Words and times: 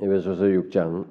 에베소서 0.00 0.44
6장 0.44 1.06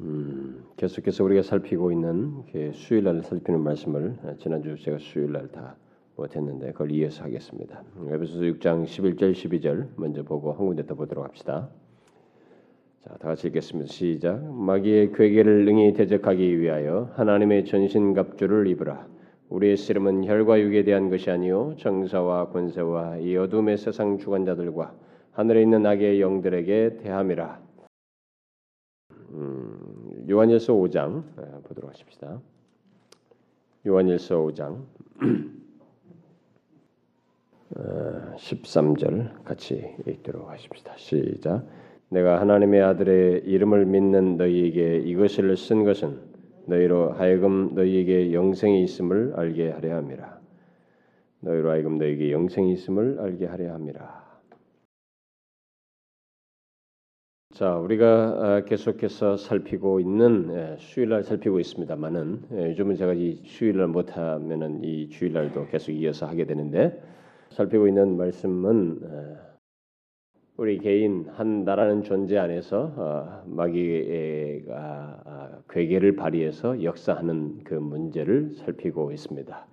음, 0.00 0.64
계속해서 0.76 1.22
우리가 1.24 1.42
살피고 1.42 1.92
있는 1.92 2.44
그 2.50 2.72
수요일 2.74 3.04
날 3.04 3.22
살피는 3.22 3.60
말씀을 3.60 4.16
지난주 4.38 4.76
제가 4.76 4.98
수요일 4.98 5.32
날 5.32 5.48
다 5.48 5.76
못했는데 6.16 6.72
그걸 6.72 6.90
이어서 6.92 7.24
하겠습니다. 7.24 7.82
에베소서 8.08 8.40
6장 8.40 8.84
11절 8.84 9.32
12절 9.32 9.88
먼저 9.96 10.22
보고 10.22 10.52
한 10.52 10.66
군데 10.66 10.84
더 10.84 10.94
보도록 10.94 11.24
합시다. 11.24 11.70
자, 13.00 13.10
다 13.18 13.28
같이 13.28 13.48
읽겠습니다. 13.48 13.90
시작. 13.90 14.42
마귀의 14.44 15.12
괴계를 15.12 15.64
능히 15.64 15.92
대적하기 15.92 16.60
위하여 16.60 17.10
하나님의 17.14 17.64
전신 17.64 18.14
갑주를 18.14 18.66
입으라. 18.68 19.06
우리의 19.48 19.76
씨름은 19.76 20.24
혈과 20.24 20.60
육에 20.60 20.84
대한 20.84 21.10
것이 21.10 21.30
아니요 21.30 21.74
정사와 21.78 22.48
권세와 22.50 23.18
이 23.18 23.36
어둠의 23.36 23.76
세상 23.76 24.18
주관자들과 24.18 24.94
하늘에 25.32 25.62
있는 25.62 25.86
악의 25.86 26.20
영들에게 26.20 26.98
대함이라. 26.98 27.62
음, 29.30 30.26
요한일서 30.28 30.74
5장 30.74 31.24
보도록 31.64 31.90
하십시다. 31.90 32.38
요한일서 33.86 34.36
5장 34.36 34.84
13절 38.36 39.42
같이 39.44 39.96
읽도록 40.06 40.50
하십시다. 40.50 40.94
시작. 40.98 41.66
내가 42.10 42.38
하나님의 42.42 42.82
아들의 42.82 43.44
이름을 43.46 43.86
믿는 43.86 44.36
너희에게 44.36 44.98
이것을 44.98 45.56
쓴 45.56 45.84
것은 45.84 46.20
너희로 46.66 47.12
하여금 47.12 47.74
너희에게 47.74 48.34
영생이 48.34 48.84
있음을 48.84 49.32
알게 49.34 49.70
하려 49.70 49.96
함이라. 49.96 50.40
너희로 51.40 51.70
하여금 51.70 51.96
너희에게 51.96 52.32
영생이 52.32 52.74
있음을 52.74 53.18
알게 53.18 53.46
하려 53.46 53.72
함이라. 53.72 54.21
자, 57.62 57.76
우리가 57.76 58.06
아, 58.06 58.64
계속해서 58.64 59.36
살피고 59.36 60.00
있는 60.00 60.50
예, 60.52 60.76
수요일날 60.80 61.22
살피고 61.22 61.60
있습니다만은 61.60 62.42
예, 62.54 62.70
요즘은 62.70 62.96
제가 62.96 63.12
이 63.12 63.40
수요일날 63.44 63.86
못하면은 63.86 64.82
이 64.82 65.08
주일날도 65.08 65.68
계속 65.68 65.92
이어서 65.92 66.26
하게 66.26 66.44
되는데 66.44 67.00
살피고 67.50 67.86
있는 67.86 68.16
말씀은 68.16 68.98
예, 69.04 70.38
우리 70.56 70.78
개인 70.78 71.28
한 71.34 71.62
나라는 71.62 72.02
존재 72.02 72.36
안에서 72.36 72.94
어, 72.96 73.42
마귀가 73.46 74.72
아, 75.24 75.58
괴계를 75.70 76.16
발휘해서 76.16 76.82
역사하는 76.82 77.62
그 77.62 77.74
문제를 77.74 78.56
살피고 78.56 79.12
있습니다. 79.12 79.68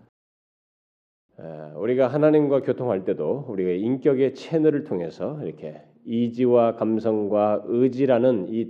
우리가 1.75 2.07
하나님과 2.09 2.61
교통할 2.61 3.05
때도 3.05 3.45
우리가 3.47 3.71
인격의 3.71 4.35
채널을 4.35 4.83
통해서 4.83 5.39
이렇게 5.41 5.81
이지와 6.05 6.75
감성과 6.75 7.63
의지라는 7.65 8.47
이, 8.49 8.67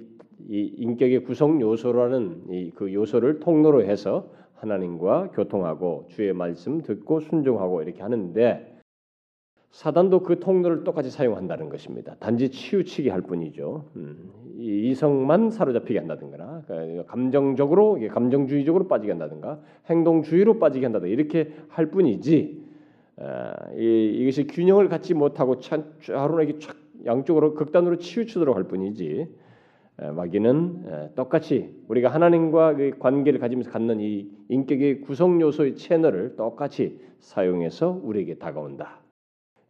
이 0.49 0.73
인격의 0.77 1.23
구성 1.23 1.61
요소라는 1.61 2.43
이 2.49 2.71
그 2.75 2.93
요소를 2.93 3.39
통로로 3.39 3.83
해서 3.83 4.31
하나님과 4.55 5.31
교통하고 5.31 6.07
주의 6.09 6.33
말씀 6.33 6.81
듣고 6.81 7.19
순종하고 7.21 7.81
이렇게 7.81 8.01
하는데 8.01 8.75
사단도 9.71 10.23
그 10.23 10.39
통로를 10.39 10.83
똑같이 10.83 11.11
사용한다는 11.11 11.69
것입니다. 11.69 12.15
단지 12.19 12.49
치우치게 12.49 13.11
할 13.11 13.21
뿐이죠. 13.21 13.85
음, 13.95 14.31
이성만 14.57 15.51
사로잡히게 15.51 15.99
한다든가, 15.99 16.63
그러니까 16.65 17.03
감정적으로 17.05 17.99
감정주의적으로 18.09 18.87
빠지게 18.87 19.11
한다든가, 19.11 19.61
행동주의로 19.85 20.57
빠지게 20.57 20.87
한다든가 20.87 21.13
이렇게 21.13 21.53
할 21.67 21.91
뿐이지. 21.91 22.67
아, 23.17 23.53
이, 23.77 24.17
이것이 24.21 24.47
균형을 24.47 24.89
갖지 24.89 25.13
못하고 25.13 25.57
하루나 26.07 26.43
이게 26.43 26.53
촥 26.57 26.75
양쪽으로 27.05 27.53
극단으로 27.55 27.97
치우치도록 27.97 28.55
할 28.55 28.65
뿐이지 28.65 29.27
마귀는 29.97 31.11
똑같이 31.15 31.75
우리가 31.87 32.09
하나님과 32.09 32.75
그 32.75 32.91
관계를 32.99 33.39
가지면서 33.39 33.69
갖는 33.71 33.99
이 33.99 34.29
인격의 34.47 35.01
구성 35.01 35.41
요소의 35.41 35.75
채널을 35.75 36.35
똑같이 36.35 36.99
사용해서 37.19 37.99
우리에게 38.03 38.35
다가온다. 38.35 39.01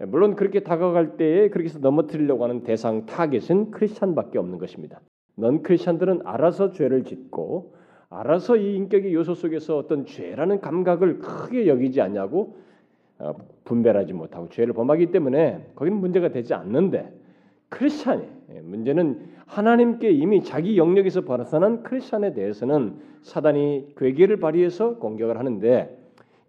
물론 0.08 0.36
그렇게 0.36 0.62
다가갈 0.62 1.18
때에 1.18 1.50
그렇게 1.50 1.70
해서 1.70 1.80
넘어뜨리려고 1.80 2.44
하는 2.44 2.64
대상 2.64 3.06
타겟은 3.06 3.72
크리스찬밖에 3.72 4.38
없는 4.38 4.58
것입니다. 4.58 5.02
non-Christian들은 5.36 6.22
알아서 6.26 6.72
죄를 6.72 7.04
짓고 7.04 7.74
알아서 8.10 8.58
이 8.58 8.76
인격의 8.76 9.14
요소 9.14 9.36
속에서 9.36 9.78
어떤 9.78 10.06
죄라는 10.06 10.62
감각을 10.62 11.20
크게 11.20 11.68
여기지 11.68 12.02
않냐고 12.02 12.58
어, 13.20 13.34
분별하지 13.66 14.14
못하고 14.14 14.48
죄를 14.50 14.74
범하기 14.74 15.08
때문에 15.08 15.72
거기는 15.76 16.00
문제가 16.00 16.30
되지 16.30 16.54
않는데 16.54 17.14
크리스찬이 17.70 18.24
예, 18.54 18.62
문제는 18.62 19.30
하나님께 19.46 20.12
이미 20.12 20.44
자기 20.44 20.78
영역에서 20.78 21.22
벗어난 21.22 21.84
크리스찬에 21.84 22.34
대해서는 22.34 23.00
사단이 23.22 23.94
괴계를 23.98 24.40
발휘해서 24.40 24.98
공격을 24.98 25.38
하는데 25.38 25.98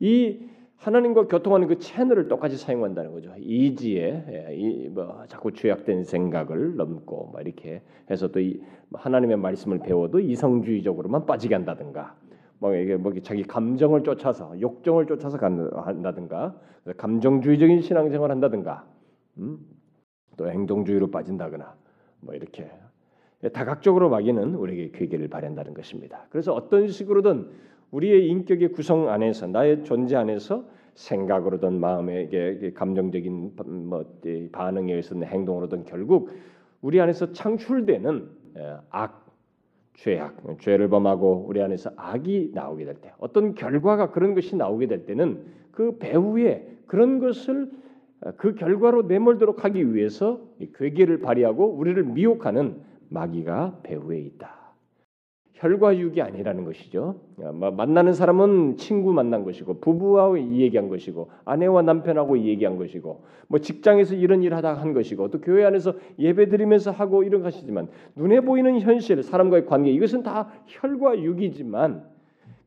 이 0.01 0.41
하나님과 0.77 1.27
교통하는 1.27 1.69
그 1.69 1.79
채널을 1.79 2.29
똑같이 2.29 2.57
사용한다는 2.57 3.13
거죠. 3.13 3.35
이지에 3.39 4.49
예, 4.51 4.55
이뭐 4.55 5.25
자꾸 5.29 5.53
죄악된 5.53 6.05
생각을 6.05 6.77
넘고 6.77 7.33
막 7.35 7.43
이렇게 7.43 7.83
해서 8.11 8.29
또이 8.29 8.63
하나님의 8.95 9.37
말씀을 9.37 9.81
배워도 9.81 10.21
이성주의적으로만 10.21 11.27
빠지게 11.27 11.55
한다든가 11.55 12.17
뭐 12.59 12.75
이게 12.75 12.97
뭐 12.97 13.13
자기 13.23 13.43
감정을 13.43 14.05
쫓아서 14.05 14.59
욕정을 14.59 15.07
쫓아서 15.07 15.37
간다든가 15.39 16.59
감정주의적인 16.97 17.83
신앙생활을 17.83 18.35
한다든가 18.35 18.87
음? 19.39 19.59
또 20.41 20.51
행동주의로 20.51 21.11
빠진다거나 21.11 21.75
뭐 22.21 22.34
이렇게 22.34 22.71
다각적으로 23.53 24.09
마귀는 24.09 24.55
우리에게 24.55 24.91
괴계를 24.93 25.28
발현다는 25.28 25.75
것입니다. 25.75 26.27
그래서 26.31 26.55
어떤 26.55 26.89
식으로든 26.89 27.47
우리의 27.91 28.27
인격의 28.27 28.73
구성 28.73 29.11
안에서 29.11 29.49
나의 29.49 29.84
존재 29.84 30.17
안에서 30.17 30.65
생각으로든 30.95 31.78
마음의 31.78 32.73
감정적인 32.73 33.53
뭐 33.67 34.05
반응에 34.51 34.93
의해서든 34.93 35.25
행동으로든 35.25 35.84
결국 35.84 36.31
우리 36.81 36.99
안에서 37.03 37.33
창출되는 37.33 38.28
악, 38.89 39.27
죄악, 39.93 40.43
죄를 40.61 40.89
범하고 40.89 41.45
우리 41.47 41.61
안에서 41.61 41.91
악이 41.97 42.53
나오게 42.55 42.87
될 42.87 42.95
때, 42.95 43.12
어떤 43.19 43.55
결과가 43.55 44.11
그런 44.11 44.34
것이 44.34 44.57
나오게 44.57 44.87
될 44.87 45.05
때는 45.05 45.45
그 45.71 45.99
배후에 45.99 46.78
그런 46.87 47.19
것을 47.19 47.71
그 48.37 48.55
결과로 48.55 49.03
내몰도록 49.03 49.65
하기 49.65 49.95
위해서 49.95 50.41
괴계를 50.75 51.21
발휘하고 51.21 51.67
우리를 51.67 52.03
미혹하는 52.05 52.77
마귀가 53.09 53.81
배후에 53.83 54.19
있다. 54.19 54.61
혈과 55.61 55.99
육이 55.99 56.23
아니라는 56.23 56.65
것이죠. 56.65 57.21
뭐 57.37 57.71
만나는 57.71 58.15
사람은 58.15 58.79
친구 58.79 59.13
만난 59.13 59.45
것이고 59.45 59.81
부부하고 59.81 60.39
이 60.39 60.63
얘기한 60.63 60.89
것이고 60.89 61.31
아내와 61.45 61.83
남편하고 61.83 62.37
이 62.37 62.49
얘기한 62.49 62.79
것이고 62.79 63.25
뭐 63.47 63.59
직장에서 63.59 64.15
이런 64.15 64.43
일 64.43 64.55
하다 64.55 64.75
한 64.75 64.95
것이고 64.95 65.31
또 65.31 65.41
교회 65.43 65.67
안에서 65.67 65.95
예배 66.19 66.49
드리면서 66.49 66.93
하고 66.93 67.25
이런 67.25 67.43
것이지만 67.43 67.89
눈에 68.17 68.41
보이는 68.41 68.81
현실 68.81 69.23
사람과의 69.23 69.67
관계 69.67 69.91
이것은 69.91 70.23
다 70.23 70.49
혈과 70.67 71.21
육이지만 71.21 72.05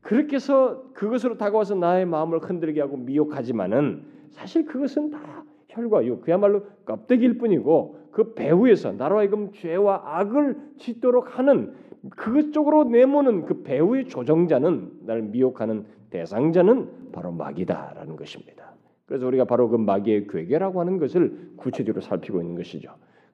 그렇게 0.00 0.36
해서 0.36 0.84
그것으로 0.92 1.36
다가와서 1.36 1.74
나의 1.74 2.06
마음을 2.06 2.38
흔들게 2.38 2.80
하고 2.80 2.96
미혹하지만은 2.96 4.13
사실 4.34 4.66
그것은 4.66 5.10
다 5.10 5.44
혈과 5.68 6.04
육 6.06 6.22
그야말로 6.22 6.64
껍데기일 6.84 7.38
뿐이고 7.38 7.98
그 8.10 8.34
배후에서 8.34 8.92
나로 8.92 9.18
하여금 9.18 9.52
죄와 9.52 10.02
악을 10.04 10.56
짓도록 10.78 11.38
하는 11.38 11.74
그것 12.10 12.52
쪽으로 12.52 12.84
내모는 12.84 13.46
그 13.46 13.62
배후의 13.62 14.08
조정자는 14.08 15.00
나를 15.06 15.22
미혹하는 15.22 15.86
대상자는 16.10 17.10
바로 17.12 17.32
마귀다라는 17.32 18.16
것입니다. 18.16 18.74
그래서 19.06 19.26
우리가 19.26 19.44
바로 19.44 19.68
그 19.68 19.76
마귀의 19.76 20.26
괴계라고 20.28 20.80
하는 20.80 20.98
것을 20.98 21.52
구체적으로 21.56 22.00
살피고 22.02 22.40
있는 22.40 22.56
것이죠. 22.56 22.90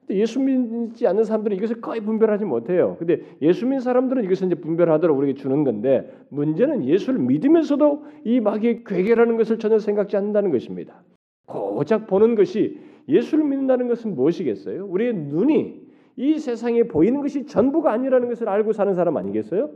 예수 0.09 0.39
믿지 0.39 1.07
않는 1.07 1.23
사람들은 1.23 1.55
이것을 1.57 1.79
거의 1.79 2.01
분별하지 2.01 2.45
못해요. 2.45 2.95
근데 2.99 3.21
예수 3.41 3.65
믿는 3.65 3.79
사람들은 3.79 4.23
이것을 4.23 4.47
이제 4.47 4.55
분별하도록 4.55 5.17
우리에게 5.17 5.39
주는 5.39 5.63
건데 5.63 6.11
문제는 6.29 6.85
예수를 6.85 7.19
믿으면서도 7.19 8.03
이 8.25 8.39
마귀의 8.39 8.83
괴계라는 8.83 9.37
것을 9.37 9.59
전혀 9.59 9.79
생각지 9.79 10.17
않는다는 10.17 10.51
것입니다. 10.51 11.03
고작 11.45 12.07
보는 12.07 12.35
것이 12.35 12.79
예수를 13.07 13.45
믿는다는 13.45 13.87
것은 13.87 14.15
무엇이겠어요? 14.15 14.85
우리의 14.85 15.13
눈이 15.13 15.81
이 16.17 16.39
세상에 16.39 16.83
보이는 16.83 17.21
것이 17.21 17.45
전부가 17.45 17.91
아니라는 17.93 18.27
것을 18.27 18.49
알고 18.49 18.73
사는 18.73 18.93
사람 18.93 19.17
아니겠어요? 19.17 19.69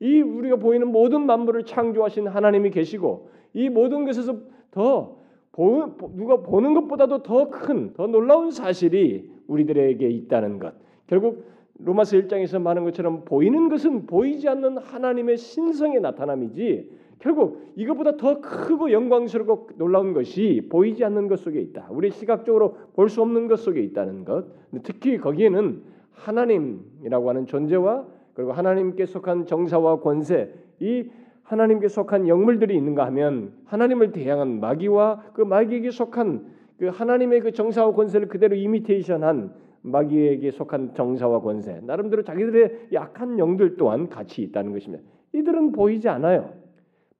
이 0.00 0.20
우리가 0.20 0.56
보이는 0.56 0.88
모든 0.88 1.26
만물을 1.26 1.64
창조하신 1.64 2.28
하나님이 2.28 2.70
계시고 2.70 3.28
이 3.54 3.68
모든 3.68 4.04
것에서 4.04 4.36
더 4.70 5.16
보, 5.52 5.94
누가 6.16 6.38
보는 6.38 6.74
것보다도 6.74 7.22
더 7.22 7.50
큰, 7.50 7.92
더 7.92 8.06
놀라운 8.06 8.50
사실이 8.50 9.30
우리들에게 9.46 10.08
있다는 10.08 10.58
것. 10.58 10.74
결국 11.06 11.44
로마서 11.78 12.16
1장에서 12.16 12.60
말한 12.60 12.84
것처럼 12.84 13.24
보이는 13.24 13.68
것은 13.68 14.06
보이지 14.06 14.48
않는 14.48 14.78
하나님의 14.78 15.36
신성의 15.36 16.00
나타남이지 16.00 16.90
결국 17.18 17.72
이것보다 17.76 18.16
더 18.16 18.40
크고 18.40 18.90
영광스럽고 18.90 19.70
놀라운 19.76 20.12
것이 20.12 20.66
보이지 20.70 21.04
않는 21.04 21.28
것 21.28 21.38
속에 21.38 21.60
있다. 21.60 21.88
우리 21.90 22.10
시각적으로 22.10 22.76
볼 22.94 23.08
수 23.08 23.22
없는 23.22 23.46
것 23.46 23.60
속에 23.60 23.80
있다는 23.80 24.24
것. 24.24 24.46
특히 24.82 25.18
거기에는 25.18 25.82
하나님이라고 26.12 27.28
하는 27.28 27.46
존재와 27.46 28.06
그리고 28.34 28.52
하나님께 28.52 29.06
속한 29.06 29.46
정사와 29.46 30.00
권세 30.00 30.52
이 30.80 31.04
하나님께 31.44 31.88
속한 31.88 32.28
영물들이 32.28 32.76
있는가 32.76 33.04
하면 33.06 33.52
하나님을 33.66 34.12
대항한 34.12 34.60
마귀와 34.60 35.22
그 35.34 35.42
마귀에게 35.42 35.90
속한 35.90 36.46
그 36.82 36.88
하나님의 36.88 37.42
그 37.42 37.52
정사와 37.52 37.92
권세를 37.92 38.26
그대로 38.26 38.56
이미테이션한 38.56 39.52
마귀에게 39.82 40.50
속한 40.50 40.94
정사와 40.94 41.40
권세 41.40 41.78
나름대로 41.84 42.24
자기들의 42.24 42.88
약한 42.92 43.38
영들 43.38 43.76
또한 43.76 44.08
같이 44.08 44.42
있다는 44.42 44.72
것입니다. 44.72 45.04
이들은 45.32 45.70
보이지 45.70 46.08
않아요. 46.08 46.54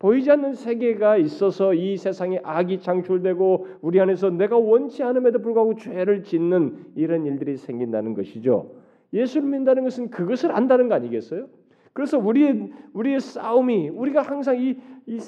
보이지 0.01 0.33
않는 0.33 0.55
세계가 0.55 1.17
있어서 1.19 1.75
이 1.75 1.97
세상에 1.97 2.41
악이 2.43 2.81
창출되고 2.81 3.69
우리 3.83 4.01
안에서 4.01 4.31
내가 4.31 4.59
원치 4.59 5.05
않음에도 5.05 5.39
불구하고 5.39 5.77
죄를 5.77 6.25
짓는 6.25 6.87
이런 6.97 7.25
일들이 7.25 7.57
생긴다는 7.57 8.15
것이죠. 8.15 8.73
예수를 9.13 9.47
믿는다는 9.47 9.85
것은 9.85 10.11
그것을 10.11 10.51
안다는 10.51 10.89
거 10.89 10.97
아니겠어요? 10.97 11.47
그래서 11.93 12.19
우리의 12.19 12.71
우리의 12.95 13.21
싸움이 13.21 13.91
우리가 13.91 14.23
항상 14.23 14.59
이, 14.59 14.77
이 15.07 15.19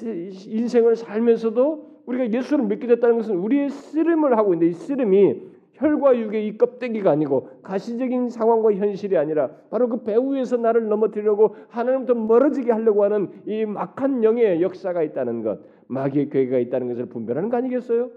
인생을 0.47 0.95
살면서도 0.95 2.01
우리가 2.05 2.31
예수를 2.31 2.65
믿게 2.65 2.87
됐다는 2.87 3.17
것은 3.17 3.35
우리의 3.37 3.69
씨름을 3.69 4.37
하고 4.37 4.53
있는데 4.53 4.71
이 4.71 4.73
씨름이 4.73 5.55
혈과 5.73 6.17
육의 6.17 6.47
이 6.47 6.57
껍데기가 6.57 7.11
아니고 7.11 7.49
가시적인 7.61 8.29
상황과 8.29 8.73
현실이 8.73 9.17
아니라 9.17 9.49
바로 9.69 9.89
그 9.89 10.03
배후에서 10.03 10.57
나를 10.57 10.87
넘어뜨리려고 10.87 11.55
하나님부터 11.69 12.15
멀어지게 12.15 12.71
하려고 12.71 13.03
하는 13.03 13.29
이 13.45 13.65
막한 13.65 14.23
영의 14.23 14.61
역사가 14.61 15.03
있다는 15.03 15.43
것, 15.43 15.59
마귀의 15.87 16.29
괴가 16.29 16.59
있다는 16.59 16.87
것을 16.87 17.07
분별하는 17.07 17.49
거 17.49 17.57
아니겠어요? 17.57 18.09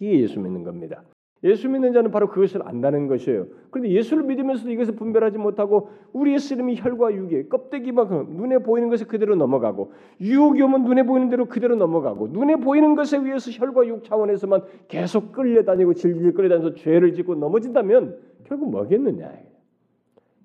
이게 0.00 0.20
예수 0.20 0.40
믿는 0.40 0.64
겁니다. 0.64 1.04
예수 1.44 1.68
믿는 1.68 1.92
자는 1.92 2.10
바로 2.10 2.28
그것을 2.28 2.66
안다는 2.66 3.08
것이에요. 3.08 3.46
그런데 3.70 3.90
예수를 3.90 4.24
믿으면서도 4.24 4.70
이것을 4.70 4.96
분별하지 4.96 5.36
못하고 5.38 5.90
우리의 6.12 6.38
쓰름이 6.38 6.76
혈과 6.76 7.14
육의 7.14 7.48
껍데기만큼 7.48 8.36
눈에 8.36 8.58
보이는 8.58 8.88
것에 8.88 9.04
그대로 9.04 9.36
넘어가고 9.36 9.92
유혹이 10.20 10.62
오면 10.62 10.84
눈에 10.84 11.02
보이는 11.02 11.28
대로 11.28 11.44
그대로 11.46 11.76
넘어가고 11.76 12.28
눈에 12.28 12.56
보이는 12.56 12.94
것에 12.94 13.18
의해서 13.18 13.50
혈과 13.50 13.86
육 13.86 14.02
차원에서만 14.04 14.62
계속 14.88 15.32
끌려다니고 15.32 15.94
질질 15.94 16.32
끌려다니면서 16.32 16.76
죄를 16.76 17.12
짓고 17.12 17.34
넘어진다면 17.34 18.18
결국 18.44 18.70
뭐겠느냐? 18.70 19.30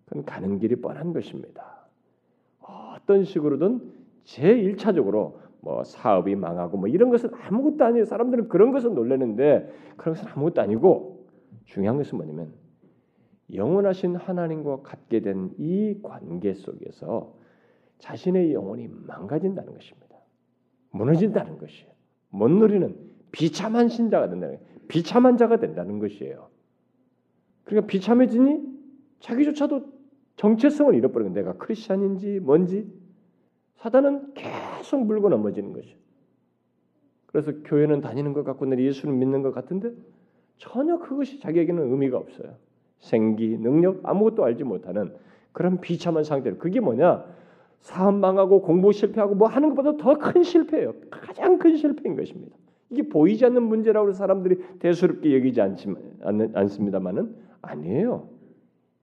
그건 0.06 0.26
가는 0.26 0.60
길이 0.60 0.76
뻔한 0.76 1.14
것입니다. 1.14 1.88
어떤 2.60 3.24
식으로든 3.24 3.82
제1차적으로 4.26 5.34
뭐 5.62 5.84
사업이 5.84 6.36
망하고 6.36 6.78
뭐 6.78 6.88
이런 6.88 7.10
것은 7.10 7.30
아무것도 7.34 7.86
아니에요. 7.86 8.06
사람들은 8.06 8.50
그런 8.50 8.72
것은 8.72 8.94
놀라는데 8.96 9.72
그런 9.98 10.16
것은 10.16 10.30
아무것도 10.30 10.62
아니고 10.62 11.28
중요한 11.66 11.98
것은 11.98 12.18
뭐냐면 12.18 12.54
영원하신 13.54 14.16
하나님과 14.16 14.82
갖게 14.82 15.20
된 15.22 15.52
이 15.58 16.00
관계 16.02 16.54
속에서 16.54 17.36
자신의 18.00 18.54
영혼이 18.54 18.88
망가진다는 18.88 19.74
것입니다. 19.74 20.16
무너진다는 20.92 21.58
것이에요. 21.58 21.92
못 22.30 22.50
누리는 22.50 22.96
비참한 23.32 23.88
신자가 23.88 24.30
된다는 24.30 24.58
거예요. 24.58 24.72
비참한 24.88 25.38
자가 25.38 25.58
된다는 25.58 26.00
것이에요. 26.00 26.50
그러니까 27.64 27.88
비참해지니 27.88 28.62
자기조차도 29.20 29.86
정체성을 30.38 30.96
잃어버리는 30.96 31.34
내가 31.34 31.54
크리스천인지 31.54 32.40
뭔지 32.40 32.92
사단은 33.82 34.34
계속 34.36 35.06
물고 35.06 35.30
넘어지는 35.30 35.74
것이죠. 35.74 35.98
그래서 37.26 37.52
교회는 37.64 38.02
다니는 38.02 38.34
것 38.34 38.44
같고 38.44 38.66
내 38.66 38.82
예수를 38.84 39.14
믿는 39.14 39.42
것 39.42 39.54
같은데 39.54 39.92
전혀 40.58 41.00
그것이 41.00 41.40
자기에게는 41.40 41.92
의미가 41.92 42.18
없어요. 42.18 42.56
생기, 43.00 43.58
능력 43.58 44.00
아무것도 44.04 44.44
알지 44.44 44.64
못하는 44.64 45.16
그런 45.52 45.82
비참한 45.82 46.24
상태로 46.24 46.58
그게 46.58 46.80
뭐냐? 46.80 47.26
사업 47.80 48.14
망하고 48.14 48.62
공부 48.62 48.92
실패하고 48.94 49.34
뭐 49.34 49.48
하는 49.48 49.70
것보다 49.70 49.98
더 49.98 50.14
큰 50.16 50.44
실패예요. 50.44 50.94
가장 51.10 51.58
큰 51.58 51.76
실패인 51.76 52.16
것입니다. 52.16 52.56
이게 52.92 53.02
보이지 53.10 53.44
않는 53.46 53.64
문제라고 53.64 54.12
사람들이 54.12 54.78
대수롭게 54.78 55.36
여기지 55.36 55.60
않지만 55.62 56.52
않습니다만은 56.54 57.36
아니에요. 57.64 58.30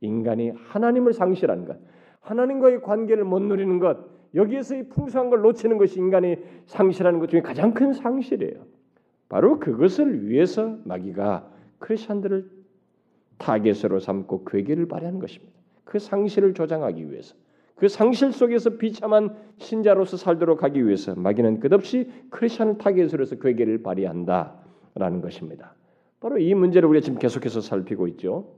인간이 0.00 0.50
하나님을 0.50 1.12
상실하는 1.12 1.64
것, 1.64 1.76
하나님과의 2.20 2.82
관계를 2.82 3.24
못 3.24 3.40
누리는 3.40 3.80
것, 3.80 4.17
여기에서 4.34 4.76
이 4.76 4.82
풍성한 4.88 5.30
걸 5.30 5.40
놓치는 5.42 5.78
것이 5.78 5.98
인간이 5.98 6.36
상실하는 6.66 7.18
것 7.18 7.30
중에 7.30 7.40
가장 7.40 7.72
큰 7.72 7.92
상실이에요. 7.92 8.66
바로 9.28 9.58
그것을 9.58 10.28
위해서 10.28 10.78
마귀가 10.84 11.48
크리스천들을 11.78 12.50
타겟으로 13.38 14.00
삼고 14.00 14.44
궤계를 14.44 14.88
발휘하는 14.88 15.20
것입니다. 15.20 15.52
그 15.84 15.98
상실을 15.98 16.54
조장하기 16.54 17.10
위해서 17.10 17.34
그 17.76 17.88
상실 17.88 18.32
속에서 18.32 18.70
비참한 18.70 19.36
신자로서 19.58 20.16
살도록 20.16 20.64
하기 20.64 20.84
위해서 20.84 21.14
마귀는 21.14 21.60
끝없이 21.60 22.10
크리스천을 22.30 22.78
타겟으로 22.78 23.22
해서 23.22 23.36
궤계를 23.36 23.82
발휘한다라는 23.82 25.20
것입니다. 25.22 25.74
바로 26.20 26.38
이 26.38 26.52
문제를 26.54 26.88
우리가 26.88 27.04
지금 27.04 27.18
계속해서 27.18 27.60
살피고 27.60 28.08
있죠. 28.08 28.57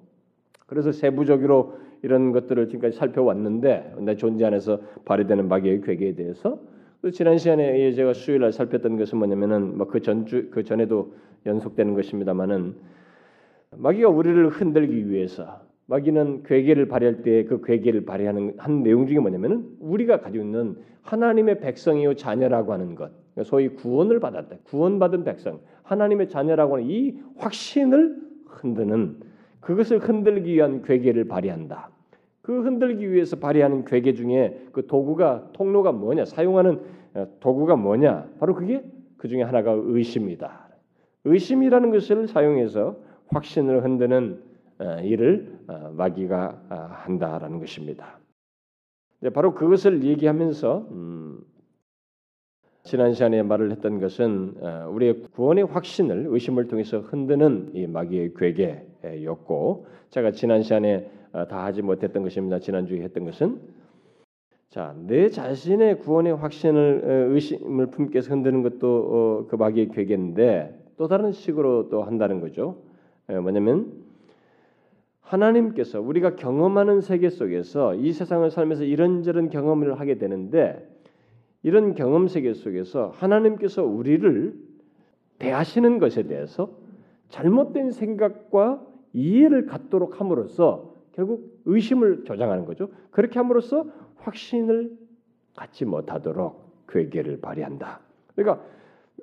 그래서 0.70 0.92
세부적으로 0.92 1.74
이런 2.02 2.30
것들을 2.30 2.68
지금까지 2.68 2.96
살펴왔는데 2.96 3.94
내 3.98 4.14
존재 4.14 4.44
안에서 4.44 4.80
발휘되는 5.04 5.48
마귀의 5.48 5.80
괴계에 5.82 6.14
대해서 6.14 6.60
지난 7.12 7.38
시간에 7.38 7.90
제가 7.92 8.12
수요일 8.12 8.42
날 8.42 8.52
살폈던 8.52 8.96
것은 8.96 9.18
뭐냐면은 9.18 9.76
뭐그 9.76 10.00
전주 10.00 10.48
그 10.50 10.62
전에도 10.62 11.14
연속되는 11.44 11.94
것입니다만은 11.94 12.76
마귀가 13.76 14.10
우리를 14.10 14.48
흔들기 14.48 15.10
위해서 15.10 15.60
마귀는 15.86 16.44
괴계를 16.44 16.86
발휘할 16.86 17.22
때 17.22 17.44
그 17.46 17.62
괴계를 17.62 18.04
발휘하는 18.04 18.54
한 18.56 18.84
내용 18.84 19.08
중에 19.08 19.18
뭐냐면은 19.18 19.76
우리가 19.80 20.20
가지고 20.20 20.44
있는 20.44 20.76
하나님의 21.02 21.58
백성이요 21.58 22.14
자녀라고 22.14 22.72
하는 22.72 22.94
것, 22.94 23.10
그러니까 23.34 23.42
소위 23.42 23.70
구원을 23.70 24.20
받았다, 24.20 24.56
구원받은 24.64 25.24
백성, 25.24 25.58
하나님의 25.82 26.28
자녀라고 26.28 26.76
하는 26.76 26.88
이 26.88 27.18
확신을 27.38 28.18
흔드는 28.46 29.29
그것을 29.60 29.98
흔들기 29.98 30.54
위한 30.54 30.82
괴계를 30.82 31.26
발휘한다. 31.28 31.90
그 32.42 32.62
흔들기 32.62 33.10
위해서 33.12 33.36
발휘하는 33.36 33.84
괴계 33.84 34.14
중에 34.14 34.66
그 34.72 34.86
도구가 34.86 35.50
통로가 35.52 35.92
뭐냐? 35.92 36.24
사용하는 36.24 36.80
어, 37.14 37.26
도구가 37.40 37.76
뭐냐? 37.76 38.28
바로 38.38 38.54
그게 38.54 38.84
그 39.16 39.28
중에 39.28 39.42
하나가 39.42 39.72
의심이다. 39.72 40.68
의심이라는 41.24 41.90
것을 41.90 42.26
사용해서 42.26 42.96
확신을 43.28 43.84
흔드는 43.84 44.42
어, 44.78 45.00
일을 45.02 45.58
어, 45.68 45.92
마귀가 45.94 46.62
한다라는 47.04 47.58
것입니다. 47.58 48.18
바로 49.34 49.52
그것을 49.52 50.02
얘기하면서 50.02 50.88
음, 50.90 51.40
지난 52.82 53.12
시간에 53.12 53.42
말을 53.42 53.70
했던 53.72 54.00
것은 54.00 54.54
우리의 54.88 55.22
구원의 55.34 55.64
확신을 55.64 56.26
의심을 56.28 56.68
통해서 56.68 57.00
흔드는 57.00 57.72
이 57.74 57.86
마귀의 57.86 58.34
괴계였고 58.34 59.86
제가 60.10 60.32
지난 60.32 60.62
시간에 60.62 61.10
어, 61.32 61.46
다 61.46 61.64
하지 61.64 61.82
못했던 61.82 62.22
것입니다. 62.22 62.58
지난주에 62.58 63.02
했던 63.02 63.24
것은 63.24 63.60
자, 64.68 64.94
내 65.06 65.28
자신의 65.28 66.00
구원의 66.00 66.36
확신을 66.36 67.02
어, 67.04 67.34
의심을 67.34 67.86
품게 67.86 68.20
흔드는 68.20 68.62
것도 68.62 68.88
어, 68.88 69.46
그 69.48 69.56
마귀의 69.56 69.90
괴계인데 69.90 70.76
또 70.96 71.06
다른 71.06 71.32
식으로 71.32 71.88
또 71.88 72.02
한다는 72.02 72.40
거죠. 72.40 72.76
뭐냐면 73.26 73.92
하나님께서 75.20 76.00
우리가 76.00 76.34
경험하는 76.34 77.00
세계 77.00 77.30
속에서 77.30 77.94
이 77.94 78.12
세상을 78.12 78.50
살면서 78.50 78.82
이런저런 78.82 79.50
경험을 79.50 80.00
하게 80.00 80.18
되는데 80.18 80.84
이런 81.62 81.94
경험 81.94 82.28
세계 82.28 82.54
속에서 82.54 83.08
하나님께서 83.14 83.84
우리를 83.84 84.54
대하시는 85.38 85.98
것에 85.98 86.24
대해서 86.24 86.70
잘못된 87.28 87.90
생각과 87.92 88.84
이해를 89.12 89.66
갖도록 89.66 90.20
함으로써 90.20 90.94
결국 91.12 91.60
의심을 91.64 92.24
조장하는 92.24 92.64
거죠. 92.64 92.88
그렇게 93.10 93.38
함으로써 93.38 93.86
확신을 94.16 94.96
갖지 95.56 95.84
못하도록 95.84 96.86
괴계를 96.88 97.40
발휘한다. 97.40 98.00
그러니까 98.34 98.64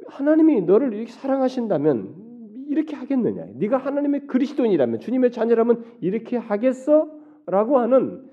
하나님이 0.08 0.62
너를 0.62 0.94
이렇게 0.94 1.12
사랑하신다면 1.12 2.67
이렇게 2.70 2.96
하겠느냐? 2.96 3.46
네가 3.56 3.77
하나님의 3.77 4.27
그리스도인이라면 4.27 5.00
주님의 5.00 5.32
자녀라면 5.32 5.84
이렇게 6.01 6.38
하겠어?라고 6.38 7.79
하는 7.79 8.24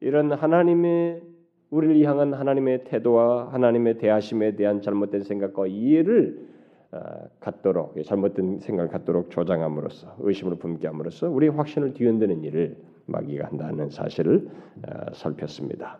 이런 0.00 0.32
하나님의 0.32 1.22
우리를 1.70 2.02
향한 2.04 2.32
하나님의 2.32 2.84
태도와 2.84 3.52
하나님의 3.52 3.98
대하심에 3.98 4.56
대한 4.56 4.80
잘못된 4.80 5.22
생각과 5.22 5.66
이해를 5.66 6.48
어, 6.90 7.00
갖도록 7.40 8.02
잘못된 8.02 8.60
생각을 8.60 8.90
갖도록 8.90 9.30
조장함으로써 9.30 10.16
의심을 10.20 10.56
품게 10.56 10.86
함으로써 10.86 11.28
우리의 11.28 11.52
확신을 11.52 11.92
뒤흔드는 11.92 12.42
일을 12.44 12.76
마귀가 13.06 13.48
한다는 13.48 13.90
사실을 13.90 14.48
어, 14.86 15.12
살폈습니다. 15.12 15.98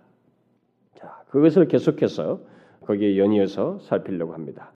자, 0.95 1.23
그것을 1.29 1.69
계속해서 1.69 2.41
거기에 2.81 3.19
연이어서 3.19 3.81
살피려고 3.81 4.33
합니다. 4.33 4.73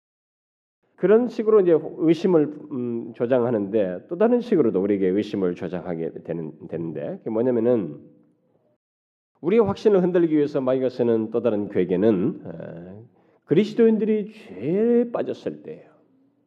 그런 0.97 1.29
식으로 1.29 1.61
이제 1.61 1.79
의심을 1.99 2.55
음, 2.73 3.13
조장하는데 3.15 4.07
또 4.09 4.17
다른 4.17 4.41
식으로도 4.41 4.83
우리에게 4.83 5.09
의심을 5.09 5.55
조장하게 5.55 6.25
되는 6.25 6.53
되는데 6.69 7.19
그게 7.19 7.31
뭐냐면은 7.31 8.01
우리의 9.41 9.63
확신을 9.63 10.03
흔들기 10.03 10.37
위해서 10.37 10.61
마귀가 10.61 10.89
쓰는 10.89 11.31
또 11.31 11.41
다른 11.43 11.69
괴계는 11.69 12.41
어, 12.45 13.05
그리스도인들이 13.45 14.33
죄에 14.33 15.11
빠졌을 15.11 15.63
때예요. 15.63 15.91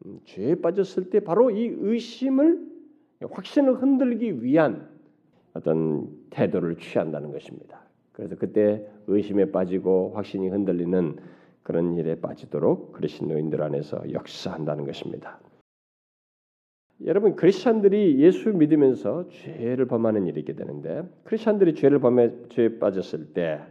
음, 0.05 0.19
죄에 0.25 0.55
빠졌을 0.55 1.09
때 1.09 1.19
바로 1.21 1.51
이 1.51 1.73
의심을 1.79 2.69
확신을 3.29 3.81
흔들기 3.81 4.43
위한 4.43 4.89
어떤 5.53 6.09
태도를 6.29 6.77
취한다는 6.77 7.31
것입니다. 7.31 7.81
그래서 8.13 8.35
그때 8.35 8.87
의심에 9.07 9.51
빠지고 9.51 10.11
확신이 10.15 10.49
흔들리는 10.49 11.17
그런 11.63 11.97
일에 11.97 12.15
빠지도록 12.19 12.93
그리스도인들 12.93 13.61
안에서 13.61 14.01
역사한다는 14.11 14.85
것입니다. 14.85 15.39
여러분 17.05 17.35
크리스천들이 17.35 18.19
예수 18.19 18.53
믿으면서 18.53 19.27
죄를 19.29 19.85
범하는 19.87 20.27
일이 20.27 20.41
있게 20.41 20.53
되는데 20.53 21.03
크리스천들이 21.23 21.75
죄를 21.75 21.99
범해 21.99 22.31
죄에 22.49 22.79
빠졌을 22.79 23.33
때 23.33 23.61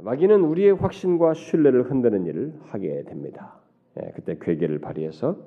마귀는 0.00 0.40
우리의 0.40 0.72
확신과 0.72 1.34
신뢰를 1.34 1.90
흔드는 1.90 2.26
일을 2.26 2.54
하게 2.64 3.04
됩니다. 3.04 3.60
예, 4.00 4.10
그때 4.14 4.36
괴계를 4.40 4.80
발휘해서 4.80 5.38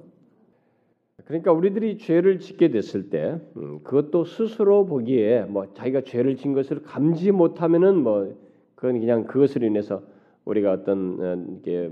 그러니까 1.25 1.51
우리들이 1.51 1.97
죄를 1.97 2.39
짓게 2.39 2.69
됐을 2.69 3.09
때 3.09 3.39
음, 3.57 3.79
그것도 3.83 4.25
스스로 4.25 4.85
보기에 4.85 5.45
뭐 5.45 5.73
자기가 5.73 6.01
죄를 6.01 6.35
진 6.35 6.53
것을 6.53 6.83
감지 6.83 7.31
못하면은 7.31 7.97
뭐 8.03 8.35
그건 8.75 8.99
그냥 8.99 9.25
그것으로 9.25 9.65
인해서 9.65 10.03
우리가 10.45 10.71
어떤 10.71 11.19
어, 11.19 11.57
이게 11.59 11.89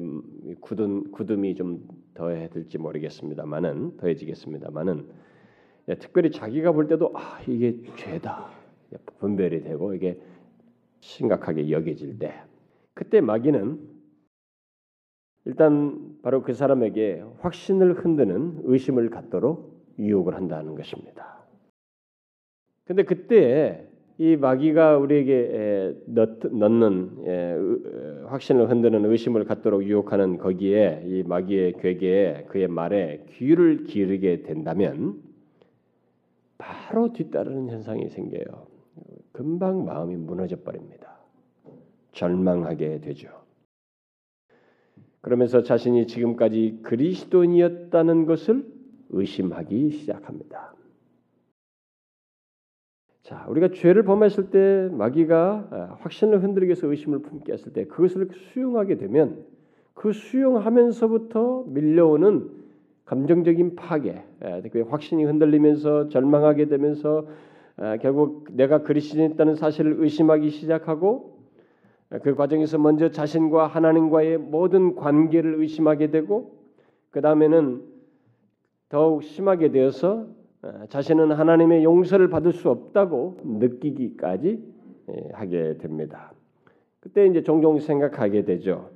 굳은 0.62 1.12
굳음이 1.12 1.56
좀 1.56 1.88
더해질지 2.14 2.78
모르겠습니다만은 2.78 3.98
더해지겠습니다만은 3.98 5.08
예, 5.90 5.96
특별히 5.96 6.32
자기가 6.32 6.72
볼 6.72 6.88
때도 6.88 7.12
아 7.16 7.42
이게 7.48 7.82
죄다 7.98 8.50
분별이 9.20 9.64
되고 9.64 9.94
이게 9.94 10.22
심각하게 11.02 11.72
여겨질 11.72 12.20
때 12.20 12.42
그때 12.94 13.20
마귀는 13.22 13.94
일단 15.46 16.18
바로 16.22 16.42
그 16.42 16.54
사람에게 16.54 17.24
확신을 17.40 18.06
흔드는 18.06 18.62
의심을 18.64 19.10
갖도록 19.10 19.74
유혹을 20.00 20.36
한다는 20.36 20.76
것입니다. 20.76 21.44
근데 22.86 23.04
그때 23.04 23.90
이 24.20 24.36
마귀가 24.36 24.98
우리에게 24.98 25.96
넣는 26.52 28.26
확신을 28.28 28.70
흔드는 28.70 29.06
의심을 29.06 29.46
갖도록 29.46 29.84
유혹하는 29.84 30.38
거기에 30.38 31.04
이 31.06 31.24
마귀의 31.24 31.74
괴계에 31.80 32.44
그의 32.50 32.68
말에 32.68 33.26
귀를 33.30 33.86
기르게 33.86 34.44
된다면 34.44 35.22
바로 36.58 37.12
뒤따르는 37.12 37.70
현상이 37.70 38.10
생겨요. 38.10 38.68
금방 39.32 39.84
마음이 39.86 40.16
무너져 40.16 40.58
버립니다. 40.58 41.18
절망하게 42.12 43.02
되죠. 43.02 43.30
그러면서 45.22 45.64
자신이 45.64 46.06
지금까지 46.06 46.82
그리스도인이었다는 46.84 48.26
것을 48.26 48.66
의심하기 49.10 49.90
시작합니다. 49.92 50.76
자, 53.24 53.46
우리가 53.48 53.70
죄를 53.70 54.04
범했을 54.04 54.50
때 54.50 54.90
마귀가 54.92 55.68
아, 55.72 55.98
확신을 56.02 56.44
흔들기 56.44 56.68
위해서 56.68 56.88
의심을 56.88 57.20
품게 57.20 57.54
했을 57.54 57.72
때 57.72 57.86
그것을 57.86 58.28
수용하게 58.34 58.98
되면 58.98 59.46
그 59.94 60.12
수용하면서부터 60.12 61.64
밀려오는 61.68 62.50
감정적인 63.06 63.76
파괴, 63.76 64.24
그 64.72 64.82
확신이 64.90 65.24
흔들리면서 65.24 66.10
절망하게 66.10 66.68
되면서 66.68 67.26
아, 67.78 67.96
결국 67.96 68.48
내가 68.52 68.84
그리스도인이었다는 68.84 69.56
사실을 69.56 69.96
의심하기 70.00 70.50
시작하고 70.50 71.40
그 72.24 72.36
과정에서 72.36 72.78
먼저 72.78 73.10
자신과 73.10 73.68
하나님과의 73.68 74.38
모든 74.38 74.96
관계를 74.96 75.56
의심하게 75.56 76.12
되고 76.12 76.58
그 77.10 77.22
다음에는 77.22 77.84
더욱 78.90 79.24
심하게 79.24 79.72
되어서 79.72 80.28
어, 80.28 80.43
자신은 80.90 81.32
하나님의 81.32 81.84
용서를 81.84 82.30
받을 82.30 82.54
수 82.54 82.70
없다고 82.70 83.38
느끼기까지 83.44 84.64
예, 85.10 85.30
하게 85.34 85.78
됩니다. 85.78 86.34
그때 87.02 87.26
이제 87.26 87.44
종종 87.44 87.80
생각하게 87.80 88.46
되죠. 88.46 88.90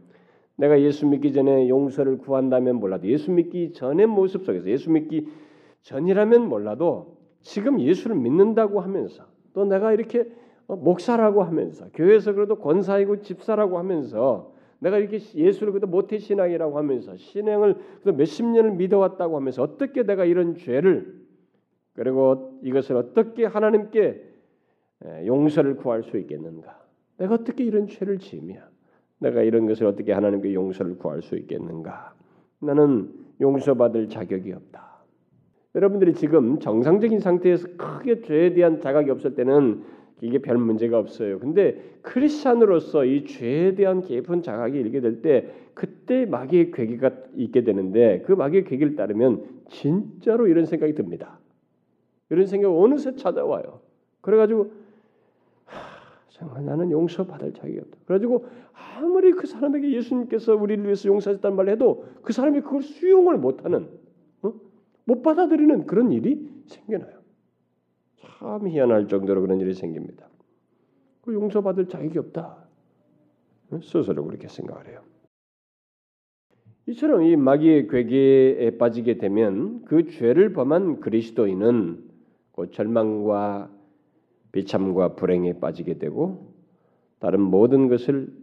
내가 0.56 0.80
예수 0.82 1.06
믿기 1.06 1.34
전에 1.34 1.68
용서를 1.68 2.18
구한다면 2.20 2.78
몰라도 2.78 3.08
예수 3.08 3.32
믿기 3.32 3.74
전의 3.74 4.08
모습 4.08 4.46
속에서 4.46 4.68
예수 4.70 4.90
믿기 4.90 5.28
전이라면 5.82 6.48
몰라도 6.48 7.18
지금 7.42 7.80
예수를 7.80 8.16
믿는다고 8.16 8.80
하면서 8.80 9.26
또 9.54 9.66
내가 9.66 9.92
이렇게 9.92 10.26
어, 10.68 10.76
목사라고 10.76 11.44
하면서 11.44 11.88
교회에서 11.94 12.34
그래도 12.34 12.56
권사이고 12.56 13.22
집사라고 13.22 13.78
하면서 13.78 14.54
내가 14.80 14.98
이렇게 14.98 15.20
예수를 15.36 15.74
그래도 15.74 15.88
모태 15.88 16.18
신앙이라고 16.18 16.78
하면서 16.78 17.16
신앙을 17.18 17.76
몇십 18.04 18.46
년을 18.46 18.72
믿어왔다고 18.72 19.36
하면서 19.36 19.64
어떻게 19.64 20.04
내가 20.04 20.24
이런 20.24 20.56
죄를 20.56 21.27
그리고 21.98 22.60
이것을 22.62 22.96
어떻게 22.96 23.46
하나님께 23.46 24.24
용서를 25.26 25.76
구할 25.78 26.04
수 26.04 26.18
있겠는가? 26.18 26.80
내가 27.18 27.34
어떻게 27.34 27.64
이런 27.64 27.88
죄를 27.88 28.20
지으며 28.20 28.62
내가 29.20 29.42
이런 29.42 29.66
것을 29.66 29.88
어떻게 29.88 30.14
하나님께 30.14 30.54
용서를 30.54 30.98
구할 31.00 31.24
수 31.24 31.36
있겠는가? 31.36 32.14
나는 32.60 33.12
용서받을 33.42 34.10
자격이 34.10 34.54
없다. 34.54 34.98
여러분들이 35.74 36.14
지금 36.14 36.60
정상적인 36.60 37.20
상태에서 37.20 37.68
크게 37.78 38.22
죄에 38.22 38.54
대한 38.54 38.80
자각이 38.80 39.10
없을 39.10 39.34
때는 39.34 39.84
이게 40.22 40.40
별 40.40 40.58
문제가 40.58 41.00
없어요. 41.00 41.40
근데 41.40 41.80
크리스찬으로서 42.04 43.06
이 43.06 43.26
죄에 43.26 43.74
대한 43.76 44.02
깊은 44.02 44.44
자각이 44.44 44.78
일게 44.78 45.02
될 45.02 45.22
때 45.22 45.52
그때 45.74 46.26
마귀의 46.26 46.72
괴기가 46.72 47.12
있게 47.36 47.64
되는데 47.64 48.24
그 48.26 48.34
마귀의 48.34 48.66
괴기를 48.66 48.96
따르면 48.96 49.44
진짜로 49.68 50.48
이런 50.48 50.66
생각이 50.66 50.94
듭니다. 50.94 51.37
이런 52.30 52.46
생각 52.46 52.70
어느새 52.72 53.16
찾아와요. 53.16 53.82
그래가지고 54.22 54.72
정말 56.30 56.66
나는 56.66 56.92
용서받을 56.92 57.54
자격이 57.54 57.80
없다. 57.80 57.98
그래가지고 58.06 58.46
아무리 58.74 59.32
그 59.32 59.48
사람에게 59.48 59.92
예수님께서 59.94 60.56
우리를 60.56 60.84
위해서 60.84 61.10
용서하셨다는 61.10 61.56
말을 61.58 61.74
해도 61.74 62.06
그 62.22 62.32
사람이 62.32 62.62
그걸 62.62 62.84
수용을 62.84 63.38
못하는 63.38 63.90
어? 64.44 64.54
못 65.06 65.24
받아들이는 65.24 65.88
그런 65.88 66.12
일이 66.12 66.48
생겨나요. 66.68 67.18
참 68.18 68.68
희한할 68.68 69.08
정도로 69.08 69.42
그런 69.42 69.60
일이 69.60 69.74
생깁니다. 69.74 70.28
그 71.22 71.34
용서받을 71.34 71.88
자격이 71.88 72.20
없다. 72.20 72.68
스스로 73.82 74.24
그렇게 74.24 74.48
생각을 74.48 74.88
해요. 74.88 75.02
이처럼 76.88 77.24
이 77.24 77.36
마귀의 77.36 77.88
괴계에 77.88 78.78
빠지게 78.78 79.18
되면 79.18 79.84
그 79.86 80.06
죄를 80.06 80.54
범한 80.54 81.02
그리스도인은 81.02 82.07
그 82.58 82.72
절망과 82.72 83.70
비참과 84.52 85.14
불행에 85.16 85.60
빠지게 85.60 86.00
되고 86.00 86.54
다른 87.20 87.40
모든 87.40 87.88
것을 87.88 88.34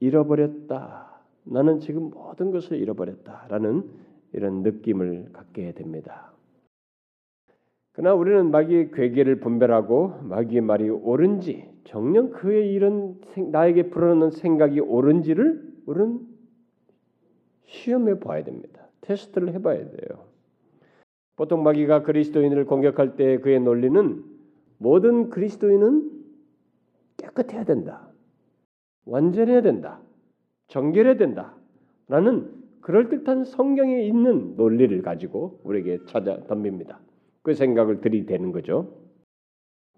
잃어버렸다. 0.00 1.20
나는 1.44 1.78
지금 1.78 2.10
모든 2.10 2.50
것을 2.50 2.78
잃어버렸다라는 2.78 3.88
이런 4.32 4.62
느낌을 4.62 5.30
갖게 5.32 5.72
됩니다. 5.72 6.32
그러나 7.92 8.14
우리는 8.14 8.50
마귀의 8.50 8.90
괴계를 8.90 9.38
분별하고 9.38 10.18
마귀의 10.22 10.62
말이 10.62 10.90
옳은지 10.90 11.68
정녕 11.84 12.30
그의 12.30 12.72
이런 12.72 13.20
나에게 13.36 13.90
불어넣는 13.90 14.32
생각이 14.32 14.80
옳은지를 14.80 15.82
우리는 15.86 16.26
시험해 17.66 18.18
봐야 18.18 18.42
됩니다. 18.42 18.88
테스트를 19.02 19.54
해봐야 19.54 19.90
돼요. 19.90 20.29
보통 21.40 21.62
마귀가 21.62 22.02
그리스도인을 22.02 22.66
공격할 22.66 23.16
때 23.16 23.38
그의 23.38 23.60
논리는 23.60 24.22
모든 24.76 25.30
그리스도인은 25.30 26.10
깨끗해야 27.16 27.64
된다. 27.64 28.06
완전해야 29.06 29.62
된다. 29.62 30.02
정결해야 30.68 31.16
된다. 31.16 31.56
라는 32.08 32.52
그럴듯한 32.82 33.44
성경에 33.44 34.02
있는 34.02 34.54
논리를 34.56 35.00
가지고 35.00 35.58
우리에게 35.64 36.04
찾아 36.04 36.40
덤빕니다. 36.40 36.98
그 37.40 37.54
생각을 37.54 38.02
들이대는 38.02 38.52
거죠. 38.52 38.92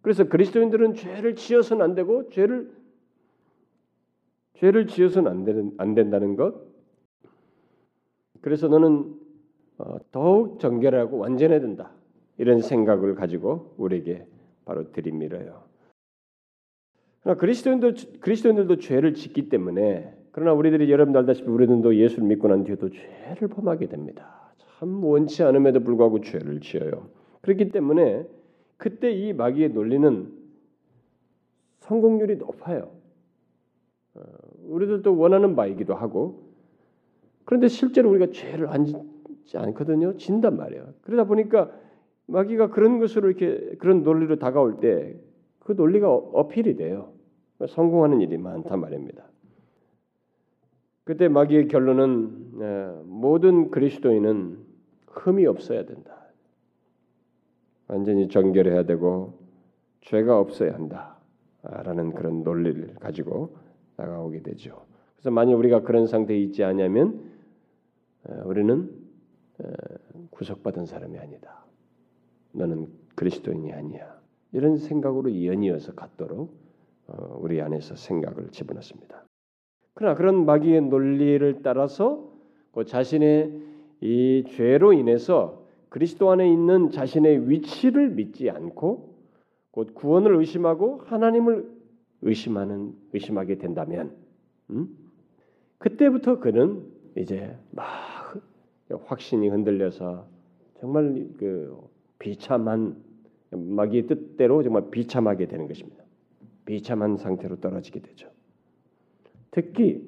그래서 0.00 0.28
그리스도인들은 0.28 0.94
죄를 0.94 1.34
지어서는 1.34 1.84
안 1.84 1.96
되고 1.96 2.28
죄를 2.28 2.70
죄를 4.54 4.86
지어서는 4.86 5.28
안, 5.28 5.44
되는, 5.44 5.72
안 5.78 5.96
된다는 5.96 6.36
것. 6.36 6.54
그래서 8.42 8.68
너는 8.68 9.21
어, 9.78 9.96
더욱 10.10 10.60
정결하고 10.60 11.18
완전해야 11.18 11.60
된다. 11.60 11.90
이런 12.38 12.60
생각을 12.60 13.14
가지고 13.14 13.74
우리에게 13.76 14.26
바로 14.64 14.90
들이밀어요. 14.92 15.62
그러나 17.22 17.38
그리스도인도 17.38 17.92
그리스도인들도 18.20 18.76
죄를 18.78 19.14
짓기 19.14 19.48
때문에 19.48 20.16
그러나 20.32 20.52
우리들이 20.54 20.90
여러분도 20.90 21.18
알다시피 21.20 21.48
우리들도 21.48 21.96
예수를 21.96 22.24
믿고 22.26 22.48
난 22.48 22.64
뒤에도 22.64 22.90
죄를 22.90 23.48
범하게 23.48 23.88
됩니다. 23.88 24.52
참 24.58 25.04
원치 25.04 25.42
않음에도 25.42 25.80
불구하고 25.80 26.20
죄를 26.20 26.60
지어요. 26.60 27.08
그렇기 27.42 27.70
때문에 27.70 28.26
그때 28.76 29.12
이 29.12 29.32
마귀의 29.32 29.70
논리는 29.70 30.32
성공률이 31.80 32.36
높아요. 32.36 32.90
어, 34.14 34.22
우리들도 34.68 35.16
원하는 35.16 35.54
바이기도 35.54 35.94
하고 35.94 36.50
그런데 37.44 37.68
실제로 37.68 38.10
우리가 38.10 38.32
죄를 38.32 38.68
안 38.68 38.86
짓지 39.44 39.58
않거든요. 39.58 40.16
진단 40.16 40.56
말이에요. 40.56 40.94
그러다 41.02 41.24
보니까 41.24 41.70
마귀가 42.26 42.70
그런 42.70 42.98
것으로 42.98 43.30
이렇게 43.30 43.76
그런 43.76 44.02
논리로 44.02 44.36
다가올 44.38 44.80
때 44.80 45.32
그 45.64 45.72
논리가 45.72 46.12
어필이 46.12 46.76
돼요. 46.76 47.12
성공하는 47.68 48.20
일이 48.20 48.36
많단 48.36 48.80
말입니다. 48.80 49.24
그때 51.04 51.28
마귀의 51.28 51.68
결론은 51.68 53.06
모든 53.06 53.70
그리스도인은 53.70 54.58
흠이 55.06 55.46
없어야 55.46 55.84
된다. 55.84 56.26
완전히 57.86 58.28
정결해야 58.28 58.84
되고 58.84 59.38
죄가 60.00 60.38
없어야 60.38 60.74
한다라는 60.74 62.14
그런 62.14 62.42
논리를 62.42 62.94
가지고 62.94 63.56
다가오게 63.96 64.42
되죠. 64.42 64.84
그래서 65.14 65.30
만약 65.30 65.56
우리가 65.56 65.82
그런 65.82 66.06
상태에 66.06 66.38
있지 66.38 66.64
않냐면 66.64 67.30
우리는 68.44 68.90
구속받은 70.30 70.86
사람이 70.86 71.18
아니다. 71.18 71.64
너는 72.52 72.88
그리스도인이 73.14 73.72
아니야. 73.72 74.20
이런 74.52 74.76
생각으로 74.76 75.44
연이어서 75.44 75.94
갖도록 75.94 76.54
어, 77.08 77.38
우리 77.40 77.60
안에서 77.60 77.96
생각을 77.96 78.50
집어넣습니다. 78.50 79.24
그러나 79.94 80.14
그런 80.14 80.46
마귀의 80.46 80.82
논리를 80.82 81.62
따라서 81.62 82.32
그 82.72 82.84
자신의 82.84 83.60
이 84.00 84.44
죄로 84.48 84.92
인해서 84.92 85.66
그리스도 85.88 86.30
안에 86.30 86.50
있는 86.50 86.90
자신의 86.90 87.50
위치를 87.50 88.10
믿지 88.10 88.48
않고 88.50 89.14
곧 89.70 89.94
구원을 89.94 90.36
의심하고 90.36 91.02
하나님을 91.04 91.70
의심하는 92.22 92.94
의심하게 93.12 93.58
된다면 93.58 94.16
음? 94.70 94.88
그때부터 95.78 96.38
그는 96.38 96.84
이제 97.16 97.56
막 97.70 97.84
확신이 99.04 99.48
흔들려서 99.48 100.26
정말 100.80 101.28
그 101.38 101.76
비참한 102.18 102.96
마귀의 103.50 104.06
뜻대로 104.06 104.62
정말 104.62 104.90
비참하게 104.90 105.46
되는 105.46 105.68
것입니다. 105.68 106.02
비참한 106.64 107.16
상태로 107.16 107.60
떨어지게 107.60 108.00
되죠. 108.00 108.28
특히 109.50 110.02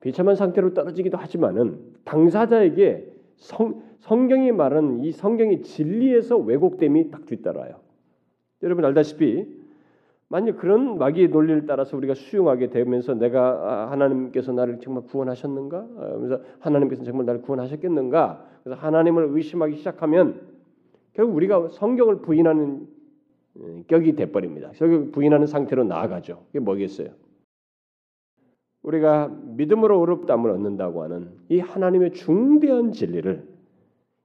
비참한 0.00 0.36
상태로 0.36 0.74
떨어지기도 0.74 1.16
하지만은 1.16 1.78
당사자에게 2.04 3.12
성, 3.36 3.82
성경이 4.00 4.52
말하는 4.52 5.02
이 5.02 5.12
성경의 5.12 5.62
진리에서 5.62 6.36
왜곡됨이 6.36 7.10
딱 7.10 7.26
뒤따라요. 7.26 7.80
여러분 8.62 8.84
알다시피 8.84 9.63
만약 10.34 10.56
그런 10.56 10.98
마귀의 10.98 11.28
논리를 11.28 11.64
따라서 11.64 11.96
우리가 11.96 12.14
수용하게 12.14 12.70
되면서 12.70 13.14
내가 13.14 13.40
아, 13.40 13.90
하나님께서 13.92 14.50
나를 14.50 14.80
정말 14.80 15.04
구원하셨는가? 15.04 15.86
그래서 16.18 16.40
하나님께서 16.58 17.04
정말 17.04 17.24
나를 17.24 17.42
구원하셨겠는가? 17.42 18.44
그래서 18.64 18.80
하나님을 18.80 19.28
의심하기 19.30 19.76
시작하면 19.76 20.40
결국 21.12 21.36
우리가 21.36 21.68
성경을 21.68 22.16
부인하는 22.22 22.88
음, 23.58 23.84
격이 23.86 24.16
돼버립니다. 24.16 24.72
성경 24.72 25.12
부인하는 25.12 25.46
상태로 25.46 25.84
나아가죠. 25.84 26.46
이게 26.50 26.58
뭐겠어요? 26.58 27.10
우리가 28.82 29.28
믿음으로 29.28 30.00
의롭다함을 30.00 30.50
얻는다고 30.50 31.04
하는 31.04 31.30
이 31.48 31.60
하나님의 31.60 32.10
중대한 32.10 32.90
진리를 32.90 33.46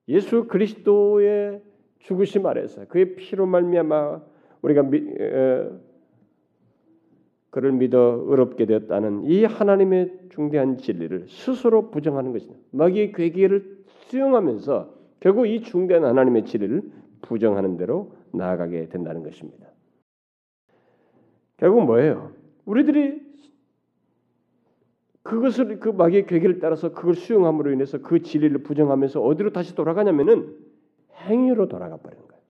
예수 0.08 0.48
그리스도의 0.48 1.62
죽으심 2.00 2.48
아래서 2.48 2.86
그의 2.86 3.16
피로 3.16 3.46
말미암아 3.46 4.22
우리가 4.64 4.82
그를 7.50 7.72
믿어 7.72 8.24
의롭게 8.28 8.66
되었다는 8.66 9.26
이 9.26 9.44
하나님의 9.44 10.30
중대한 10.30 10.78
진리를 10.78 11.28
스스로 11.30 11.90
부정하는 11.90 12.32
것입니다. 12.32 12.60
마귀의 12.72 13.14
괴기를 13.14 13.80
수용하면서 14.08 14.94
결국 15.20 15.48
이 15.48 15.62
중대한 15.62 16.06
하나님의 16.06 16.46
진리를 16.46 16.82
부정하는 17.22 17.78
대로 17.78 18.14
나아가게 18.32 18.90
된다는 18.90 19.24
것입니다. 19.24 19.68
결국 21.58 21.84
뭐예요? 21.86 22.32
우리들이 22.66 23.28
그것을 25.24 25.80
그 25.80 25.90
마귀의 25.90 26.28
괴계를 26.28 26.60
따라서 26.60 26.94
그걸 26.94 27.16
수용함으로 27.16 27.72
인해서 27.72 28.00
그 28.00 28.22
진리를 28.22 28.58
부정하면서 28.64 29.22
어디로 29.22 29.52
다시 29.52 29.76
돌아가냐면은 29.76 30.56
행위로 31.26 31.68
돌아가 31.68 31.98
버리는 31.98 32.26
거예요. 32.28 32.42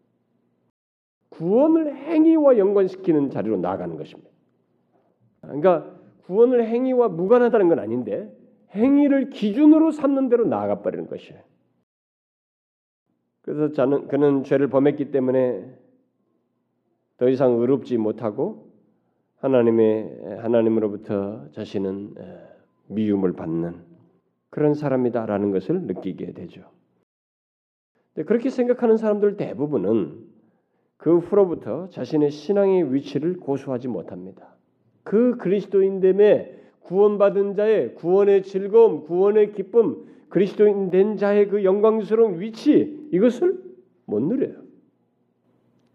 구원을 1.29 1.95
행위와 1.95 2.57
연관시키는 2.57 3.31
자리로 3.31 3.57
나아가는 3.57 3.97
것입니다. 3.97 4.29
그러니까 5.41 5.95
구원을 6.25 6.67
행위와 6.67 7.09
무관하다는 7.09 7.69
건 7.69 7.79
아닌데 7.79 8.31
행위를 8.71 9.29
기준으로 9.29 9.91
삼는 9.91 10.29
대로 10.29 10.45
나아가 10.45 10.81
버리는 10.81 11.07
것이에요. 11.07 11.41
그래서 13.41 13.71
저는 13.71 14.07
그는 14.07 14.43
죄를 14.43 14.67
범했기 14.67 15.11
때문에 15.11 15.75
더 17.17 17.29
이상 17.29 17.53
의롭지 17.53 17.97
못하고 17.97 18.71
하나님의 19.37 20.37
하나님으로부터 20.39 21.49
자신은 21.51 22.13
미움을 22.87 23.33
받는 23.33 23.83
그런 24.49 24.73
사람이다라는 24.73 25.51
것을 25.51 25.81
느끼게 25.83 26.33
되죠. 26.33 26.69
그렇게 28.13 28.49
생각하는 28.49 28.97
사람들 28.97 29.37
대부분은 29.37 30.27
그 30.97 31.17
후로부터 31.17 31.87
자신의 31.89 32.31
신앙의 32.31 32.93
위치를 32.93 33.37
고수하지 33.37 33.87
못합니다. 33.87 34.58
그 35.09 35.37
그리스도인됨에 35.37 36.55
구원받은 36.81 37.55
자의 37.55 37.95
구원의 37.95 38.43
즐거움, 38.43 39.05
구원의 39.05 39.53
기쁨, 39.53 40.05
그리스도인 40.29 40.91
된 40.91 41.17
자의 41.17 41.47
그 41.47 41.63
영광스러운 41.63 42.39
위치 42.39 43.09
이것을 43.11 43.59
못 44.05 44.21
누려요. 44.21 44.61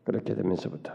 그렇게 0.02 0.34
되면서부터 0.34 0.94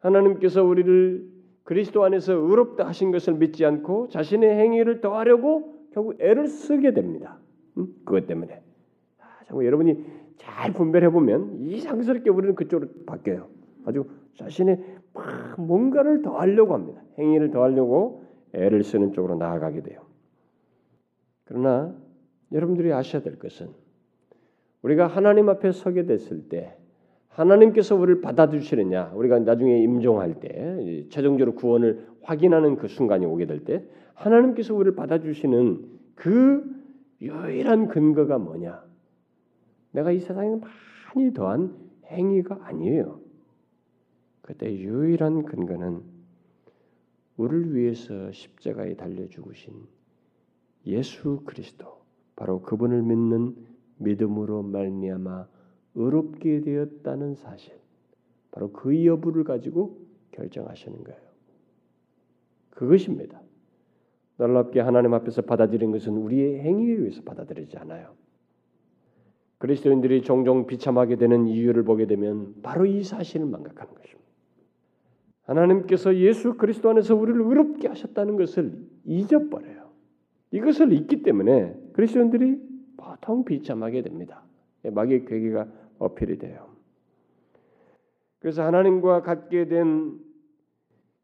하나님께서 0.00 0.64
우리를 0.64 1.24
그리스도 1.62 2.02
안에서 2.02 2.32
의롭다 2.32 2.84
하신 2.88 3.12
것을 3.12 3.34
믿지 3.34 3.64
않고 3.64 4.08
자신의 4.08 4.50
행위를 4.50 5.00
더하려고 5.00 5.76
결국 5.92 6.20
애를 6.20 6.48
쓰게 6.48 6.94
됩니다. 6.94 7.38
음? 7.78 7.94
그것 8.04 8.26
때문에. 8.26 8.60
아, 9.20 9.54
여러분이 9.54 10.04
잘 10.36 10.72
분별해 10.72 11.10
보면 11.10 11.60
이상스럽게 11.60 12.28
우리는 12.30 12.56
그쪽으로 12.56 12.90
바뀌어요. 13.06 13.46
아주 13.84 14.04
자신의 14.34 15.01
뭔가를 15.58 16.22
더하려고 16.22 16.74
합니다. 16.74 17.02
행위를 17.18 17.50
더하려고 17.50 18.24
애를 18.52 18.82
쓰는 18.84 19.12
쪽으로 19.12 19.36
나아가게 19.36 19.82
돼요. 19.82 20.00
그러나 21.44 21.94
여러분들이 22.52 22.92
아셔야 22.92 23.22
될 23.22 23.38
것은 23.38 23.68
우리가 24.82 25.06
하나님 25.06 25.48
앞에 25.48 25.72
서게 25.72 26.06
됐을 26.06 26.48
때 26.48 26.76
하나님께서 27.28 27.94
우리를 27.96 28.20
받아주시느냐 28.20 29.12
우리가 29.14 29.38
나중에 29.38 29.82
임종할 29.82 30.40
때 30.40 31.06
최종적으로 31.10 31.54
구원을 31.54 32.06
확인하는 32.22 32.76
그 32.76 32.88
순간이 32.88 33.24
오게 33.24 33.46
될 33.46 33.64
때 33.64 33.84
하나님께서 34.14 34.74
우리를 34.74 34.94
받아주시는 34.94 35.84
그 36.14 36.64
유일한 37.20 37.88
근거가 37.88 38.38
뭐냐? 38.38 38.82
내가 39.92 40.10
이 40.10 40.20
세상에 40.20 40.56
많이 41.14 41.32
더한 41.32 41.74
행위가 42.06 42.60
아니에요. 42.62 43.20
그때 44.52 44.70
유일한 44.70 45.44
근거는 45.44 46.02
우리를 47.38 47.74
위해서 47.74 48.30
십자가에 48.32 48.96
달려 48.96 49.26
죽으신 49.26 49.72
예수 50.84 51.40
그리스도 51.46 52.02
바로 52.36 52.60
그분을 52.60 53.00
믿는 53.00 53.56
믿음으로 53.96 54.62
말미암아 54.62 55.48
의롭게 55.94 56.60
되었다는 56.60 57.34
사실 57.34 57.80
바로 58.50 58.72
그 58.72 59.06
여부를 59.06 59.44
가지고 59.44 59.98
결정하시는 60.32 61.02
거예요. 61.02 61.20
그것입니다. 62.70 63.40
놀랍게 64.36 64.80
하나님 64.80 65.14
앞에서 65.14 65.40
받아들인 65.42 65.92
것은 65.92 66.14
우리의 66.14 66.60
행위에 66.60 66.92
의해서 66.92 67.22
받아들이지 67.22 67.78
않아요. 67.78 68.14
그리스도인들이 69.56 70.20
종종 70.20 70.66
비참하게 70.66 71.16
되는 71.16 71.46
이유를 71.46 71.84
보게 71.84 72.06
되면 72.06 72.54
바로 72.62 72.84
이 72.84 73.02
사실을 73.02 73.46
망각하는 73.46 73.94
것입니다. 73.94 74.31
하나님께서 75.42 76.16
예수 76.16 76.54
그리스도 76.54 76.90
안에서 76.90 77.14
우리를 77.14 77.40
의롭게 77.40 77.88
하셨다는 77.88 78.36
것을 78.36 78.78
잊어버려요. 79.04 79.90
이것을 80.50 80.92
잊기 80.92 81.22
때문에 81.22 81.74
그리스도인들이 81.92 82.60
보통 82.96 83.44
비참하게 83.44 84.02
됩니다. 84.02 84.42
마귀의 84.84 85.24
괴계가 85.24 85.66
어필이 85.98 86.38
돼요. 86.38 86.68
그래서 88.40 88.62
하나님과 88.64 89.22
갖게 89.22 89.66
된 89.66 90.32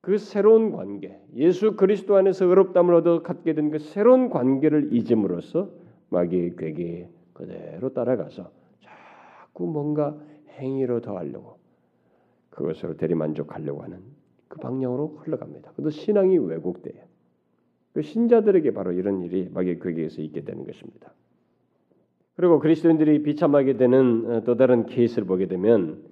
그 0.00 0.16
새로운 0.16 0.70
관계, 0.72 1.20
예수 1.34 1.76
그리스도 1.76 2.16
안에서 2.16 2.46
의롭담을 2.46 2.94
얻어 2.94 3.22
갖게 3.22 3.52
된 3.54 3.70
그 3.70 3.78
새로운 3.78 4.30
관계를 4.30 4.92
잊음으로써 4.92 5.70
마귀의 6.08 6.56
괴계에 6.56 7.10
그대로 7.34 7.92
따라가서 7.92 8.50
자꾸 8.80 9.66
뭔가 9.66 10.16
행위로 10.58 11.00
더하려고 11.00 11.57
그것으로 12.50 12.96
대리만족하려고 12.96 13.82
하는 13.82 14.00
그 14.48 14.58
방향으로 14.58 15.18
흘러갑니다. 15.18 15.70
그것도 15.72 15.90
신앙이 15.90 16.38
왜곡돼요. 16.38 17.02
그 17.92 18.02
신자들에게 18.02 18.72
바로 18.72 18.92
이런 18.92 19.22
일이 19.22 19.48
마귀의 19.52 19.80
괴계에서 19.80 20.22
있게 20.22 20.42
되는 20.42 20.64
것입니다. 20.64 21.12
그리고 22.36 22.60
그리스도인들이 22.60 23.22
비참하게 23.22 23.76
되는 23.76 24.24
어, 24.30 24.44
또 24.44 24.56
다른 24.56 24.86
케이스를 24.86 25.26
보게 25.26 25.46
되면 25.46 26.04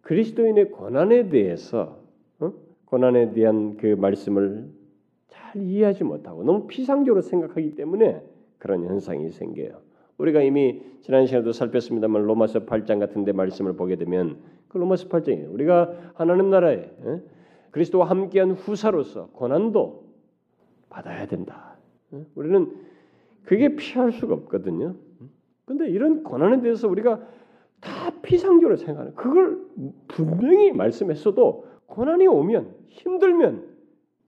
그리스도인의 0.00 0.70
고난에 0.70 1.28
대해서 1.28 2.00
어? 2.40 2.52
고난에 2.86 3.32
대한 3.32 3.76
그 3.76 3.88
말씀을 3.88 4.70
잘 5.28 5.62
이해하지 5.62 6.04
못하고 6.04 6.44
너무 6.44 6.66
피상적으로 6.66 7.20
생각하기 7.20 7.74
때문에 7.74 8.22
그런 8.58 8.84
현상이 8.84 9.30
생겨요. 9.30 9.82
우리가 10.16 10.42
이미 10.42 10.80
지난 11.02 11.26
시간에도 11.26 11.52
살폈습니다만 11.52 12.22
로마서 12.22 12.64
8장 12.64 12.98
같은 12.98 13.24
데 13.24 13.32
말씀을 13.32 13.74
보게 13.74 13.96
되면 13.96 14.38
그 14.74 14.78
로마서 14.78 15.08
8장이에요. 15.08 15.54
우리가 15.54 15.94
하나님 16.14 16.50
나라에 16.50 16.90
어? 17.04 17.20
그리스도와 17.70 18.10
함께한 18.10 18.50
후사로서 18.50 19.28
고난도 19.28 20.04
받아야 20.90 21.26
된다. 21.26 21.76
우리는 22.34 22.74
그게 23.44 23.76
피할 23.76 24.10
수가 24.10 24.34
없거든요. 24.34 24.96
근데 25.64 25.88
이런 25.88 26.24
고난에 26.24 26.60
대해서 26.60 26.88
우리가 26.88 27.20
다 27.80 28.10
피상적으로 28.22 28.76
생각하는 28.76 29.14
그걸 29.14 29.60
분명히 30.08 30.72
말씀했어도 30.72 31.66
고난이 31.86 32.26
오면 32.26 32.74
힘들면 32.88 33.64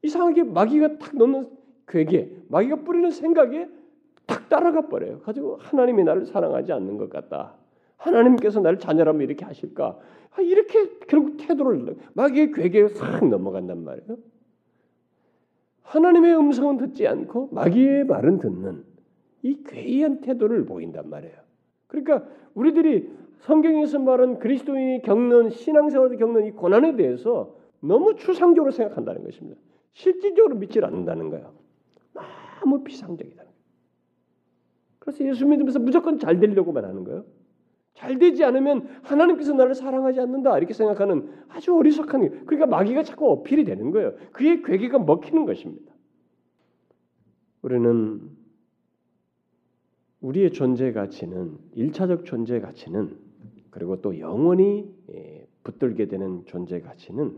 이상하게 0.02 0.44
마귀가 0.44 0.98
탁 0.98 1.16
넣는 1.16 1.48
괴계, 1.88 2.30
마귀가 2.48 2.76
뿌리는 2.84 3.10
생각에 3.10 3.68
탁 4.26 4.48
따라가 4.48 4.82
버려요. 4.86 5.20
가지고 5.20 5.56
하나님이 5.56 6.04
나를 6.04 6.24
사랑하지 6.24 6.72
않는 6.72 6.98
것 6.98 7.10
같다. 7.10 7.54
하나님께서 8.06 8.60
나를 8.60 8.78
자녀라면 8.78 9.22
이렇게 9.22 9.44
하실까? 9.44 9.98
아, 10.32 10.40
이렇게 10.40 10.98
결국 11.08 11.36
태도를 11.38 11.96
마귀의 12.14 12.52
괴계에 12.52 12.88
싹 12.88 13.26
넘어간단 13.26 13.84
말이에요. 13.84 14.16
하나님의 15.82 16.36
음성은 16.36 16.78
듣지 16.78 17.06
않고 17.06 17.50
마귀의 17.52 18.04
말은 18.04 18.38
듣는 18.38 18.84
이 19.42 19.62
괴이한 19.64 20.20
태도를 20.20 20.64
보인단 20.64 21.08
말이에요. 21.08 21.34
그러니까 21.86 22.26
우리들이 22.54 23.08
성경에서 23.40 23.98
말한 24.00 24.38
그리스도인이 24.38 25.02
겪는 25.02 25.50
신앙생활에서 25.50 26.16
겪는 26.16 26.46
이 26.46 26.50
고난에 26.50 26.96
대해서 26.96 27.54
너무 27.80 28.16
추상적으로 28.16 28.72
생각한다는 28.72 29.22
것입니다. 29.24 29.60
실질적으로 29.92 30.56
믿지 30.56 30.80
않는다는 30.80 31.30
거예요. 31.30 31.52
너무 32.60 32.82
비상적이다. 32.82 33.44
그래서 34.98 35.24
예수 35.24 35.46
믿으면서 35.46 35.78
무조건 35.78 36.18
잘 36.18 36.40
되려고만 36.40 36.84
하는 36.84 37.04
거예요. 37.04 37.24
잘 37.96 38.18
되지 38.18 38.44
않으면 38.44 38.88
하나님께서 39.02 39.54
나를 39.54 39.74
사랑하지 39.74 40.20
않는다 40.20 40.56
이렇게 40.58 40.74
생각하는 40.74 41.30
아주 41.48 41.74
어리석한 41.74 42.20
게 42.20 42.28
그러니까 42.44 42.66
마귀가 42.66 43.02
자꾸 43.02 43.30
어필이 43.32 43.64
되는 43.64 43.90
거예요. 43.90 44.14
그의 44.32 44.62
괴기가 44.62 44.98
먹히는 44.98 45.46
것입니다. 45.46 45.92
우리는 47.62 48.30
우리의 50.20 50.52
존재 50.52 50.92
가치는 50.92 51.56
일차적 51.72 52.26
존재 52.26 52.60
가치는 52.60 53.18
그리고 53.70 54.00
또 54.02 54.18
영원히 54.18 54.94
예, 55.12 55.46
붙들게 55.64 56.06
되는 56.06 56.44
존재 56.46 56.80
가치는 56.80 57.36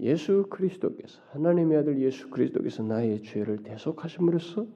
예수 0.00 0.46
그리스도께서 0.48 1.20
하나님의 1.32 1.78
아들 1.78 2.00
예수 2.00 2.30
그리스도께서 2.30 2.82
나의 2.82 3.22
죄를 3.22 3.62
대속하심으로써 3.62 4.66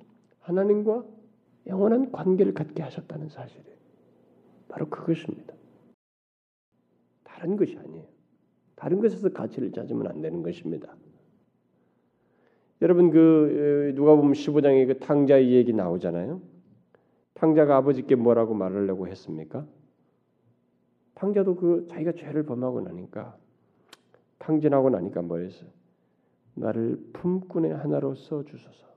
하나님과 0.40 1.04
영원한 1.66 2.12
관계를 2.12 2.52
갖게 2.52 2.82
하셨다는 2.82 3.30
사실이에요. 3.30 3.83
바로 4.74 4.88
그것입니다. 4.88 5.54
다른 7.22 7.56
것이 7.56 7.78
아니에요. 7.78 8.04
다른 8.74 9.00
것에서 9.00 9.28
가치를 9.28 9.70
찾으면 9.70 10.08
안 10.08 10.20
되는 10.20 10.42
것입니다. 10.42 10.96
여러분 12.82 13.12
그 13.12 13.92
누가 13.94 14.16
보면 14.16 14.32
15장에 14.32 14.88
그 14.88 14.98
탕자의 14.98 15.52
얘기 15.52 15.72
나오잖아요. 15.72 16.42
탕자가 17.34 17.76
아버지께 17.76 18.16
뭐라고 18.16 18.54
말하려고 18.54 19.06
했습니까? 19.06 19.64
탕자도 21.14 21.54
그 21.54 21.86
자기가 21.88 22.12
죄를 22.12 22.42
범하고 22.42 22.80
나니까 22.80 23.38
탕진하고 24.38 24.90
나니까 24.90 25.22
뭐랬어요? 25.22 25.70
나를 26.54 27.00
품꾼의 27.12 27.74
하나로 27.74 28.16
써 28.16 28.42
주소서. 28.42 28.88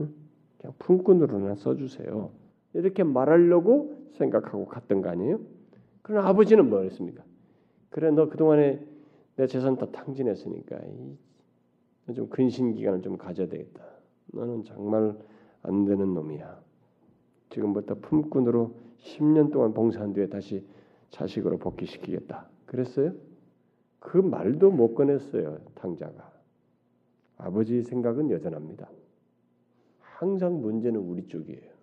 응? 0.00 0.14
그냥 0.58 0.74
품꾼으로나 0.78 1.54
써 1.54 1.74
주세요. 1.76 2.43
이렇게 2.74 3.02
말하려고 3.02 3.96
생각하고 4.12 4.66
갔던 4.66 5.00
거 5.00 5.08
아니에요? 5.08 5.40
그러나 6.02 6.28
아버지는 6.28 6.68
뭐랬습니까? 6.68 7.24
그래 7.90 8.10
너 8.10 8.28
그동안에 8.28 8.84
내 9.36 9.46
재산 9.46 9.76
다 9.76 9.86
탕진했으니까 9.90 10.78
좀 12.14 12.28
근신 12.28 12.74
기간을 12.74 13.02
좀 13.02 13.16
가져야 13.16 13.48
되겠다. 13.48 13.82
너는 14.32 14.64
정말 14.64 15.16
안 15.62 15.84
되는 15.84 16.12
놈이야. 16.14 16.62
지금부터 17.50 17.94
품꾼으로 17.96 18.74
10년 18.98 19.52
동안 19.52 19.72
봉사한 19.72 20.12
뒤에 20.12 20.28
다시 20.28 20.66
자식으로 21.10 21.58
복귀시키겠다. 21.58 22.48
그랬어요? 22.66 23.12
그 24.00 24.18
말도 24.18 24.70
못 24.70 24.94
꺼냈어요. 24.94 25.58
탕자가. 25.74 26.32
아버지 27.38 27.82
생각은 27.82 28.30
여전합니다. 28.30 28.90
항상 30.00 30.60
문제는 30.60 31.00
우리 31.00 31.26
쪽이에요. 31.26 31.73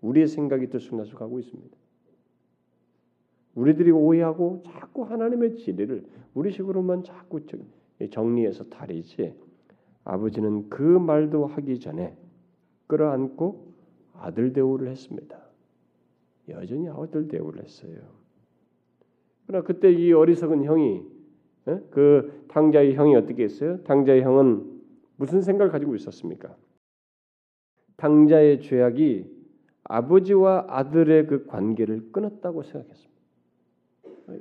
우리의 0.00 0.26
생각이 0.26 0.68
들쑥날쑥 0.68 1.20
하고 1.20 1.38
있습니다. 1.38 1.76
우리들이 3.54 3.90
오해하고 3.90 4.62
자꾸 4.64 5.02
하나님의 5.02 5.56
진리를 5.56 6.04
우리식으로만 6.34 7.02
자꾸 7.02 7.40
정리해서 8.10 8.64
다리지 8.64 9.34
아버지는 10.04 10.68
그 10.68 10.82
말도 10.82 11.46
하기 11.46 11.80
전에 11.80 12.16
끌어안고 12.86 13.74
아들 14.14 14.52
대우를 14.52 14.88
했습니다. 14.88 15.38
여전히 16.48 16.88
아들 16.88 17.28
대우를 17.28 17.62
했어요. 17.62 17.98
그러나 19.46 19.64
그때 19.64 19.92
이 19.92 20.12
어리석은 20.12 20.64
형이 20.64 21.02
예? 21.68 21.80
그 21.90 22.44
탕자의 22.48 22.94
형이 22.94 23.14
어떻게 23.16 23.44
했어요? 23.44 23.82
탕자의 23.84 24.22
형은 24.22 24.80
무슨 25.16 25.42
생각을 25.42 25.70
가지고 25.70 25.94
있었습니까? 25.96 26.56
탕자의 27.96 28.60
죄악이 28.60 29.37
아버지와 29.88 30.66
아들의 30.68 31.26
그 31.26 31.46
관계를 31.46 32.12
끊었다고 32.12 32.62
생각했습니다. 32.62 33.18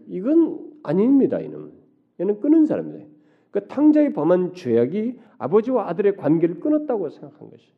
이건 0.08 0.74
아닙니다. 0.84 1.40
이는 1.40 1.72
얘는 2.20 2.42
끊은 2.42 2.66
사람이에요. 2.66 3.08
그 3.52 3.68
탕자의 3.68 4.14
범한 4.14 4.54
죄악이 4.54 5.20
아버지와 5.38 5.90
아들의 5.90 6.18
관계를 6.18 6.60
끊었다고 6.60 7.10
생각한 7.10 7.50
것이. 7.50 7.72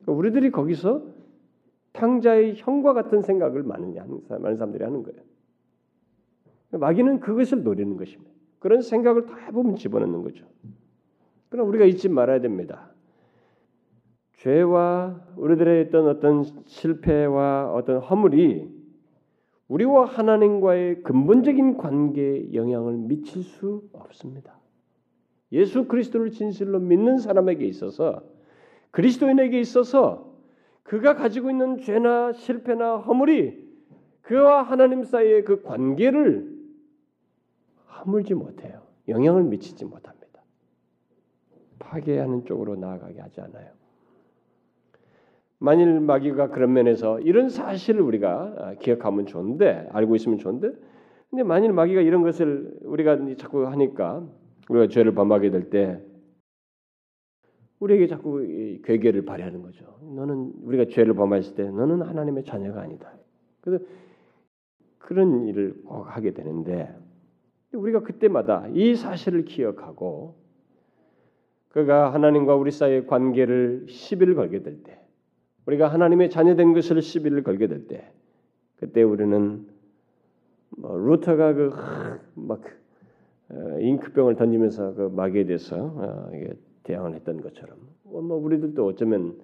그러니까 0.00 0.18
우리들이 0.18 0.50
거기서 0.50 1.04
탕자의 1.92 2.54
형과 2.56 2.92
같은 2.92 3.22
생각을 3.22 3.64
많은 3.64 3.94
사람들이 4.56 4.84
하는 4.84 5.02
거예요. 5.02 5.20
마귀는 6.70 7.20
그것을 7.20 7.64
노리는 7.64 7.96
것입니다. 7.96 8.30
그런 8.60 8.80
생각을 8.80 9.26
다 9.26 9.50
보면 9.50 9.76
집어넣는 9.76 10.22
거죠. 10.22 10.46
그러나 11.48 11.68
우리가 11.68 11.84
잊지 11.84 12.08
말아야 12.08 12.40
됩니다. 12.40 12.91
죄와 14.42 15.20
우리들의 15.36 15.86
어떤 15.86 16.08
어떤 16.08 16.42
실패와 16.66 17.72
어떤 17.72 17.98
허물이 17.98 18.82
우리와 19.68 20.04
하나님과의 20.04 21.04
근본적인 21.04 21.76
관계에 21.76 22.52
영향을 22.52 22.94
미칠 22.94 23.44
수 23.44 23.88
없습니다. 23.92 24.58
예수 25.52 25.86
그리스도를 25.86 26.32
진실로 26.32 26.80
믿는 26.80 27.18
사람에게 27.18 27.64
있어서 27.66 28.20
그리스도인에게 28.90 29.60
있어서 29.60 30.34
그가 30.82 31.14
가지고 31.14 31.48
있는 31.50 31.78
죄나 31.78 32.32
실패나 32.32 32.96
허물이 32.96 33.62
그와 34.22 34.62
하나님 34.62 35.04
사이의 35.04 35.44
그 35.44 35.62
관계를 35.62 36.52
허물지 37.96 38.34
못해요. 38.34 38.82
영향을 39.06 39.44
미치지 39.44 39.84
못합니다. 39.84 40.42
파괴하는 41.78 42.44
쪽으로 42.44 42.74
나아가게 42.74 43.20
하지 43.20 43.40
않아요. 43.40 43.81
만일 45.62 46.00
마귀가 46.00 46.48
그런 46.48 46.72
면에서 46.72 47.20
이런 47.20 47.48
사실을 47.48 48.00
우리가 48.00 48.54
아, 48.58 48.74
기억하면 48.74 49.26
좋은데 49.26 49.88
알고 49.92 50.16
있으면 50.16 50.38
좋은데 50.38 50.72
근데 51.30 51.44
만일 51.44 51.72
마귀가 51.72 52.00
이런 52.00 52.22
것을 52.22 52.78
우리가 52.82 53.18
자꾸 53.36 53.66
하니까 53.66 54.26
우리가 54.68 54.88
죄를 54.88 55.14
범하게 55.14 55.50
될 55.50 55.70
때 55.70 56.00
우리에게 57.82 58.06
자꾸 58.06 58.40
괴계를 58.84 59.24
발휘하는 59.24 59.60
거죠. 59.62 59.84
너는 60.02 60.52
우리가 60.62 60.84
죄를 60.88 61.14
범했을 61.14 61.56
때 61.56 61.64
너는 61.64 62.02
하나님의 62.02 62.44
자녀가 62.44 62.80
아니다. 62.80 63.12
그래서 63.60 63.84
그런 64.98 65.48
일을 65.48 65.82
꼭 65.84 66.04
하게 66.04 66.32
되는데 66.32 66.94
우리가 67.72 68.00
그때마다 68.00 68.68
이 68.72 68.94
사실을 68.94 69.44
기억하고 69.44 70.36
그가 71.70 72.12
하나님과 72.12 72.54
우리 72.54 72.70
사이의 72.70 73.06
관계를 73.06 73.86
시비를 73.88 74.34
걸게 74.36 74.62
될 74.62 74.82
때, 74.84 75.01
우리가 75.66 75.88
하나님의 75.88 76.30
자녀된 76.30 76.74
것을 76.74 77.02
시비를 77.02 77.42
걸게 77.42 77.66
될 77.66 77.86
때, 77.86 78.10
그때 78.76 79.02
우리는 79.02 79.66
뭐 80.70 80.96
루터가 80.96 81.54
그막 81.54 82.62
어, 83.50 83.78
잉크병을 83.78 84.36
던지면서 84.36 84.94
그 84.94 85.02
마귀에 85.14 85.44
대해서 85.44 85.76
어, 85.76 86.30
대항을 86.82 87.14
했던 87.14 87.40
것처럼, 87.42 87.76
뭐 88.04 88.36
우리들도 88.36 88.84
어쩌면 88.84 89.38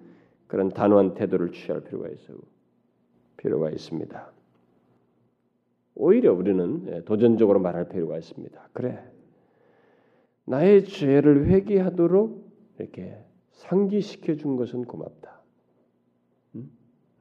그런 0.47 0.69
단호한 0.69 1.13
태도를 1.13 1.51
취할 1.51 1.81
필요가 1.81 2.09
있어 2.09 2.33
필요가 3.37 3.69
있습니다. 3.69 4.31
오히려 5.95 6.33
우리는 6.33 6.85
예, 6.87 7.03
도전적으로 7.03 7.59
말할 7.59 7.89
필요가 7.89 8.17
있습니다. 8.17 8.69
그래, 8.73 9.03
나의 10.45 10.85
죄를 10.85 11.45
회개하도록 11.45 12.49
이렇게 12.79 13.17
상기시켜 13.51 14.35
준 14.35 14.55
것은 14.55 14.85
고맙다. 14.85 15.38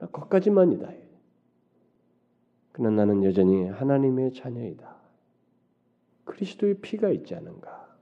음? 0.00 0.08
거까지만이다. 0.12 0.92
그러나 2.72 3.04
나는 3.04 3.24
여전히 3.24 3.68
하나님의 3.68 4.32
자녀이다. 4.32 4.96
그리스도의 6.24 6.74
피가 6.80 7.10
있지 7.10 7.34
않은가? 7.34 7.96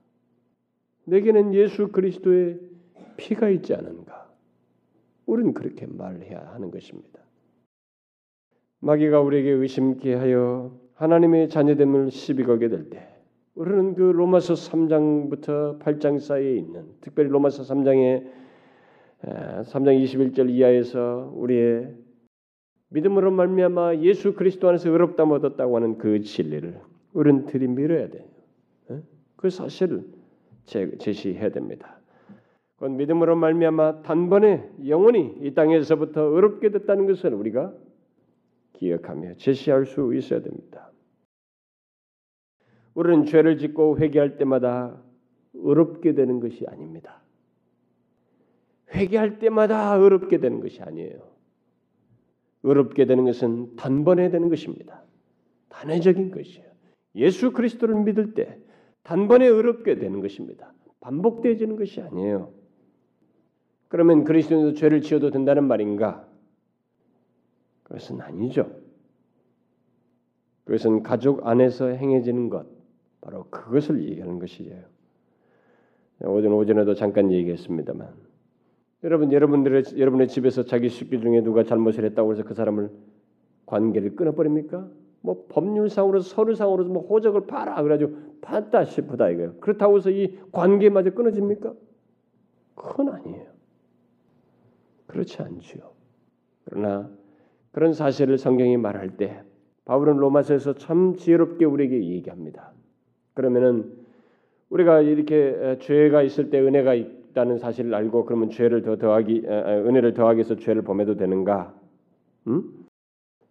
내게는 1.05 1.55
예수 1.55 1.89
그리스도의 1.89 2.61
피가 3.17 3.49
있지 3.49 3.75
않은가? 3.75 4.31
우리는 5.25 5.55
그렇게 5.55 5.87
말해야 5.87 6.53
하는 6.53 6.71
것입니다. 6.71 7.21
마귀가 8.81 9.21
우리에게 9.21 9.51
의심케 9.51 10.15
하여 10.15 10.79
하나님의 10.95 11.49
자녀됨을 11.49 12.11
시비 12.11 12.45
걸게 12.45 12.69
될 12.69 12.91
때, 12.91 13.09
우리는 13.55 13.95
그 13.95 14.03
로마서 14.03 14.55
3장부터 14.55 15.79
8장 15.79 16.21
사이에 16.21 16.57
있는 16.57 16.87
특별히 17.01 17.31
로마서 17.31 17.63
3장의 17.63 18.31
3장 19.27 20.03
21절 20.05 20.51
이하에서 20.51 21.33
우리의 21.35 21.95
믿음으로 22.91 23.33
말미암아 23.33 23.97
예수 23.97 24.35
그리스도 24.35 24.69
안에서 24.69 24.91
의롭다함 24.91 25.33
얻었다고 25.33 25.77
하는 25.77 25.99
그 25.99 26.21
진리를 26.21 26.81
우리는 27.13 27.47
들이밀어야 27.47 28.09
돼요. 28.09 28.25
그 29.37 29.51
사실을 29.51 30.05
제시해야 30.65 31.51
됩니다. 31.51 31.99
그건 32.77 32.97
믿음으로 32.97 33.37
말미암아 33.37 34.03
단번에 34.03 34.71
영원히 34.87 35.35
이 35.41 35.55
땅에서부터 35.55 36.23
의롭게 36.23 36.71
됐다는 36.71 37.07
것을 37.07 37.35
우리가 37.35 37.73
기억하며 38.75 39.35
제시할 39.35 39.87
수 39.87 40.15
있어야 40.15 40.43
됩니다. 40.43 40.91
우리는 42.95 43.25
죄를 43.25 43.59
짓고 43.59 43.99
회개할 43.99 44.37
때마다 44.37 45.03
어렵게 45.65 46.15
되는 46.15 46.39
것이 46.41 46.65
아닙니다. 46.69 47.23
회개할 48.97 49.39
때마다 49.39 50.01
어렵게 50.01 50.39
되는 50.39 50.61
것이 50.61 50.83
아니에요. 50.83 51.21
어렵게 52.63 53.07
되는 53.07 53.25
것은 53.25 53.77
단번에 53.77 54.31
되는 54.31 54.49
것입니다. 54.49 55.03
단회적인 55.69 56.31
것이에요. 56.31 56.67
예수 57.15 57.53
그리스도를 57.53 58.03
믿을 58.03 58.35
때 58.35 58.59
단번에 59.03 59.49
어렵게 59.49 59.99
되는 59.99 60.21
것입니다. 60.21 60.73
반복되어지는 61.01 61.77
것이 61.77 62.01
아니에요. 62.01 62.53
그러면 63.89 64.25
그리스도인도 64.25 64.75
죄를 64.75 65.01
지어도 65.01 65.31
된다는 65.31 65.65
말인가? 65.65 66.27
그것은 67.85 68.21
아니죠. 68.21 68.81
그것은 70.65 71.05
가족 71.05 71.47
안에서 71.47 71.87
행해지는 71.87 72.49
것, 72.49 72.67
바로 73.21 73.45
그것을 73.51 74.03
얘기하는 74.03 74.41
것이에요. 74.41 74.83
오전 76.23 76.53
오전에도 76.53 76.95
잠깐 76.95 77.31
얘기했습니다만 77.31 78.26
여러분 79.05 79.33
여러분들의 79.33 79.83
여러분의 79.97 80.29
집에서 80.29 80.65
자기 80.65 80.89
식구 80.89 81.21
중에 81.21 81.43
누가 81.43 81.63
잘못을 81.63 82.05
했다고 82.05 82.33
해서 82.33 82.43
그 82.45 82.55
사람을 82.55 82.91
관계를 83.67 84.17
끊어버립니까? 84.17 84.89
뭐 85.21 85.47
법률상으로 85.49 86.21
서류상으로 86.21 86.85
뭐 86.85 87.03
호적을 87.03 87.47
팔아 87.47 87.83
그래가지고 87.83 88.17
판다 88.41 88.85
싶다 88.85 89.29
이거예요. 89.31 89.57
그렇다고 89.61 89.97
해서 89.97 90.11
이 90.11 90.39
관계마저 90.53 91.11
끊어집니까? 91.11 91.75
그건 92.75 93.09
아니에요. 93.11 93.47
그렇지 95.07 95.43
않지요. 95.43 95.91
그러나 96.65 97.11
그런 97.73 97.93
사실을 97.93 98.39
성경이 98.39 98.77
말할 98.77 99.17
때 99.17 99.43
바울은 99.85 100.17
로마서에서 100.17 100.75
참 100.75 101.17
지혜롭게 101.17 101.65
우리에게 101.65 102.03
얘기합니다. 102.11 102.73
그러면은 103.35 103.93
우리가 104.71 105.01
이렇게 105.03 105.79
죄가 105.81 106.23
있을 106.23 106.51
때 106.51 106.61
은혜가 106.61 106.95
있다는 107.37 107.59
사실을 107.59 107.95
알고 107.95 108.25
그러면 108.25 108.49
죄를 108.49 108.81
더 108.83 108.97
더하기 108.97 109.43
은혜를 109.47 110.15
더하기 110.15 110.39
위해서 110.39 110.57
죄를 110.57 110.83
범해도 110.83 111.17
되는가? 111.17 111.75
음? 112.47 112.87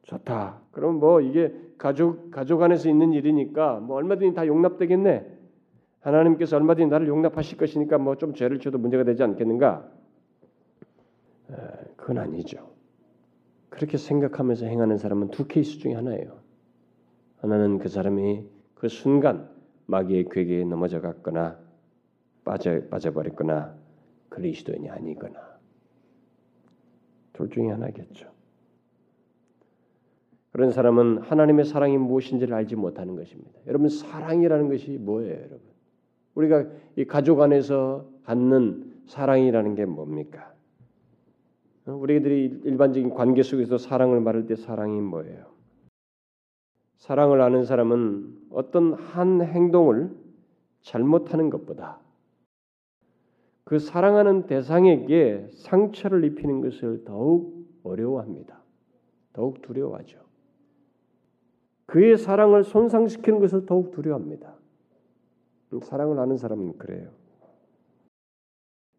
좋다. 0.04 0.62
그럼 0.72 0.96
뭐 0.96 1.22
이게 1.22 1.54
가족 1.78 2.32
가족 2.32 2.64
안에서 2.64 2.90
있는 2.90 3.14
일이니까 3.14 3.80
뭐 3.80 3.98
얼마든지 3.98 4.34
다 4.34 4.48
용납되겠네. 4.48 5.34
하나님께서 6.02 6.56
얼마든지 6.58 6.90
나를 6.90 7.08
용납하실 7.08 7.58
것이니까 7.58 7.98
뭐 8.00 8.16
좀 8.16 8.34
죄를 8.34 8.60
줘도 8.60 8.78
문제가 8.78 9.04
되지 9.04 9.24
않겠는가? 9.24 9.88
에, 11.52 11.56
그건 11.96 12.18
아니죠. 12.18 12.70
그렇게 13.70 13.98
생각하면서 13.98 14.66
행하는 14.66 14.98
사람은 14.98 15.30
두 15.32 15.48
케이스 15.48 15.80
중에 15.80 15.94
하나예요. 15.94 16.40
하나는 17.38 17.78
그 17.80 17.90
사람이 17.90 18.46
그 18.76 18.88
순간 18.88 19.50
마귀의 19.88 20.30
괴계에 20.32 20.64
넘어져 20.64 21.02
갔거나 21.02 21.60
빠져 22.46 22.80
빠져버렸거나 22.90 23.76
그리스도인이 24.30 24.90
아니거나 24.90 25.40
둘 27.34 27.50
중에 27.50 27.70
하나겠죠. 27.70 28.32
그런 30.52 30.72
사람은 30.72 31.18
하나님의 31.18 31.66
사랑이 31.66 31.98
무엇인지를 31.98 32.54
알지 32.54 32.78
못하는 32.78 33.18
것입니다. 33.18 33.60
여러분 33.68 33.90
사랑이라는 33.90 34.70
것이 34.70 34.92
뭐예요, 34.92 35.34
여러분? 35.34 35.60
우리가 36.36 36.66
이 36.96 37.04
가족 37.04 37.42
안에서 37.42 38.08
갖는 38.24 39.02
사랑이라는 39.08 39.76
게 39.76 39.86
뭡니까? 39.86 40.54
우리들이 41.86 42.62
일반적인 42.64 43.10
관계 43.14 43.44
속에서 43.44 43.78
사랑을 43.78 44.22
말할 44.22 44.48
때 44.48 44.56
사랑이 44.56 45.02
뭐예요? 45.02 45.46
사랑을 46.98 47.42
아는 47.42 47.66
사람은 47.66 48.48
어떤 48.50 48.94
한 48.94 49.42
행동을 49.42 50.10
잘못하는 50.82 51.50
것보다 51.50 52.00
그 53.66 53.80
사랑하는 53.80 54.46
대상에게 54.46 55.50
상처를 55.54 56.24
입히는 56.24 56.62
것을 56.62 57.04
더욱 57.04 57.68
어려워합니다. 57.84 58.62
더욱 59.34 59.62
두려워하죠. 59.62 60.24
그의 61.88 62.18
사랑을 62.18 62.64
손상시키는 62.64 63.40
것을 63.40 63.66
더욱 63.66 63.92
두려워합니다. 63.92 64.56
사랑을 65.84 66.20
아는 66.20 66.38
사람은 66.38 66.78
그래요. 66.78 67.12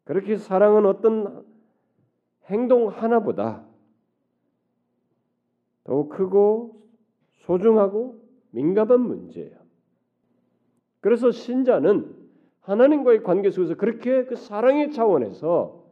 그렇게 0.04 0.36
사랑은 0.36 0.84
어떤 0.84 1.44
행동 2.46 2.88
하나보다 2.88 3.64
더욱 5.84 6.10
크고 6.10 6.82
소중하고 7.46 8.20
민감한 8.50 9.00
문제예요. 9.00 9.56
그래서 11.00 11.30
신자는 11.30 12.15
하나님과의 12.66 13.22
관계 13.22 13.50
속에서 13.50 13.76
그렇게 13.76 14.24
그 14.24 14.34
사랑의 14.34 14.90
차원에서 14.90 15.84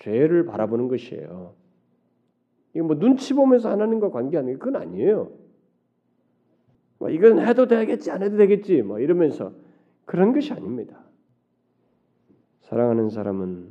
죄를 0.00 0.44
바라보는 0.44 0.88
것이에요. 0.88 1.54
이거 2.74 2.84
뭐 2.84 2.98
눈치 2.98 3.32
보면서 3.32 3.70
하나님과 3.70 4.10
관계하는 4.10 4.52
게 4.52 4.58
그건 4.58 4.82
아니에요. 4.82 5.30
뭐 6.98 7.10
이건 7.10 7.46
해도 7.46 7.66
되겠지 7.66 8.10
안 8.10 8.22
해도 8.22 8.36
되겠지 8.36 8.82
뭐 8.82 8.98
이러면서 8.98 9.52
그런 10.04 10.32
것이 10.32 10.52
아닙니다. 10.52 10.98
사랑하는 12.62 13.08
사람은 13.08 13.70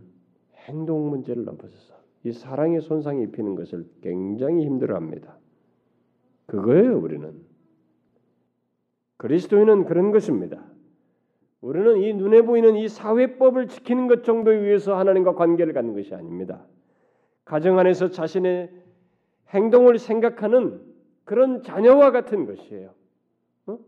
행동 0.55 1.09
문제를 1.09 1.43
넘어서서 1.43 1.95
이 2.23 2.31
사랑의 2.31 2.81
손상이 2.81 3.23
입히는 3.23 3.55
것을 3.55 3.85
굉장히 4.01 4.65
힘들어합니다. 4.65 5.37
그거예요, 6.45 6.97
우리는. 6.97 7.33
그리스도인은 9.17 9.85
그런 9.85 10.11
것입니다. 10.11 10.68
우리는 11.61 11.97
이 11.97 12.13
눈에 12.13 12.41
보이는 12.41 12.75
이 12.75 12.87
사회법을 12.87 13.67
지키는 13.67 14.07
것 14.07 14.23
정도에 14.23 14.55
의해서 14.55 14.97
하나님과 14.97 15.35
관계를 15.35 15.73
갖는 15.73 15.93
것이 15.93 16.13
아닙니다. 16.15 16.65
가정 17.43 17.79
안에서 17.79 18.09
자신의 18.09 18.71
행동을 19.49 19.97
생각하는 19.97 20.81
그런 21.25 21.61
자녀와 21.63 22.11
같은 22.11 22.45
것이에요. 22.45 22.93
어? 23.67 23.79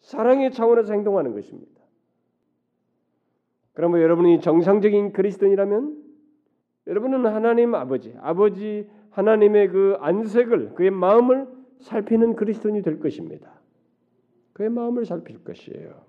사랑의 0.00 0.52
차원에서 0.52 0.92
행동하는 0.92 1.34
것입니다. 1.34 1.78
그러면 3.72 4.00
여러분이 4.00 4.40
정상적인 4.40 5.12
그리스도인이라면 5.12 6.04
여러분은 6.86 7.26
하나님 7.26 7.74
아버지, 7.74 8.14
아버지 8.20 8.88
하나님의 9.10 9.68
그 9.68 9.96
안색을 10.00 10.74
그의 10.74 10.90
마음을 10.90 11.46
살피는 11.80 12.36
그리스도인이 12.36 12.82
될 12.82 12.98
것입니다. 12.98 13.52
그의 14.52 14.70
마음을 14.70 15.04
살필 15.04 15.44
것이에요. 15.44 16.07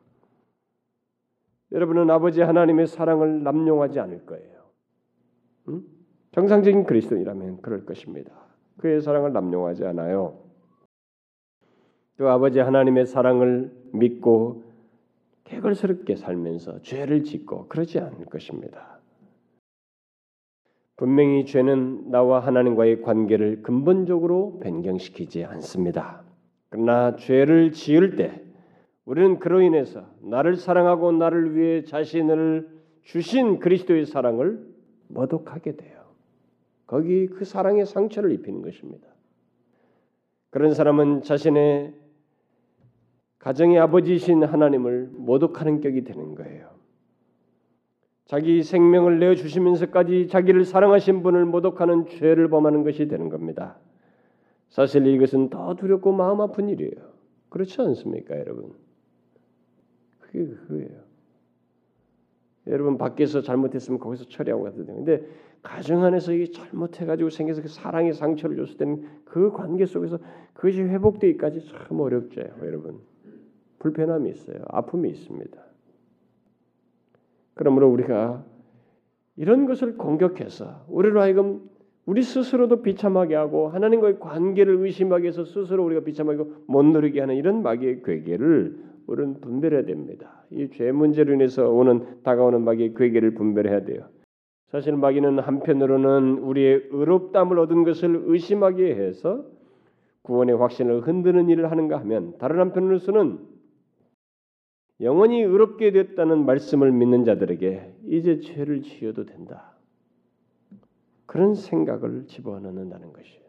여러분은 1.72 2.10
아버지 2.10 2.42
하나님의 2.42 2.88
사랑을 2.88 3.44
남용하지 3.44 4.00
않을 4.00 4.26
거예요. 4.26 4.60
응? 5.70 5.84
정상적인 6.32 6.86
그리스도인이라면 6.86 7.62
그럴 7.62 7.86
것입니다. 7.86 8.32
그의 8.78 9.02
사랑을 9.02 9.34
남용하지 9.34 9.86
않아요. 9.86 10.40
또 12.18 12.30
아버지 12.30 12.60
하나님의 12.60 13.06
사랑을 13.06 13.72
믿고 13.94 14.64
개걸스럽게 15.46 16.16
살면서 16.16 16.82
죄를 16.82 17.24
짓고 17.24 17.68
그러지 17.68 18.00
않을 18.00 18.26
것입니다. 18.26 19.00
분명히 20.96 21.46
죄는 21.46 22.12
나와 22.12 22.40
하나님과의 22.42 23.02
관계를 23.02 23.62
근본적으로 23.62 24.60
변경시키지 24.60 25.46
않습니다. 25.46 26.24
그러나 26.70 27.16
죄를 27.16 27.72
지을 27.72 28.18
때 28.18 28.44
우리는 29.10 29.40
그로 29.40 29.60
인해서 29.64 30.06
나를 30.22 30.56
사랑하고 30.56 31.12
나를 31.14 31.56
위해 31.56 31.84
자신을 31.84 32.70
주신 33.02 33.58
그리스도의 33.58 34.06
사랑을 34.06 34.64
모독하게 35.08 35.78
돼요. 35.78 36.04
거기 36.86 37.26
그 37.26 37.44
사랑의 37.44 37.88
상처를 37.88 38.32
입히는 38.34 38.62
것입니다. 38.62 39.08
그런 40.52 40.76
사람은 40.76 41.24
자신의 41.24 41.96
가정의 43.40 43.80
아버지이신 43.80 44.44
하나님을 44.44 45.10
모독하는 45.14 45.82
격이 45.82 46.04
되는 46.04 46.36
거예요. 46.36 46.70
자기 48.26 48.62
생명을 48.62 49.18
내어 49.18 49.34
주시면서까지 49.34 50.28
자기를 50.28 50.66
사랑하신 50.66 51.24
분을 51.24 51.46
모독하는 51.46 52.06
죄를 52.06 52.48
범하는 52.48 52.84
것이 52.84 53.08
되는 53.08 53.30
겁니다. 53.30 53.80
사실 54.68 55.08
이것은 55.08 55.50
더 55.50 55.74
두렵고 55.74 56.12
마음 56.12 56.42
아픈 56.42 56.70
일이에요. 56.70 57.10
그렇지 57.50 57.82
않습니까, 57.82 58.38
여러분? 58.38 58.89
그게 60.32 60.46
그거예요. 60.46 61.10
여러분 62.68 62.98
밖에서 62.98 63.42
잘못했으면 63.42 64.00
거기서 64.00 64.26
처리하고 64.26 64.70
되는 64.72 64.86
근데 65.04 65.26
가정 65.62 66.04
안에서 66.04 66.34
이게 66.34 66.52
잘못해가지고 66.52 67.30
생겨서 67.30 67.62
그 67.62 67.68
사랑의 67.68 68.14
상처를 68.14 68.56
줬을 68.58 68.78
때는 68.78 69.08
그 69.26 69.52
관계 69.52 69.86
속에서 69.86 70.20
그것이 70.54 70.82
회복되기까지 70.82 71.68
참 71.68 72.00
어렵죠, 72.00 72.42
여러분. 72.64 73.00
불편함이 73.80 74.30
있어요. 74.30 74.58
아픔이 74.68 75.10
있습니다. 75.10 75.58
그러므로 77.56 77.90
우리가 77.90 78.46
이런 79.36 79.66
것을 79.66 79.98
공격해서 79.98 80.86
우리로 80.90 81.22
하여금 81.22 81.70
우리 82.06 82.22
스스로도 82.22 82.82
비참하게 82.82 83.36
하고 83.36 83.70
하나님과의 83.70 84.20
관계를 84.20 84.78
의심하게 84.78 85.30
해서 85.30 85.44
스스로 85.44 85.86
우리가 85.86 86.02
비참하게 86.02 86.44
못 86.68 86.84
누리게 86.84 87.20
하는 87.20 87.36
이런 87.36 87.62
마귀의 87.64 88.04
괴계를 88.04 88.89
우리는 89.10 89.40
분별해야 89.42 89.84
됩니다. 89.86 90.44
이 90.52 90.70
죄 90.70 90.92
문제로 90.92 91.34
인해서 91.34 91.70
오는 91.70 92.22
다가오는 92.24 92.62
마귀의 92.64 92.94
괴계를 92.94 93.34
분별해야 93.34 93.84
돼요. 93.86 94.08
사실 94.72 94.96
마귀는 94.96 95.40
한편으로는 95.40 96.38
우리의 96.40 96.90
의롭담을 96.92 97.58
얻은 97.58 97.84
것을 97.86 98.24
의심하게 98.26 98.96
해서 98.96 99.46
구원의 100.22 100.58
확신을 100.58 101.02
흔드는 101.08 101.50
일을 101.50 101.72
하는가 101.72 101.98
하면 102.02 102.38
다른 102.38 102.60
한편으로서는 102.60 103.40
영원히 105.02 105.42
의롭게 105.42 105.92
됐다는 105.92 106.46
말씀을 106.46 106.92
믿는 106.92 107.24
자들에게 107.24 107.94
이제 108.08 108.40
죄를 108.42 108.82
지어도 108.84 109.26
된다. 109.26 109.74
그런 111.26 111.56
생각을 111.56 112.26
집어넣는다는 112.28 113.14
것이에요. 113.14 113.40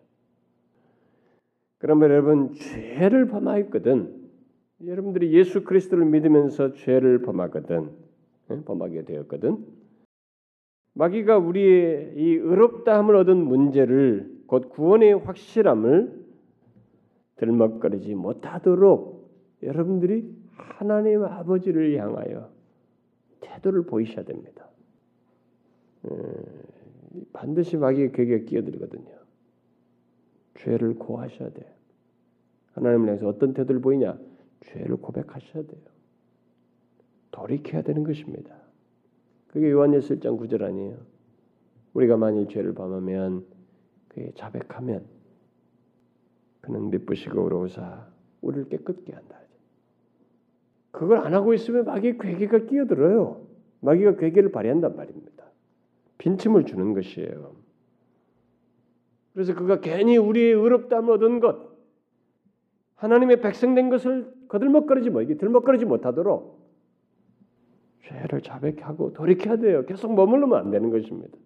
그러면 1.79 2.11
여러분 2.11 2.53
죄를 2.53 3.27
범하였거든. 3.29 4.20
여러분들이 4.87 5.33
예수 5.33 5.63
그리스도를 5.65 6.07
믿으면서 6.07 6.73
죄를 6.73 7.23
범하거든. 7.23 7.91
예? 8.51 8.61
범하게 8.65 9.05
되었거든. 9.05 9.65
마귀가 10.95 11.39
우리의 11.39 12.15
이 12.17 12.35
의롭다함을 12.35 13.15
얻은 13.17 13.37
문제를 13.37 14.43
곧 14.47 14.71
구원의 14.71 15.15
확실함을 15.21 16.21
들먹거리지 17.37 18.15
못하도록 18.15 19.31
여러분들이 19.63 20.35
하나님 20.53 21.25
아버지를 21.25 21.97
향하여 21.99 22.51
태도를 23.41 23.83
보이셔야 23.83 24.25
됩니다. 24.25 24.69
반드시 27.33 27.77
마귀의 27.77 28.13
괴계에 28.13 28.41
끼어들거든요. 28.41 29.21
죄를 30.57 30.95
고하셔야 30.95 31.51
돼요. 31.51 31.71
하나님을 32.73 33.09
향해서 33.09 33.29
어떤 33.29 33.55
태도를 33.55 33.81
보이냐? 33.81 34.19
죄를 34.61 34.97
고백하셔야 34.97 35.63
돼요. 35.65 35.83
돌이켜야 37.31 37.83
되는 37.83 38.05
것입니다. 38.05 38.55
그게 39.49 39.71
요한일서 39.71 40.15
1장 40.15 40.39
9절 40.39 40.63
아니에요. 40.63 40.97
우리가 41.95 42.17
만일 42.17 42.49
죄를 42.49 42.73
범하면 42.75 43.45
그게 44.09 44.33
자백하면 44.35 45.05
그는 46.61 46.91
미쁘시고 46.91 47.43
의로우사 47.43 48.07
우리를 48.43 48.69
깨끗게 48.69 49.13
한다. 49.13 49.41
그걸 50.93 51.19
안 51.19 51.35
하고 51.35 51.55
있으면 51.55 51.85
마귀의 51.85 52.19
괴계가 52.19 52.67
끼어들어요. 52.67 53.47
마귀가 53.81 54.17
괴계를 54.17 54.53
발휘한단 54.53 54.97
말입니다. 54.97 55.45
빈틈을 56.19 56.67
주는 56.67 56.93
것이에요. 56.93 57.55
그래서 59.33 59.55
그가 59.55 59.81
괜히 59.81 60.17
우리의 60.17 60.53
의롭다함을 60.53 61.15
얻은 61.15 61.41
것, 61.41 61.71
하나님의 62.97 63.41
백성된 63.41 63.89
것을 63.89 64.33
거들먹거리지 64.51 65.11
못, 65.11 65.25
들먹거리지 65.39 65.85
못하도록 65.85 66.59
죄를 68.03 68.43
자백하고 68.43 69.13
돌이켜야 69.13 69.57
돼요. 69.57 69.87
계속 69.87 70.13
머물르면 70.13 70.59
안 70.59 70.71
되는 70.71 70.91
것입니다. 70.91 71.39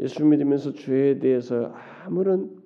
예수 0.00 0.24
믿으면서 0.24 0.72
죄에 0.72 1.20
대해서 1.20 1.72
아무런 2.04 2.60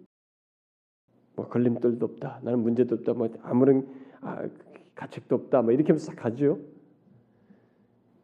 뭐 1.36 1.48
걸림돌도 1.48 2.04
없다. 2.06 2.40
나는 2.42 2.60
문제도 2.60 2.94
없다. 2.94 3.12
뭐 3.12 3.28
아무런 3.42 3.86
아, 4.22 4.48
가책도 4.94 5.36
없다. 5.36 5.62
뭐 5.62 5.72
이렇게 5.72 5.88
하면서 5.88 6.12
가죠. 6.14 6.58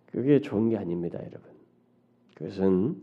그게 0.07 0.41
좋은 0.41 0.71
게 0.71 0.79
아닙니다, 0.79 1.19
여러분. 1.19 1.43
그것은 2.37 2.97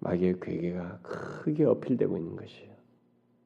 마귀의 0.00 0.40
괴계가 0.40 1.00
크게 1.02 1.64
어필되고 1.64 2.16
있는 2.16 2.36
것이에요. 2.36 2.72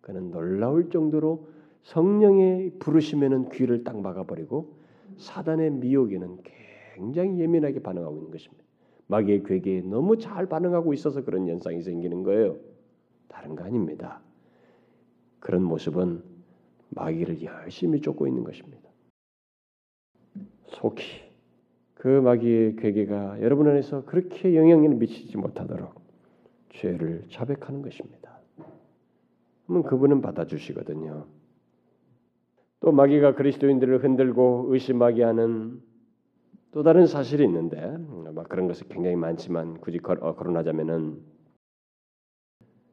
그는 0.02 0.30
놀라울 0.30 0.88
정도로 0.88 1.48
성령의 1.82 2.72
부르심에는 2.78 3.50
귀를 3.50 3.84
딱 3.84 4.00
막아버리고 4.00 4.76
사단의 5.18 5.70
미혹에는 5.72 6.38
굉장히 6.94 7.40
예민하게 7.40 7.80
반응하고 7.80 8.16
있는 8.16 8.30
것입니다. 8.30 8.64
마귀의 9.08 9.42
괴계에 9.44 9.80
너무 9.82 10.16
잘 10.16 10.46
반응하고 10.46 10.94
있어서 10.94 11.24
그런 11.24 11.48
현상이 11.48 11.82
생기는 11.82 12.22
거예요. 12.22 12.56
다른 13.28 13.56
거 13.56 13.64
아닙니다. 13.64 14.20
그런 15.40 15.62
모습은 15.64 16.22
마귀를 16.90 17.42
열심히 17.42 18.00
쫓고 18.00 18.26
있는 18.26 18.44
것입니다. 18.44 18.88
속히 20.66 21.04
그 21.94 22.08
마귀의 22.08 22.76
괴계가 22.76 23.42
여러분 23.42 23.68
안에서 23.68 24.04
그렇게 24.04 24.56
영향을 24.56 24.90
미치지 24.94 25.36
못하도록 25.36 26.00
죄를 26.70 27.26
자백하는 27.30 27.82
것입니다. 27.82 28.38
그러면 29.66 29.82
그분은 29.84 30.20
받아주시거든요. 30.22 31.26
또 32.82 32.90
마귀가 32.90 33.36
그리스도인들을 33.36 34.02
흔들고 34.02 34.66
의심하게 34.70 35.22
하는 35.22 35.80
또 36.72 36.82
다른 36.82 37.06
사실이 37.06 37.44
있는데 37.44 37.80
아마 38.26 38.42
그런 38.42 38.66
것이 38.66 38.88
굉장히 38.88 39.14
많지만 39.14 39.78
굳이 39.80 40.00
어, 40.04 40.34
거론하자면은 40.34 41.20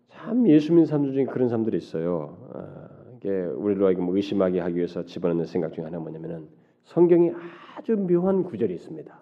참 0.10 0.48
예수 0.48 0.74
믿는 0.74 0.86
사람들 0.86 1.14
중에 1.14 1.26
그런 1.26 1.50
사람들이 1.50 1.78
있어요. 1.78 2.38
어, 2.54 3.16
이게 3.18 3.30
우리로 3.30 3.88
하여금 3.88 4.10
의심하게 4.10 4.60
하기 4.60 4.76
위해서 4.76 5.06
집어넣는 5.06 5.46
생각 5.46 5.74
중에 5.74 5.86
하나가 5.86 6.04
뭐냐면은 6.04 6.50
성경이 6.84 7.32
아주 7.76 7.98
묘한 7.98 8.44
구절이 8.44 8.72
있습니다. 8.76 9.20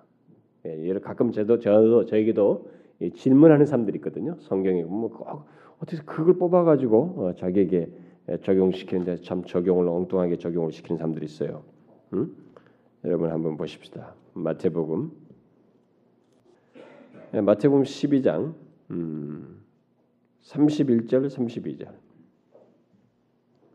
예, 0.66 0.94
가끔 1.00 1.32
저도 1.32 1.60
저도 1.60 2.06
저에게도 2.06 2.70
질문하는 3.14 3.66
사람들이 3.66 4.00
있거든요. 4.00 4.36
성경에 4.40 4.84
뭐꼭 4.84 5.46
어떻게 5.80 6.02
그걸 6.04 6.38
뽑아가지고 6.38 6.98
어, 7.18 7.34
자기에게 7.36 7.90
적용시키는데 8.44 9.22
참 9.22 9.44
적용을 9.44 9.88
엉뚱하게 9.88 10.38
적용을 10.38 10.72
시키는 10.72 10.98
사람들이 10.98 11.26
있어요. 11.26 11.64
음? 12.14 12.36
여러분 13.06 13.32
한번 13.32 13.58
보십시다. 13.58 14.16
마태복음 14.34 15.12
예, 17.34 17.42
마태복음 17.42 17.84
12장 17.84 18.54
음, 18.92 19.62
31절 20.44 21.28
32절 21.28 21.88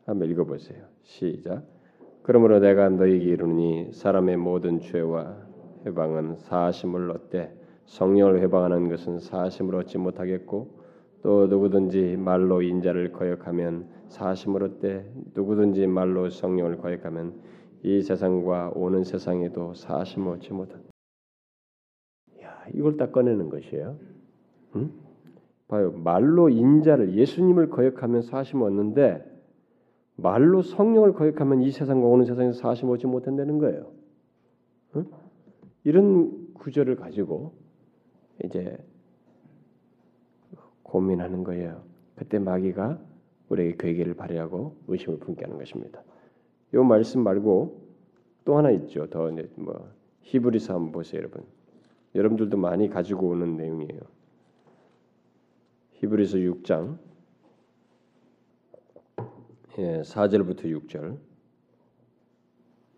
한번 0.06 0.30
읽어보세요. 0.30 0.84
시작. 1.02 1.64
그러므로 2.22 2.60
내가 2.60 2.88
너희에게 2.88 3.24
이르니 3.24 3.92
사람의 3.92 4.36
모든 4.36 4.80
죄와 4.80 5.36
해방은 5.86 6.36
사심을 6.36 7.10
얻되 7.10 7.54
성령을 7.86 8.40
해방하는 8.42 8.88
것은 8.88 9.18
사심을 9.18 9.74
얻지 9.76 9.98
못하겠고 9.98 10.81
또 11.22 11.46
누구든지 11.46 12.16
말로 12.16 12.62
인자를 12.62 13.12
거역하면 13.12 13.86
사심을 14.08 14.62
얻되 14.64 15.10
누구든지 15.34 15.86
말로 15.86 16.28
성령을 16.28 16.78
거역하면 16.78 17.40
이 17.84 18.02
세상과 18.02 18.72
오는 18.74 19.04
세상에도 19.04 19.74
사심 19.74 20.26
얻지 20.26 20.52
못한. 20.52 20.82
야, 22.42 22.64
이걸 22.74 22.96
딱 22.96 23.12
꺼내는 23.12 23.48
것이에요. 23.48 23.98
응? 24.76 24.90
봐요. 25.68 25.92
말로 25.92 26.48
인자를 26.48 27.14
예수님을 27.14 27.70
거역하면 27.70 28.22
사심 28.22 28.62
얻는데 28.62 29.24
말로 30.16 30.62
성령을 30.62 31.14
거역하면 31.14 31.62
이 31.62 31.70
세상과 31.70 32.06
오는 32.06 32.24
세상에서 32.24 32.58
사심 32.58 32.90
얻지 32.90 33.06
못한다는 33.06 33.58
거예요. 33.58 33.92
응? 34.96 35.06
이런 35.84 36.52
구절을 36.54 36.96
가지고 36.96 37.54
이제 38.44 38.76
고민하는 40.92 41.42
거예요. 41.42 41.82
그때 42.16 42.38
마귀가 42.38 43.00
우리에게 43.48 43.76
괴계를 43.78 44.12
발휘하고 44.12 44.76
의심을 44.88 45.20
품게 45.20 45.42
하는 45.42 45.56
것입니다. 45.56 46.02
이 46.74 46.76
말씀 46.76 47.22
말고 47.22 47.80
또 48.44 48.58
하나 48.58 48.70
있죠. 48.72 49.08
더 49.08 49.30
이제 49.30 49.50
뭐 49.54 49.90
히브리서 50.20 50.74
한번 50.74 50.92
보세요, 50.92 51.20
여러분. 51.20 51.44
여러분들도 52.14 52.58
많이 52.58 52.90
가지고 52.90 53.28
오는 53.28 53.56
내용이에요. 53.56 54.00
히브리서 55.92 56.38
6장 56.38 56.98
예, 59.78 60.02
4절부터 60.02 60.64
6절. 60.64 61.16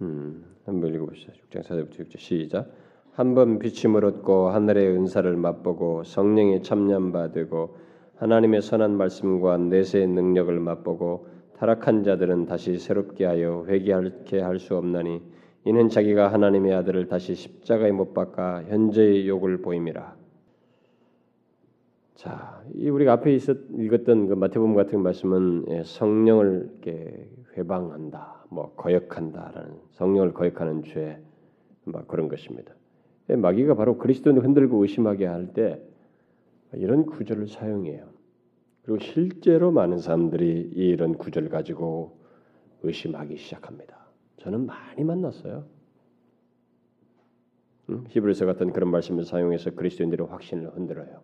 음, 0.02 0.56
한번 0.64 0.92
읽어 0.92 1.06
보시죠. 1.06 1.32
6장 1.48 1.62
4절부터 1.62 2.00
6절 2.00 2.18
시작. 2.18 2.72
한 3.14 3.36
번 3.36 3.60
비침을 3.60 4.04
얻고 4.04 4.48
하늘의 4.48 4.88
은사를 4.88 5.36
맛보고 5.36 6.02
성령의 6.02 6.64
참념 6.64 7.12
받고 7.12 7.76
하나님의 8.16 8.60
선한 8.60 8.96
말씀과 8.96 9.56
내세의 9.56 10.08
능력을 10.08 10.58
맛보고 10.58 11.28
타락한 11.56 12.02
자들은 12.02 12.46
다시 12.46 12.76
새롭게 12.76 13.24
하여 13.24 13.64
회개하게 13.68 14.40
할 14.40 14.58
수 14.58 14.76
없나니 14.76 15.22
이는 15.64 15.88
자기가 15.88 16.32
하나님의 16.32 16.74
아들을 16.74 17.06
다시 17.06 17.36
십자가에 17.36 17.92
못 17.92 18.14
박아 18.14 18.64
현재의 18.64 19.28
욕을 19.28 19.62
보임이라. 19.62 20.16
자, 22.16 22.62
이 22.74 22.88
우리가 22.88 23.12
앞에 23.12 23.32
있었 23.32 23.56
읽었던 23.78 24.26
그 24.26 24.34
마태복음 24.34 24.74
같은 24.74 25.00
말씀은 25.00 25.66
예, 25.68 25.82
성령을 25.84 26.70
이렇게 26.82 27.28
회방한다, 27.56 28.46
뭐 28.50 28.74
거역한다라는 28.74 29.76
성령을 29.92 30.32
거역하는 30.34 30.82
죄, 30.82 31.20
막 31.84 32.08
그런 32.08 32.28
것입니다. 32.28 32.74
예, 33.30 33.36
마귀가 33.36 33.74
바로 33.74 33.96
그리스도를 33.98 34.44
흔들고 34.44 34.82
의심하게 34.82 35.26
할 35.26 35.52
때 35.54 35.80
이런 36.74 37.06
구절을 37.06 37.48
사용해요. 37.48 38.08
그리고 38.82 38.98
실제로 38.98 39.70
많은 39.70 39.98
사람들이 39.98 40.72
이런 40.74 41.16
구절을 41.16 41.48
가지고 41.48 42.18
의심하기 42.82 43.36
시작합니다. 43.36 43.96
저는 44.38 44.66
많이 44.66 45.04
만났어요. 45.04 45.64
음? 47.90 48.04
히브리서 48.08 48.46
같은 48.46 48.72
그런 48.72 48.90
말씀을 48.90 49.24
사용해서 49.24 49.70
그리스도인들의 49.70 50.26
확신을 50.26 50.74
흔들어요. 50.74 51.22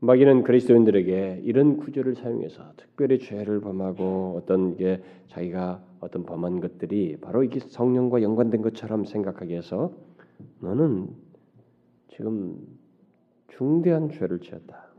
마귀는 0.00 0.42
그리스도인들에게 0.42 1.42
이런 1.44 1.76
구절을 1.76 2.16
사용해서 2.16 2.72
특별히 2.76 3.18
죄를 3.20 3.60
범하고 3.60 4.40
어떤 4.42 4.76
게 4.76 5.00
자기가 5.28 5.82
어떤 6.00 6.24
범한 6.24 6.60
것들이 6.60 7.18
바로 7.20 7.44
이게 7.44 7.60
성령과 7.60 8.22
연관된 8.22 8.62
것처럼 8.62 9.04
생각하게 9.04 9.56
해서 9.56 9.92
너는 10.60 11.08
지금 12.08 12.58
중대한 13.48 14.10
죄를 14.10 14.40
지었다. 14.40 14.92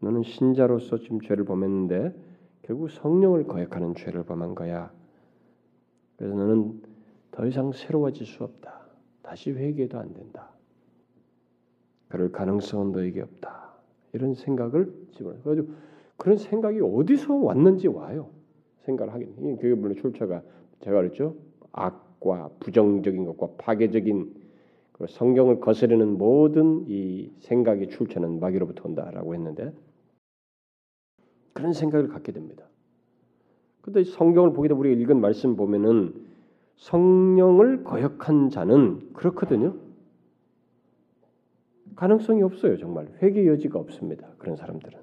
너는 0.00 0.22
신자로서 0.22 0.98
지금 0.98 1.20
죄를 1.20 1.44
범했는데 1.44 2.14
결국 2.62 2.90
성령을 2.90 3.44
거역하는 3.44 3.94
죄를 3.94 4.24
범한 4.24 4.54
거야. 4.54 4.92
그래서 6.16 6.34
너는 6.34 6.82
더 7.30 7.46
이상 7.46 7.72
새로워질 7.72 8.26
수 8.26 8.44
없다. 8.44 8.80
다시 9.22 9.50
회개도 9.50 9.98
안 9.98 10.12
된다. 10.12 10.50
그럴 12.08 12.32
가능성은 12.32 12.92
너에게 12.92 13.22
없다. 13.22 13.74
이런 14.12 14.34
생각을 14.34 14.92
집어넣어. 15.12 15.42
가지고 15.42 15.68
그런 16.16 16.36
생각이 16.36 16.80
어디서 16.80 17.34
왔는지 17.34 17.88
와요. 17.88 18.30
생각을 18.82 19.14
하긴. 19.14 19.56
그게 19.56 19.74
물론 19.74 19.96
출처가 19.96 20.42
제가 20.80 20.96
그랬죠. 20.96 21.36
악과 21.72 22.50
부정적인 22.60 23.24
것과 23.24 23.50
파괴적인 23.58 24.39
성경을 25.06 25.60
거스르는 25.60 26.18
모든 26.18 26.84
이 26.88 27.30
생각의 27.40 27.88
출처는 27.88 28.40
마귀로부터 28.40 28.88
온다라고 28.88 29.34
했는데 29.34 29.72
그런 31.52 31.72
생각을 31.72 32.08
갖게 32.08 32.32
됩니다. 32.32 32.64
근데 33.80 34.04
성경을 34.04 34.52
보게 34.52 34.68
되면 34.68 34.80
우리가 34.80 35.00
읽은 35.00 35.20
말씀 35.20 35.56
보면은 35.56 36.14
성령을 36.76 37.84
거역한 37.84 38.50
자는 38.50 39.12
그렇거든요. 39.12 39.76
가능성이 41.96 42.42
없어요, 42.42 42.78
정말. 42.78 43.08
회개 43.22 43.46
여지가 43.46 43.78
없습니다. 43.78 44.28
그런 44.38 44.56
사람들은. 44.56 44.98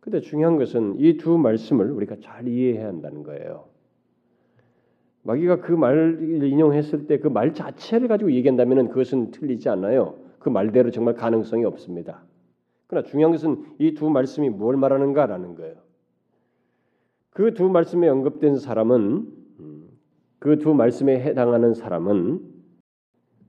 근데 0.00 0.20
중요한 0.20 0.56
것은 0.56 0.96
이 1.00 1.16
두 1.16 1.38
말씀을 1.38 1.90
우리가 1.90 2.16
잘 2.20 2.46
이해해야 2.48 2.86
한다는 2.88 3.22
거예요. 3.22 3.68
마귀가 5.24 5.60
그 5.60 5.72
말을 5.72 6.42
인용했을 6.44 7.06
때 7.06 7.18
그 7.18 7.28
말 7.28 7.54
자체를 7.54 8.08
가지고 8.08 8.32
얘기한다면 8.32 8.88
그것은 8.88 9.30
틀리지 9.30 9.68
않아요. 9.70 10.16
그 10.38 10.48
말대로 10.50 10.90
정말 10.90 11.14
가능성이 11.14 11.64
없습니다. 11.64 12.22
그러나 12.86 13.06
중요한 13.06 13.32
것은 13.32 13.64
이 13.78 13.94
두 13.94 14.10
말씀이 14.10 14.50
뭘 14.50 14.76
말하는가라는 14.76 15.54
거예요. 15.54 15.76
그 17.30 17.54
두 17.54 17.68
말씀에 17.68 18.08
언급된 18.08 18.56
사람은 18.56 19.28
그 20.38 20.58
두 20.58 20.74
말씀에 20.74 21.20
해당하는 21.20 21.72
사람은 21.74 22.40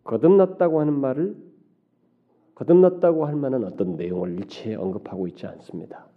거듭났다고 0.05 0.79
하는 0.79 0.93
말을 0.93 1.35
거듭났다고 2.55 3.25
할 3.25 3.35
만한 3.35 3.65
어떤 3.65 3.97
내용을 3.97 4.31
일체에 4.39 4.75
언급하고 4.75 5.27
있지 5.27 5.45
않습니다. 5.45 6.07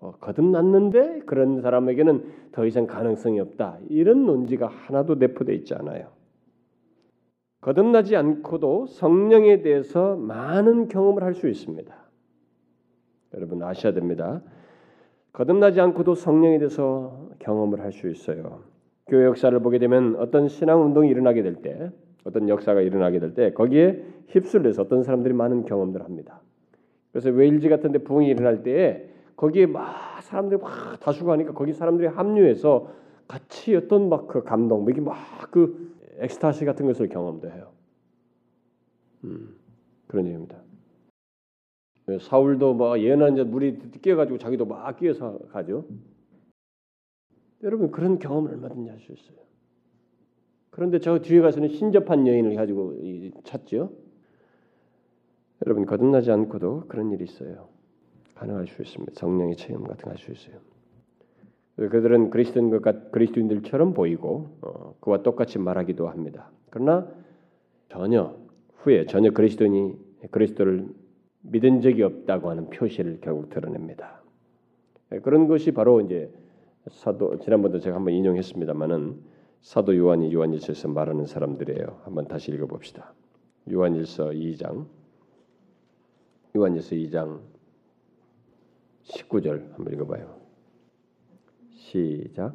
어, 0.00 0.12
거듭났는데 0.20 1.20
그런 1.26 1.60
사람에게는 1.60 2.24
더 2.52 2.66
이상 2.66 2.86
가능성이 2.86 3.40
없다. 3.40 3.78
이런 3.88 4.26
논지가 4.26 4.66
하나도 4.68 5.16
내포되어 5.16 5.54
있지 5.56 5.74
않아요. 5.74 6.08
거듭나지 7.60 8.14
않고도 8.16 8.86
성령에 8.86 9.62
대해서 9.62 10.16
많은 10.16 10.88
경험을 10.88 11.24
할 11.24 11.34
수 11.34 11.48
있습니다. 11.48 11.94
여러분 13.34 13.62
아셔야 13.62 13.92
됩니다. 13.92 14.40
거듭나지 15.32 15.80
않고도 15.80 16.14
성령에 16.14 16.58
대해서 16.58 17.28
경험을 17.40 17.80
할 17.80 17.92
수 17.92 18.08
있어요. 18.08 18.62
교회 19.08 19.24
역사를 19.24 19.58
보게 19.60 19.78
되면 19.78 20.16
어떤 20.16 20.48
신앙 20.48 20.84
운동이 20.84 21.08
일어나게 21.08 21.42
될 21.42 21.56
때, 21.56 21.90
어떤 22.24 22.48
역사가 22.48 22.80
일어나게 22.82 23.18
될 23.18 23.34
때 23.34 23.52
거기에 23.52 24.04
휩쓸려서 24.28 24.82
어떤 24.82 25.02
사람들이 25.02 25.34
많은 25.34 25.64
경험들을 25.64 26.04
합니다. 26.04 26.40
그래서 27.12 27.30
웨일즈 27.30 27.68
같은 27.68 27.90
데 27.92 27.98
부흥이 27.98 28.28
일어날 28.28 28.62
때 28.62 29.08
거기에 29.38 29.66
막 29.66 30.20
사람들이 30.22 30.60
막 30.60 30.98
다수가 31.00 31.32
하니까 31.32 31.52
거기 31.52 31.72
사람들이 31.72 32.08
합류해서 32.08 32.92
같이 33.28 33.76
어떤 33.76 34.08
막 34.08 34.26
그 34.26 34.42
감동, 34.42 34.82
뭐 34.82 34.90
이게 34.90 35.00
막 35.00 35.16
그 35.52 35.96
엑스타시 36.18 36.64
같은 36.64 36.86
것을 36.86 37.08
경험도 37.08 37.48
해요. 37.50 37.72
음, 39.24 39.56
그런 40.08 40.26
얘기입니다. 40.26 40.60
사울도 42.20 42.74
막 42.74 42.98
예언한 43.00 43.36
자 43.36 43.44
물이 43.44 43.92
끼어가지고 44.02 44.38
자기도 44.38 44.66
막 44.66 44.96
끼어서 44.98 45.38
가죠. 45.50 45.86
여러분 47.62 47.90
그런 47.92 48.18
경험을 48.18 48.50
얼마든지 48.52 48.90
할 48.90 48.98
수 49.00 49.12
있어요. 49.12 49.38
그런데 50.70 50.98
저 50.98 51.20
뒤에 51.20 51.40
가서는 51.40 51.68
신접한 51.68 52.26
여인을 52.26 52.56
가지고 52.56 52.96
찾죠. 53.44 53.92
여러분 55.66 55.86
거듭나지 55.86 56.30
않고도 56.32 56.86
그런 56.88 57.12
일이 57.12 57.24
있어요. 57.24 57.68
가능할 58.38 58.66
수 58.66 58.82
있습니다. 58.82 59.12
성령의 59.14 59.56
체험 59.56 59.84
같은 59.84 60.04
거 60.04 60.10
할 60.10 60.18
수 60.18 60.30
있어요. 60.32 60.56
그들은 61.76 62.30
그리스도인 62.30 62.70
것 62.70 63.12
그리스도인들처럼 63.12 63.94
보이고 63.94 64.48
어, 64.62 64.94
그와 65.00 65.22
똑같이 65.22 65.58
말하기도 65.58 66.08
합니다. 66.08 66.50
그러나 66.70 67.08
전혀 67.88 68.36
후에 68.78 69.06
전혀 69.06 69.30
그리스도인이 69.30 69.94
그리스도를 70.30 70.88
믿은 71.42 71.80
적이 71.80 72.02
없다고 72.02 72.50
하는 72.50 72.68
표시를 72.70 73.18
결국 73.20 73.48
드러냅니다. 73.50 74.22
그런 75.22 75.46
것이 75.46 75.70
바로 75.72 76.00
이제 76.00 76.30
사도 76.88 77.38
지난번도 77.38 77.78
제가 77.78 77.96
한번 77.96 78.12
인용했습니다만은 78.14 79.20
사도 79.62 79.96
요한이 79.96 80.32
요한일서에서 80.32 80.88
말하는 80.88 81.26
사람들이에요. 81.26 82.00
한번 82.04 82.26
다시 82.26 82.50
읽어봅시다. 82.52 83.14
요한일서 83.70 84.30
2장 84.30 84.86
요한일서 86.56 86.96
2장 86.96 87.40
19절 89.08 89.72
한번 89.72 89.92
읽어봐요. 89.94 90.36
시작. 91.70 92.54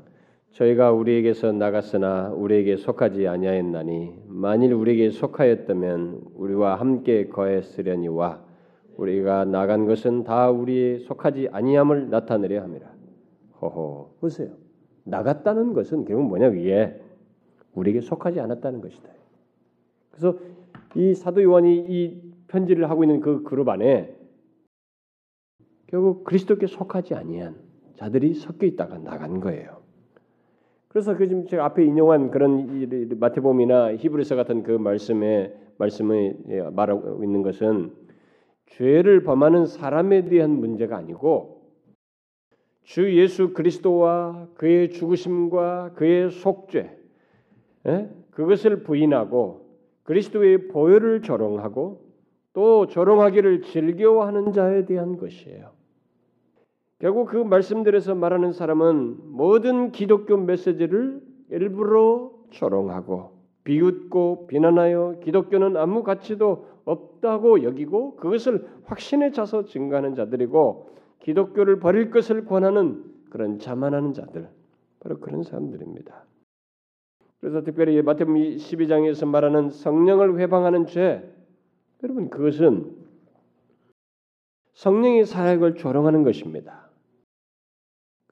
저희가 0.52 0.92
우리에게서 0.92 1.52
나갔으나 1.52 2.30
우리에게 2.30 2.78
속하지 2.78 3.28
아니하였나니 3.28 4.24
만일 4.28 4.74
우리에게 4.74 5.10
속하였다면 5.10 6.22
우리와 6.36 6.76
함께 6.76 7.28
거했으려니와 7.28 8.44
우리가 8.98 9.46
나간 9.46 9.88
것은 9.88 10.24
다 10.24 10.52
우리의 10.52 11.00
속하지 11.00 11.50
아니함을 11.52 12.12
나타내려 12.12 12.62
함이라. 12.62 12.94
허허 13.62 14.12
보세요. 14.20 14.50
나갔다는 15.06 15.74
것은 15.74 16.06
결국 16.06 16.28
뭐냐 16.28 16.52
그게 16.52 17.02
우리에게 17.74 18.02
속하지 18.02 18.40
않았다는 18.40 18.82
것이다. 18.82 19.10
그래서 20.12 20.38
이 20.96 21.16
사도 21.16 21.42
요한이 21.42 21.86
이 21.90 22.22
편지를 22.48 22.92
하고 22.92 23.04
있는 23.04 23.20
그 23.20 23.42
그룹 23.42 23.70
안에 23.70 24.16
결국 25.94 26.24
그리스도께 26.24 26.66
속하지 26.66 27.14
아니한 27.14 27.56
자들이 27.98 28.34
섞여 28.34 28.66
있다가 28.66 28.98
나간 28.98 29.40
거예요. 29.40 29.84
그래서 30.88 31.16
그 31.16 31.28
지금 31.28 31.46
제가 31.46 31.66
앞에 31.66 31.86
인용한 31.86 32.32
그런 32.32 33.20
마태복음이나 33.20 33.98
히브리서 33.98 34.36
같은 34.36 34.64
그 34.64 34.72
말씀에 34.72 35.54
말씀을 35.78 36.36
예, 36.50 36.62
말하고 36.64 37.24
있는 37.24 37.44
것은 37.44 37.94
죄를 38.66 39.22
범하는 39.22 39.68
사람에 39.68 40.26
대한 40.26 40.60
문제가 40.60 40.98
아니고 40.98 41.62
주 42.82 43.16
예수 43.16 43.54
그리스도와 43.54 44.48
그의 44.56 44.90
죽으심과 44.90 45.92
그의 45.94 46.32
속죄 46.32 46.90
예? 47.86 48.10
그것을 48.32 48.82
부인하고 48.82 49.78
그리스도의 50.06 50.70
보혈을 50.70 51.22
조롱하고 51.22 52.02
또 52.54 52.88
조롱하기를 52.88 53.62
즐겨하는 53.62 54.54
자에 54.54 54.86
대한 54.86 55.18
것이에요. 55.18 55.83
결국 57.04 57.28
그 57.28 57.36
말씀들에서 57.36 58.16
말하는 58.16 58.54
사람은 58.54 59.36
모든 59.36 59.92
기독교 59.92 60.38
메시지를 60.38 61.22
일부러 61.50 62.32
조롱하고 62.52 63.34
비웃고 63.66 64.48
비난하여 64.48 65.20
기독교는 65.22 65.76
아무 65.76 66.04
가치도 66.04 66.66
없다고 66.86 67.64
여기고 67.64 68.16
그것을 68.16 68.66
확신에 68.86 69.32
차서 69.32 69.66
증가하는 69.66 70.16
자들이고 70.16 70.92
기독교를 71.20 71.80
버릴 71.80 72.10
것을 72.10 72.46
권하는 72.46 73.04
그런 73.32 73.60
자만하는 73.60 74.14
자들 74.14 74.48
바로 75.02 75.20
그런 75.20 75.44
사람들입니다. 75.44 76.24
그래서 77.42 77.64
특별히 77.64 78.02
마태복음 78.02 78.40
12장에서 78.56 79.28
말하는 79.28 79.72
성령을 79.72 80.40
회방하는 80.40 80.86
죄 80.86 81.22
여러분 82.02 82.30
그것은 82.30 82.96
성령의 84.72 85.26
사역을 85.26 85.76
조롱하는 85.76 86.24
것입니다. 86.24 86.83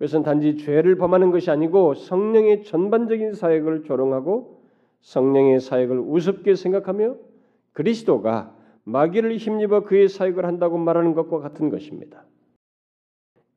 그것은 0.02 0.24
단지 0.24 0.58
죄를 0.58 0.96
범하는 0.96 1.30
것이 1.30 1.52
아니고 1.52 1.94
성령의 1.94 2.64
전반적인 2.64 3.34
사역을 3.34 3.84
조롱하고 3.84 4.60
성령의 5.02 5.60
사역을 5.60 6.00
우습게 6.00 6.56
생각하며 6.56 7.18
그리스도가 7.74 8.52
마귀를 8.84 9.38
힘입어 9.38 9.82
그의 9.82 10.08
사역을 10.08 10.44
한다고 10.44 10.80
말하는 10.80 11.14
것과 11.14 11.38
같은 11.38 11.70
것입니다. 11.70 12.26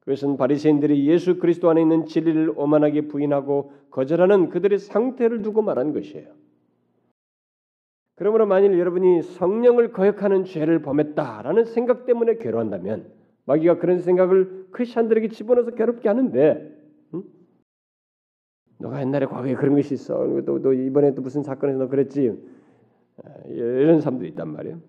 그것은 0.00 0.36
바리새인들이 0.36 1.08
예수 1.08 1.38
그리스도 1.38 1.70
안에 1.70 1.80
있는 1.80 2.04
진리를 2.04 2.52
오만하게 2.58 3.08
부인하고 3.08 3.72
거절하는 3.90 4.50
그들의 4.50 4.78
상태를 4.80 5.40
두고 5.40 5.62
말한 5.62 5.94
것이에요. 5.94 6.28
그러므로 8.16 8.44
만일 8.44 8.78
여러분이 8.78 9.22
성령을 9.22 9.92
거역하는 9.92 10.44
죄를 10.44 10.82
범했다라는 10.82 11.64
생각 11.64 12.04
때문에 12.04 12.36
괴로한다면 12.36 13.13
마귀가 13.46 13.78
그런 13.78 14.00
생각을 14.00 14.68
크리스천들에게 14.70 15.28
집어넣어서 15.28 15.72
괴롭게 15.72 16.08
하는데 16.08 16.72
응? 17.14 17.22
너가 18.78 19.00
옛날에 19.00 19.26
과거에 19.26 19.54
그런 19.54 19.74
것이 19.74 19.94
있어. 19.94 20.42
또, 20.44 20.62
또 20.62 20.72
이번에 20.72 21.14
또 21.14 21.22
무슨 21.22 21.42
사건에서 21.42 21.78
너 21.78 21.88
그랬지. 21.88 22.32
아, 23.22 23.30
이런 23.46 24.00
사람도 24.00 24.26
있단 24.26 24.48
말이에요. 24.48 24.80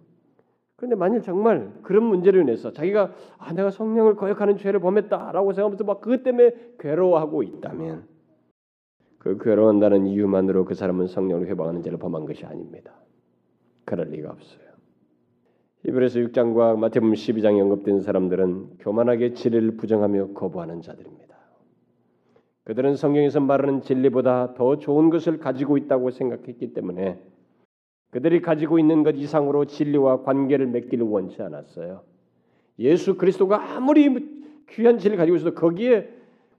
그런데 0.78 0.96
만일 0.96 1.22
정말 1.22 1.72
그런 1.84 2.04
문제로 2.04 2.40
인해서 2.42 2.74
자기가 2.74 3.14
아 3.38 3.54
내가 3.54 3.72
성령을 3.72 4.16
거역하는 4.16 4.58
죄를 4.58 4.80
범했다라고 4.82 5.54
생각하면서 5.54 5.84
막 5.86 6.02
그것 6.02 6.24
때문에 6.24 6.54
괴로워하고 6.80 7.44
있다면 7.44 8.08
그 9.20 9.38
괴로워한다는 9.38 10.06
이유만으로 10.08 10.66
그 10.66 10.74
사람은 10.74 11.08
성령을 11.08 11.48
회방하는 11.48 11.82
죄를 11.82 11.98
범한 11.98 12.26
것이 12.26 12.46
아닙니다. 12.46 12.94
그럴 13.86 14.10
리가 14.10 14.32
없어요. 14.32 14.65
히브리서 15.86 16.20
6장과 16.20 16.80
마태복음 16.80 17.14
12장에 17.14 17.62
언급된 17.62 18.02
사람들은 18.02 18.78
교만하게 18.80 19.36
진리를 19.36 19.78
부정하며 19.78 20.30
거부하는 20.30 20.82
자들입니다. 20.82 21.36
그들은 22.64 22.96
성경에서 22.96 23.40
말하는 23.40 23.82
진리보다 23.82 24.56
더 24.56 24.80
좋은 24.80 25.12
것을 25.12 25.38
가지고 25.38 25.78
있다고 25.78 26.10
생각했기 26.10 26.74
때문에 26.74 27.20
그들이 28.10 28.42
가지고 28.42 28.80
있는 28.80 29.04
것 29.04 29.12
이상으로 29.16 29.66
진리와 29.66 30.24
관계를 30.24 30.66
맺기를 30.66 31.06
원치 31.06 31.44
않았어요. 31.44 32.02
예수 32.80 33.16
그리스도가 33.16 33.76
아무리 33.76 34.10
귀한 34.72 34.98
진리를 34.98 35.18
가지고 35.18 35.38
있어도 35.38 35.54
거기에 35.54 36.10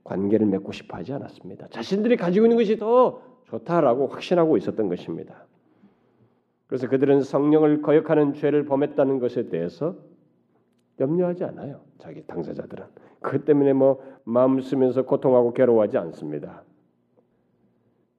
관계를 0.05 0.47
맺고 0.47 0.71
싶어 0.71 0.95
하지 0.95 1.11
않았습니다. 1.11 1.67
자신들이 1.67 2.15
가지고 2.15 2.45
있는 2.45 2.55
것이 2.55 2.77
더 2.77 3.21
좋다라고 3.49 4.07
확신하고 4.07 4.55
있었던 4.55 4.87
것입니다. 4.87 5.46
그래서 6.67 6.87
그들은 6.89 7.21
성령을 7.21 7.81
거역하는 7.81 8.33
죄를 8.33 8.65
범했다는 8.65 9.19
것에 9.19 9.49
대해서 9.49 9.95
염려하지 10.99 11.43
않아요. 11.45 11.81
자기 11.97 12.25
당사자들은 12.25 12.85
그 13.21 13.45
때문에 13.45 13.73
뭐 13.73 14.01
마음 14.23 14.59
쓰면서 14.59 15.03
고통하고 15.03 15.53
괴로워하지 15.53 15.97
않습니다. 15.97 16.63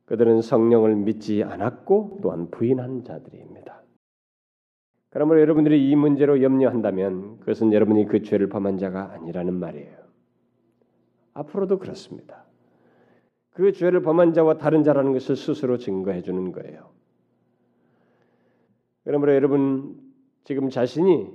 그들은 0.06 0.40
성령을 0.40 0.96
믿지 0.96 1.42
않았고 1.42 2.20
또한 2.22 2.50
부인한 2.50 3.04
자들입니다. 3.04 3.82
그러므로 5.10 5.40
여러분들이 5.40 5.90
이 5.90 5.96
문제로 5.96 6.42
염려한다면 6.42 7.40
그것은 7.40 7.72
여러분이 7.72 8.06
그 8.06 8.22
죄를 8.22 8.48
범한 8.48 8.78
자가 8.78 9.12
아니라는 9.12 9.54
말이에요. 9.54 9.96
앞으로도 11.34 11.78
그렇습니다. 11.78 12.44
그 13.50 13.72
죄를 13.72 14.02
범한 14.02 14.32
자와 14.32 14.58
다른 14.58 14.82
자라는 14.82 15.12
것을 15.12 15.36
스스로 15.36 15.76
증거해 15.78 16.22
주는 16.22 16.52
거예요. 16.52 16.97
그러므로 19.08 19.34
여러분 19.34 19.96
지금 20.44 20.68
자신이 20.68 21.28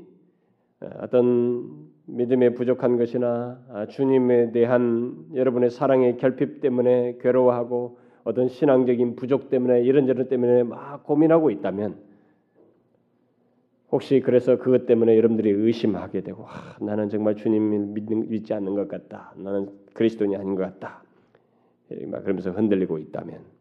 어떤 1.00 1.88
믿음에 2.06 2.54
부족한 2.54 3.00
것이나 3.00 3.88
주님에 3.90 4.52
대한 4.52 5.26
여러분의 5.34 5.72
사랑의 5.72 6.18
결핍 6.18 6.62
때문에 6.62 7.18
괴로워하고 7.20 7.98
어떤 8.26 8.48
신앙적인 8.48 9.16
부족 9.16 9.50
때문에 9.50 9.82
이런저런 9.82 10.28
때문에 10.28 10.62
막 10.62 11.04
고민하고 11.04 11.50
있다면 11.50 11.96
혹시 13.92 14.20
그래서 14.20 14.60
그것 14.60 14.86
때문에 14.86 15.18
여러분들이 15.18 15.50
의심하게 15.50 16.22
되고 16.22 16.46
아, 16.46 16.78
나는 16.80 17.10
정말 17.10 17.36
주님을 17.36 17.88
믿는, 17.88 18.30
믿지 18.30 18.54
않는 18.54 18.76
것 18.76 18.88
같다. 18.88 19.34
나는 19.36 19.72
그리스도인이 19.96 20.36
아닌 20.36 20.54
것 20.54 20.62
같다. 20.62 21.02
막 22.06 22.22
그러면서 22.22 22.52
흔들리고 22.52 23.00
있다면 23.00 23.53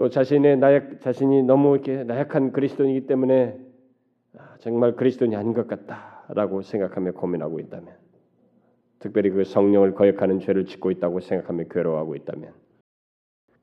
또 0.00 0.08
자신의 0.08 0.56
나약 0.56 1.02
자신이 1.02 1.42
너무 1.42 1.74
이렇게 1.74 2.04
나약한 2.04 2.52
그리스도인이기 2.52 3.06
때문에 3.06 3.60
아, 4.38 4.56
정말 4.58 4.96
그리스도인이 4.96 5.36
아닌 5.36 5.52
것 5.52 5.66
같다라고 5.66 6.62
생각하며 6.62 7.12
고민하고 7.12 7.60
있다면 7.60 7.94
특별히 8.98 9.28
그 9.28 9.44
성령을 9.44 9.94
거역하는 9.94 10.40
죄를 10.40 10.64
짓고 10.64 10.90
있다고 10.90 11.20
생각하며 11.20 11.64
괴로워하고 11.64 12.16
있다면 12.16 12.54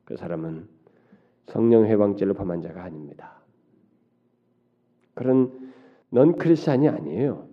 그 0.06 0.16
사람은 0.16 0.68
성령 1.48 1.88
해방죄를 1.88 2.36
범한 2.36 2.62
자가 2.62 2.84
아닙니다. 2.84 3.42
그런 5.16 5.74
넌 6.12 6.38
크리스찬이 6.38 6.88
아니에요. 6.88 7.48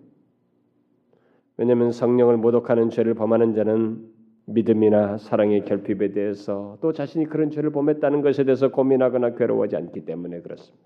왜냐하면 1.57 1.91
성령을 1.91 2.37
모독하는 2.37 2.91
죄를 2.91 3.15
범하는 3.15 3.55
자는 3.55 4.14
믿음이나 4.45 5.17
사랑의 5.17 5.65
결핍에 5.65 6.11
대해서 6.11 6.77
또 6.81 6.93
자신이 6.93 7.25
그런 7.25 7.49
죄를 7.49 7.71
범했다는 7.71 8.21
것에 8.21 8.43
대해서 8.43 8.69
고민하거나 8.69 9.35
괴로워하지 9.35 9.75
않기 9.75 10.05
때문에 10.05 10.41
그렇습니다. 10.41 10.85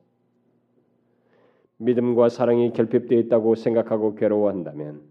믿음과 1.78 2.30
사랑이 2.30 2.72
결핍되어 2.74 3.20
있다고 3.20 3.56
생각하고 3.56 4.16
괴로워한다면 4.16 5.02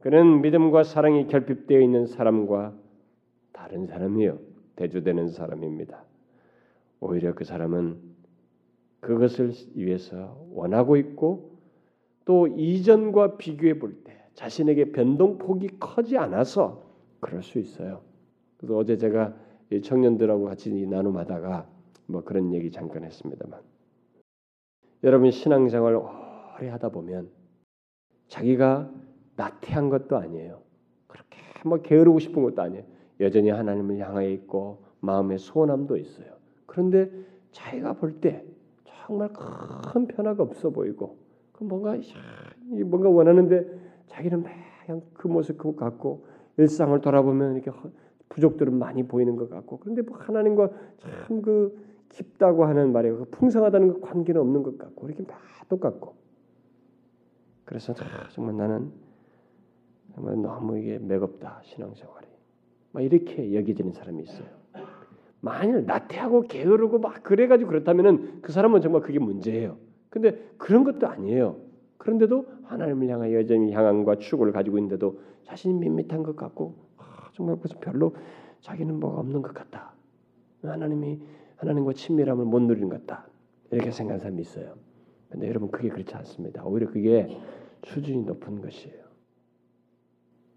그는 0.00 0.42
믿음과 0.42 0.84
사랑이 0.84 1.26
결핍되어 1.28 1.80
있는 1.80 2.06
사람과 2.06 2.74
다른 3.52 3.86
사람이요. 3.86 4.38
대조되는 4.76 5.28
사람입니다. 5.28 6.04
오히려 7.00 7.34
그 7.34 7.44
사람은 7.44 8.00
그것을 9.00 9.52
위해서 9.74 10.44
원하고 10.52 10.96
있고 10.96 11.58
또 12.24 12.46
이전과 12.48 13.36
비교해 13.36 13.78
볼 13.78 14.02
때 14.04 14.14
자신에게 14.34 14.92
변동폭이 14.92 15.78
커지 15.78 16.18
않아서 16.18 16.83
그럴 17.24 17.42
수 17.42 17.58
있어요. 17.58 18.02
그래서 18.58 18.76
어제 18.76 18.96
제가 18.96 19.34
청년들하고 19.82 20.44
같이 20.44 20.86
나눔하다가 20.86 21.66
뭐 22.06 22.22
그런 22.22 22.52
얘기 22.52 22.70
잠깐 22.70 23.04
했습니다만 23.04 23.60
여러분 25.02 25.30
신앙생활 25.30 25.96
오래 25.96 26.68
하다 26.68 26.90
보면 26.90 27.30
자기가 28.28 28.90
나태한 29.36 29.88
것도 29.88 30.16
아니에요. 30.16 30.60
그렇게 31.06 31.38
뭐 31.64 31.78
게으르고 31.78 32.18
싶은 32.18 32.42
것도 32.42 32.60
아니에요. 32.62 32.84
여전히 33.20 33.50
하나님을 33.50 33.98
향해 33.98 34.32
있고 34.32 34.84
마음의 35.00 35.38
소원함도 35.38 35.96
있어요. 35.96 36.26
그런데 36.66 37.10
자기가 37.52 37.94
볼 37.94 38.20
때 38.20 38.44
정말 38.84 39.30
큰 39.32 40.06
변화가 40.06 40.42
없어 40.42 40.70
보이고 40.70 41.18
그 41.52 41.64
뭔가 41.64 41.96
뭔가 42.86 43.08
원하는데 43.08 43.66
자기는 44.08 44.42
매그 44.42 45.28
모습 45.28 45.58
같고 45.76 46.26
일상을 46.56 46.98
돌아보면 47.00 47.56
이렇게 47.56 47.70
부족들은 48.28 48.74
많이 48.78 49.02
보이는 49.02 49.36
것 49.36 49.48
같고 49.50 49.78
그런데 49.78 50.02
뭐 50.02 50.16
하나님과 50.18 50.68
참 51.26 51.42
그 51.42 51.76
깊다고 52.10 52.64
하는 52.64 52.92
말에 52.92 53.10
그 53.10 53.24
풍성하다는 53.30 53.94
그 53.94 54.00
관계는 54.00 54.40
없는 54.40 54.62
것 54.62 54.78
같고 54.78 55.08
이렇게 55.08 55.24
다 55.24 55.36
똑같고 55.68 56.14
그래서 57.64 57.92
아, 57.92 58.28
정말 58.30 58.56
나는 58.56 58.92
정말 60.14 60.40
너무 60.40 60.78
이게 60.78 60.98
매겁다 60.98 61.60
신앙생활이 61.64 62.28
막 62.92 63.02
이렇게 63.02 63.52
여겨지는 63.52 63.92
사람이 63.92 64.22
있어요. 64.22 64.46
만일 65.40 65.84
나태하고 65.86 66.42
게으르고 66.42 67.00
막 67.00 67.22
그래가지고 67.22 67.68
그렇다면은 67.70 68.40
그 68.42 68.52
사람은 68.52 68.80
정말 68.80 69.02
그게 69.02 69.18
문제예요. 69.18 69.76
근데 70.08 70.38
그런 70.56 70.84
것도 70.84 71.08
아니에요. 71.08 71.56
그런데도 71.98 72.46
하나님을 72.64 73.08
향하여 73.08 73.34
여전히 73.38 73.72
향함과 73.72 74.18
추구를 74.18 74.52
가지고 74.52 74.78
있는데도 74.78 75.20
자신이 75.44 75.74
밋밋한 75.74 76.22
것 76.22 76.36
같고 76.36 76.74
아, 76.96 77.30
정말 77.32 77.56
그래서 77.58 77.78
별로 77.80 78.14
자기는 78.60 78.98
뭐가 78.98 79.20
없는 79.20 79.42
것 79.42 79.54
같다. 79.54 79.92
하나님이 80.62 81.20
하나님과 81.56 81.92
친밀함을 81.92 82.44
못 82.44 82.60
누리는 82.60 82.88
것 82.88 83.06
같다. 83.06 83.28
이렇게 83.70 83.90
생각하는 83.90 84.20
사람이 84.20 84.40
있어요. 84.42 84.74
근데 85.28 85.48
여러분 85.48 85.70
그게 85.70 85.88
그렇지 85.88 86.14
않습니다. 86.14 86.64
오히려 86.64 86.90
그게 86.90 87.40
수준이 87.84 88.22
높은 88.24 88.60
것이에요. 88.60 89.04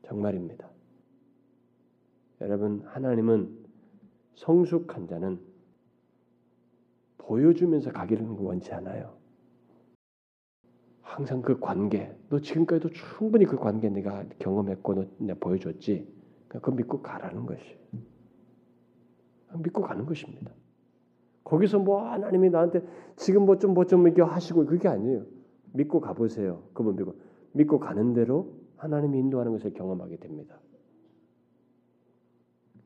정말입니다. 0.03 0.69
여러분 2.41 2.81
하나님은 2.85 3.65
성숙한 4.35 5.07
자는 5.07 5.39
보여주면서 7.17 7.91
가기를 7.91 8.25
원치 8.39 8.71
않아요. 8.73 9.16
항상 11.07 11.41
그 11.41 11.57
관계, 11.59 12.13
너 12.29 12.39
지금까지도 12.39 12.89
충분히 12.89 13.45
그 13.45 13.55
관계 13.55 13.89
내가 13.89 14.25
경험했고 14.39 15.05
너 15.19 15.35
보여줬지. 15.35 16.05
그거 16.49 16.71
믿고 16.71 17.01
가라는 17.01 17.45
것이. 17.45 17.77
믿고 19.55 19.81
가는 19.81 20.05
것입니다. 20.05 20.51
거기서 21.45 21.79
뭐 21.79 22.01
하나님이 22.11 22.49
나한테 22.49 22.81
지금 23.15 23.45
뭐좀 23.45 23.73
뭐 23.73 23.85
좀 23.85 24.05
이렇게 24.05 24.21
하시고 24.21 24.65
그게 24.65 24.89
아니에요. 24.89 25.25
믿고 25.71 26.01
가보세요. 26.01 26.63
그분 26.73 26.97
믿고 26.97 27.15
믿고 27.53 27.79
가는 27.79 28.13
대로 28.13 28.53
하나님이 28.75 29.17
인도하는 29.17 29.53
것을 29.53 29.73
경험하게 29.73 30.17
됩니다. 30.17 30.59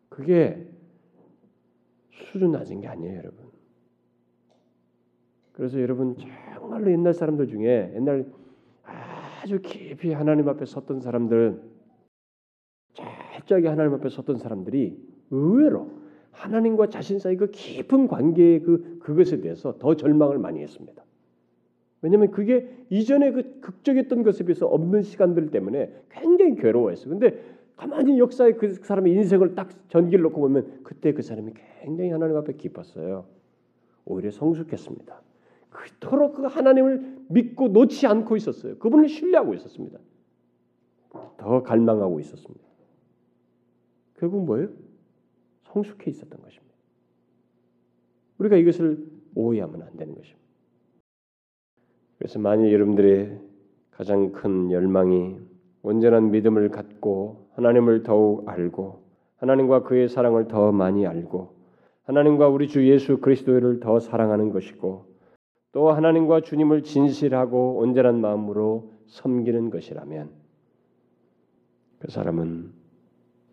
그게 0.09 0.69
수준 2.11 2.51
낮은 2.51 2.81
게 2.81 2.87
아니에요, 2.87 3.17
여러분. 3.17 3.50
그래서 5.53 5.81
여러분 5.81 6.15
정말로 6.55 6.91
옛날 6.91 7.13
사람들 7.13 7.47
중에 7.47 7.93
옛날 7.95 8.25
아주 8.83 9.59
깊이 9.61 10.13
하나님 10.13 10.47
앞에 10.49 10.65
섰던 10.65 11.01
사람들, 11.01 11.61
철저하게 12.93 13.67
하나님 13.67 13.93
앞에 13.93 14.09
섰던 14.09 14.37
사람들이 14.37 14.97
의외로 15.31 15.89
하나님과 16.31 16.89
자신 16.89 17.19
사이 17.19 17.35
그 17.35 17.51
깊은 17.51 18.07
관계의 18.07 18.61
그 18.61 18.99
그것에 18.99 19.41
대해서 19.41 19.77
더 19.77 19.95
절망을 19.95 20.37
많이 20.37 20.61
했습니다. 20.61 21.03
왜냐하면 22.01 22.31
그게 22.31 22.67
이전에 22.89 23.31
그 23.31 23.59
극적이었던 23.61 24.23
것에 24.23 24.43
비해서 24.43 24.67
없는 24.67 25.03
시간들 25.03 25.51
때문에 25.51 25.93
굉장히 26.09 26.55
괴로워했어요. 26.55 27.09
근데 27.09 27.39
가만히 27.75 28.19
역사의 28.19 28.57
그 28.57 28.73
사람의 28.73 29.13
인생을 29.13 29.55
딱 29.55 29.69
전기를 29.89 30.23
놓고 30.23 30.39
보면 30.39 30.81
그때 30.83 31.13
그 31.13 31.21
사람이 31.21 31.53
굉장히 31.81 32.11
하나님 32.11 32.35
앞에 32.37 32.53
기뻤어요. 32.53 33.25
오히려 34.05 34.31
성숙했습니다. 34.31 35.21
그토록 35.71 36.35
그 36.35 36.43
하나님을 36.43 37.25
믿고 37.29 37.69
놓지 37.69 38.05
않고 38.05 38.35
있었어요. 38.35 38.77
그분을 38.77 39.09
신뢰하고 39.09 39.53
있었습니다. 39.55 39.99
더 41.37 41.63
갈망하고 41.63 42.19
있었습니다. 42.19 42.63
결국 44.17 44.45
뭐예요? 44.45 44.69
성숙해 45.63 46.11
있었던 46.11 46.41
것입니다. 46.41 46.75
우리가 48.37 48.57
이것을 48.57 49.05
오해하면 49.35 49.81
안 49.81 49.97
되는 49.97 50.13
것입니다. 50.13 50.41
그래서 52.17 52.37
만일 52.37 52.71
여러분들의 52.71 53.39
가장 53.89 54.31
큰 54.31 54.71
열망이 54.71 55.39
온전한 55.81 56.31
믿음을 56.31 56.69
갖고 56.69 57.49
하나님을 57.53 58.03
더욱 58.03 58.47
알고 58.47 59.01
하나님과 59.37 59.83
그의 59.83 60.07
사랑을 60.07 60.47
더 60.47 60.71
많이 60.71 61.07
알고 61.07 61.55
하나님과 62.03 62.47
우리 62.49 62.67
주 62.67 62.87
예수 62.87 63.19
그리스도를 63.19 63.79
더 63.79 63.99
사랑하는 63.99 64.51
것이고 64.51 65.10
또 65.71 65.91
하나님과 65.91 66.41
주님을 66.41 66.83
진실하고 66.83 67.77
온전한 67.77 68.19
마음으로 68.19 68.91
섬기는 69.07 69.69
것이라면 69.69 70.31
그 71.99 72.11
사람은 72.11 72.73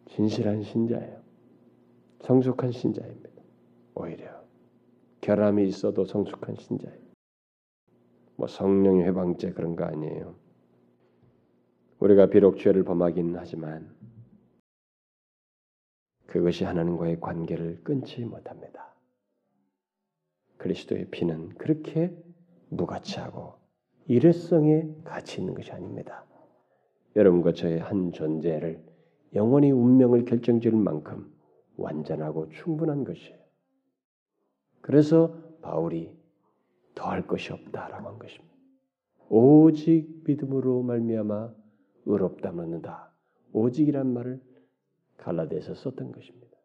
진실한 0.06 0.62
신자예요. 0.62 1.20
성숙한 2.20 2.72
신자입니다. 2.72 3.28
오히려 3.94 4.42
결함이 5.20 5.66
있어도 5.68 6.04
성숙한 6.04 6.56
신자예요. 6.56 6.98
뭐 8.36 8.46
성령의 8.46 9.04
회방죄 9.04 9.52
그런 9.52 9.76
거 9.76 9.84
아니에요. 9.84 10.34
우리가 11.98 12.26
비록 12.26 12.58
죄를 12.58 12.84
범하긴 12.84 13.36
하지만 13.36 13.92
그것이 16.26 16.64
하나님과의 16.64 17.20
관계를 17.20 17.82
끊지 17.82 18.24
못합니다. 18.24 18.94
그리스도의 20.58 21.06
피는 21.10 21.50
그렇게 21.50 22.14
무가치하고 22.68 23.54
일회성에 24.06 24.88
가치 25.04 25.40
있는 25.40 25.54
것이 25.54 25.70
아닙니다. 25.72 26.24
여러분과 27.16 27.52
저의 27.52 27.78
한 27.78 28.12
존재를 28.12 28.84
영원히 29.34 29.70
운명을 29.70 30.24
결정지을 30.24 30.74
만큼 30.74 31.32
완전하고 31.76 32.48
충분한 32.50 33.04
것이에요. 33.04 33.38
그래서 34.80 35.36
바울이 35.62 36.16
더할 36.94 37.26
것이 37.26 37.52
없다라고 37.52 38.08
한 38.08 38.18
것입니다. 38.18 38.54
오직 39.28 40.22
믿음으로 40.24 40.82
말미암아 40.82 41.54
의롭다 42.06 42.50
얻는다. 42.50 43.12
오직이란 43.52 44.12
말을 44.12 44.40
갈라디아서 45.18 45.74
썼던 45.74 46.12
것입니다. 46.12 46.56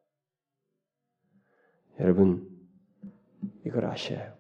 여러분 2.00 2.53
이걸 3.66 3.86
아셔요. 3.86 4.38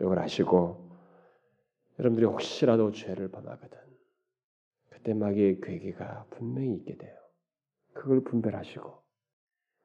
이걸 0.00 0.18
아시고 0.18 0.90
여러분들이 1.98 2.26
혹시라도 2.26 2.90
죄를 2.90 3.28
범하거든 3.28 3.78
그때 4.90 5.14
마귀의 5.14 5.60
괴기가 5.60 6.26
분명히 6.30 6.74
있게 6.74 6.96
돼요. 6.96 7.14
그걸 7.92 8.24
분별하시고 8.24 9.02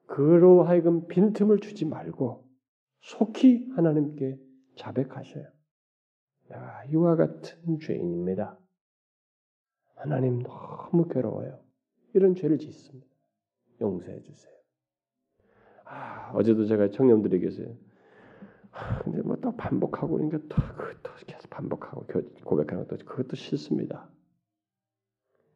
그로 0.06 0.64
하여금 0.64 1.06
빈틈을 1.06 1.60
주지 1.60 1.84
말고 1.84 2.48
속히 3.00 3.70
하나님께 3.76 4.38
자백하셔요. 4.76 5.46
내가 6.48 6.84
이와 6.86 7.16
같은 7.16 7.78
죄인입니다. 7.78 8.58
하나님 9.94 10.42
너무 10.42 11.06
괴로워요. 11.08 11.60
이런 12.14 12.34
죄를 12.34 12.58
짓습니다. 12.58 13.06
용서해 13.80 14.20
주세요. 14.22 14.52
아, 15.84 16.32
어제도 16.34 16.66
제가 16.66 16.90
청년들에게서 16.90 17.62
아, 17.62 17.89
근데 19.04 19.22
뭐 19.22 19.36
또 19.40 19.56
반복하고 19.56 20.14
그러니까 20.18 20.38
또 20.48 20.56
그것도 20.76 21.10
계속 21.26 21.50
반복하고 21.50 22.06
고백하는 22.44 22.86
것도 22.86 23.04
그것도 23.04 23.36
싫습니다. 23.36 24.08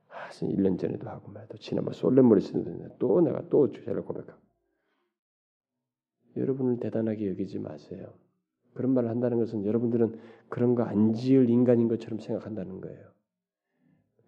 아, 0.09 0.29
1년 0.31 0.79
전에도 0.79 1.09
하고 1.09 1.31
말도 1.31 1.59
지난번 1.59 1.95
솔레모리 1.95 2.41
쓰는데 2.41 2.97
또 2.99 3.21
내가 3.21 3.49
또 3.51 3.71
죄를 3.71 4.03
고백하고 4.03 4.41
여러분을 6.37 6.79
대단하게 6.81 7.29
여기지 7.31 7.59
마세요. 7.59 8.13
그런 8.75 8.93
말을 8.93 9.09
한다는 9.11 9.39
것은 9.39 9.65
여러분들은 9.65 10.19
그런 10.49 10.75
거 10.75 10.83
안 10.85 11.13
지을 11.13 11.49
인간인 11.49 11.89
것처럼 11.89 12.19
생각한다는 12.19 12.81
거예요. 12.81 13.13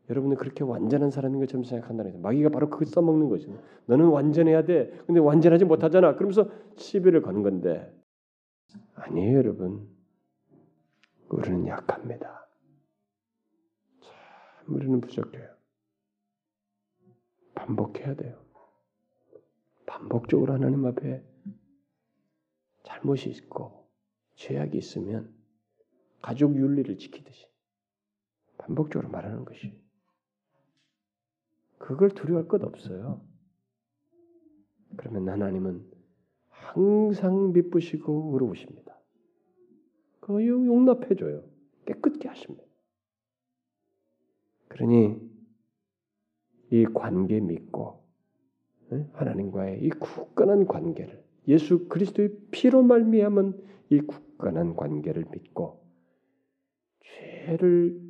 여러분은 0.08 0.36
그렇게 0.36 0.62
완전한 0.62 1.10
사람인 1.10 1.40
것처럼 1.40 1.64
생각한다는 1.64 2.12
거예요. 2.12 2.22
마귀가 2.22 2.50
바로 2.50 2.70
그걸 2.70 2.86
써먹는 2.86 3.28
거죠. 3.28 3.50
너는 3.86 4.06
완전해야 4.06 4.64
돼. 4.64 4.92
근데 5.06 5.18
완전하지 5.20 5.64
못하잖아. 5.64 6.14
그러면서 6.14 6.48
시비를 6.76 7.22
거는 7.22 7.42
건데 7.42 7.92
아니에요, 8.94 9.38
여러분. 9.38 9.88
우리는 11.28 11.66
약합니다. 11.66 12.48
참 14.00 14.74
우리는 14.74 15.00
부족해요. 15.00 15.54
반복해야 17.54 18.14
돼요. 18.14 18.44
반복적으로 19.86 20.52
하나님 20.52 20.84
앞에 20.86 21.24
잘못이 22.84 23.30
있고 23.30 23.88
죄악이 24.34 24.76
있으면 24.76 25.34
가족 26.20 26.56
윤리를 26.56 26.98
지키듯이 26.98 27.46
반복적으로 28.58 29.08
말하는 29.10 29.44
것이 29.44 29.78
그걸 31.78 32.10
두려워할 32.10 32.48
것 32.48 32.62
없어요. 32.62 33.24
그러면 34.96 35.28
하나님은 35.28 35.95
항상 36.72 37.52
미쁘시고 37.52 38.30
의로우십니다. 38.34 38.96
그 40.20 40.46
용납해 40.46 41.14
줘요. 41.14 41.44
깨끗게 41.86 42.28
하십니다. 42.28 42.64
그러니 44.68 45.20
이 46.70 46.84
관계 46.86 47.40
믿고 47.40 48.04
하나님과의 49.12 49.82
이 49.82 49.90
굳건한 49.90 50.66
관계를 50.66 51.24
예수 51.48 51.86
그리스도의 51.88 52.36
피로 52.50 52.82
말미암은 52.82 53.64
이 53.90 54.00
굳건한 54.00 54.74
관계를 54.74 55.26
믿고 55.30 55.84
죄를 57.04 58.00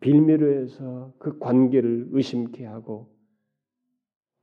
빌미로 0.00 0.62
해서 0.62 1.12
그 1.18 1.38
관계를 1.38 2.08
의심케 2.10 2.64
하고 2.64 3.14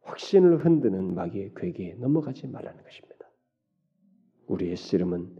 확신을 0.01 0.63
흔드는 0.63 1.15
마귀의 1.15 1.53
괴계에 1.55 1.95
넘어가지 1.95 2.47
말라는 2.47 2.83
것입니다. 2.83 3.12
우리의 4.47 4.75
씨름은 4.75 5.35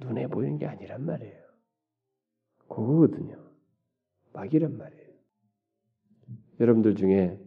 눈에 0.00 0.26
보이는 0.26 0.58
게 0.58 0.66
아니란 0.66 1.04
말이에요. 1.04 1.40
그거거든요. 2.68 3.50
마귀란 4.32 4.76
말이에요. 4.76 5.10
여러분들 6.60 6.94
중에 6.94 7.38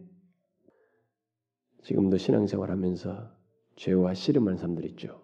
지금도 1.82 2.16
신앙생활 2.16 2.70
하면서 2.70 3.30
죄와 3.76 4.14
씨름하는 4.14 4.56
사람들 4.56 4.84
있죠. 4.86 5.22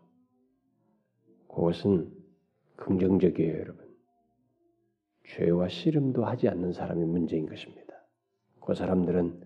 그것은 1.48 2.12
긍정적이에요, 2.76 3.58
여러분. 3.58 3.90
죄와 5.26 5.68
씨름도 5.68 6.24
하지 6.24 6.48
않는 6.48 6.72
사람이 6.72 7.04
문제인 7.04 7.46
것입니다. 7.46 7.94
그 8.60 8.74
사람들은 8.74 9.40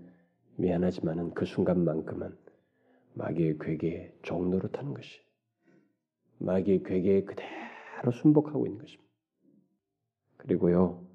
미안하지만은 0.56 1.34
그 1.34 1.44
순간만큼은 1.44 2.36
마귀의 3.14 3.58
괴계에 3.58 4.14
종로로 4.22 4.68
타는 4.70 4.94
것이 4.94 5.20
마귀의 6.38 6.82
괴계에 6.82 7.24
그대로 7.24 8.12
순복하고 8.12 8.66
있는 8.66 8.78
것입니다. 8.78 9.04
그리고요 10.36 11.06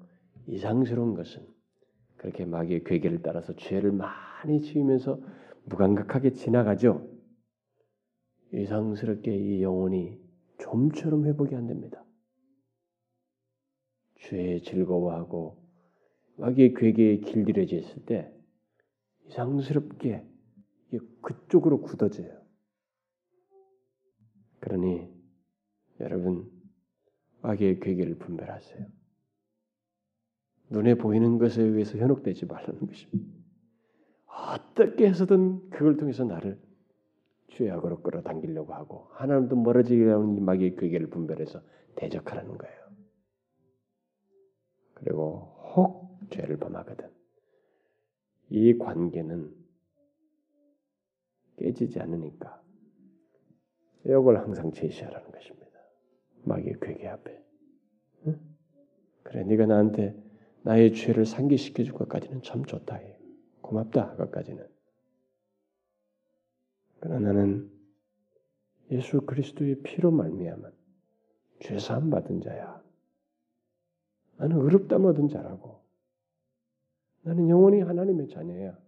이상스러운 0.46 1.14
것은 1.14 1.46
그렇게 2.16 2.44
마귀의 2.44 2.84
괴계를 2.84 3.22
따라서 3.22 3.54
죄를 3.54 3.92
많이 3.92 4.60
지으면서 4.60 5.20
무감각하게 5.64 6.32
지나가죠. 6.32 7.08
이상스럽게 8.52 9.34
이 9.34 9.62
영혼이 9.62 10.18
좀처럼 10.58 11.26
회복이 11.26 11.54
안 11.54 11.66
됩니다. 11.66 12.04
죄에 14.18 14.60
즐거워하고 14.60 15.62
마귀의 16.36 16.74
괴계에 16.74 17.18
길들여져 17.18 17.76
있을 17.76 18.04
때 18.04 18.32
이상스럽게 19.26 20.26
그쪽으로 21.22 21.80
굳어져요. 21.80 22.39
그러니 24.60 25.08
여러분 26.00 26.50
마귀의 27.42 27.80
괴계를 27.80 28.16
분별하세요. 28.18 28.86
눈에 30.70 30.94
보이는 30.94 31.38
것에 31.38 31.62
의해서 31.62 31.98
현혹되지 31.98 32.46
말라는 32.46 32.86
것입니다. 32.86 33.34
어떻게 34.26 35.08
해서든 35.08 35.70
그걸 35.70 35.96
통해서 35.96 36.24
나를 36.24 36.60
죄악으로 37.48 38.02
끌어당기려고 38.02 38.72
하고 38.74 39.08
하나님도 39.12 39.56
멀어지게 39.56 40.04
하는 40.08 40.36
이 40.36 40.40
마귀의 40.40 40.76
괴계를 40.76 41.08
분별해서 41.08 41.60
대적하라는 41.96 42.56
거예요. 42.56 42.80
그리고 44.94 45.56
혹 45.74 46.20
죄를 46.30 46.58
범하거든 46.58 47.10
이 48.50 48.78
관계는 48.78 49.54
깨지지 51.56 52.00
않으니까 52.00 52.62
이걸 54.04 54.38
항상 54.38 54.72
제시하라는 54.72 55.30
것입니다. 55.30 55.78
마귀의 56.44 56.76
괴계 56.80 57.08
앞에. 57.08 57.42
응? 58.26 58.40
그래, 59.22 59.44
네가 59.44 59.66
나한테 59.66 60.16
나의 60.62 60.94
죄를 60.94 61.24
상기시켜 61.26 61.84
줄 61.84 61.94
것까지는 61.94 62.42
참 62.42 62.64
좋다. 62.64 63.00
고맙다. 63.60 64.12
그것까지는. 64.12 64.66
그러나 67.00 67.32
나는 67.32 67.70
예수 68.90 69.20
그리스도의 69.22 69.82
피로 69.82 70.10
말미암은 70.10 70.70
죄 71.60 71.78
사함 71.78 72.10
받은 72.10 72.40
자야. 72.40 72.82
나는 74.36 74.56
의롭담 74.60 75.04
얻은 75.04 75.28
자라고. 75.28 75.80
나는 77.22 77.48
영원히 77.48 77.80
하나님의 77.80 78.28
자녀야. 78.28 78.78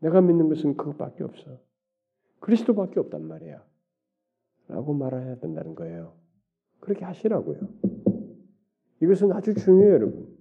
내가 0.00 0.20
믿는 0.20 0.48
것은 0.48 0.76
그것밖에 0.76 1.24
없어. 1.24 1.60
그리스도밖에 2.40 3.00
없단 3.00 3.22
말이야. 3.26 3.64
라고 4.68 4.92
말해야 4.92 5.36
된다는 5.36 5.74
거예요. 5.74 6.14
그렇게 6.80 7.04
하시라고요. 7.04 7.58
이것은 9.02 9.32
아주 9.32 9.54
중요해요, 9.54 9.94
여러분. 9.94 10.36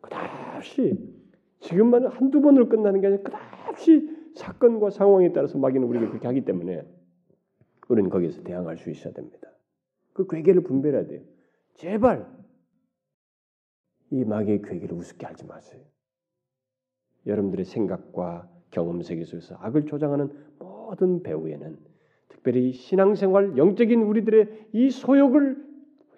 끝없이 0.00 0.98
지금만 1.60 2.06
한두 2.06 2.40
번으로 2.40 2.68
끝나는 2.68 3.00
게 3.00 3.06
아니라 3.06 3.22
끝없이 3.22 4.08
사건과 4.34 4.90
상황에 4.90 5.32
따라서 5.32 5.58
마귀는 5.58 5.86
우리가 5.88 6.08
그렇게 6.08 6.26
하기 6.26 6.44
때문에 6.44 6.86
우리는 7.88 8.08
거기에서 8.08 8.42
대항할 8.42 8.76
수 8.76 8.90
있어야 8.90 9.12
됩니다. 9.12 9.50
그 10.12 10.26
괴계를 10.26 10.62
분별해야 10.62 11.06
돼요. 11.06 11.22
제발 11.74 12.26
이 14.10 14.24
마귀의 14.24 14.62
괴계를 14.62 14.96
우습게 14.96 15.26
하지 15.26 15.46
마세요. 15.46 15.82
여러분들의 17.26 17.64
생각과 17.64 18.48
경험 18.70 19.02
세계 19.02 19.24
속에서 19.24 19.56
악을 19.56 19.86
조장하는 19.86 20.30
모든 20.58 21.22
배후에는 21.22 21.89
특별히 22.30 22.72
신앙생활 22.72 23.58
영적인 23.58 24.02
우리들의 24.02 24.68
이 24.72 24.90
소욕을 24.90 25.62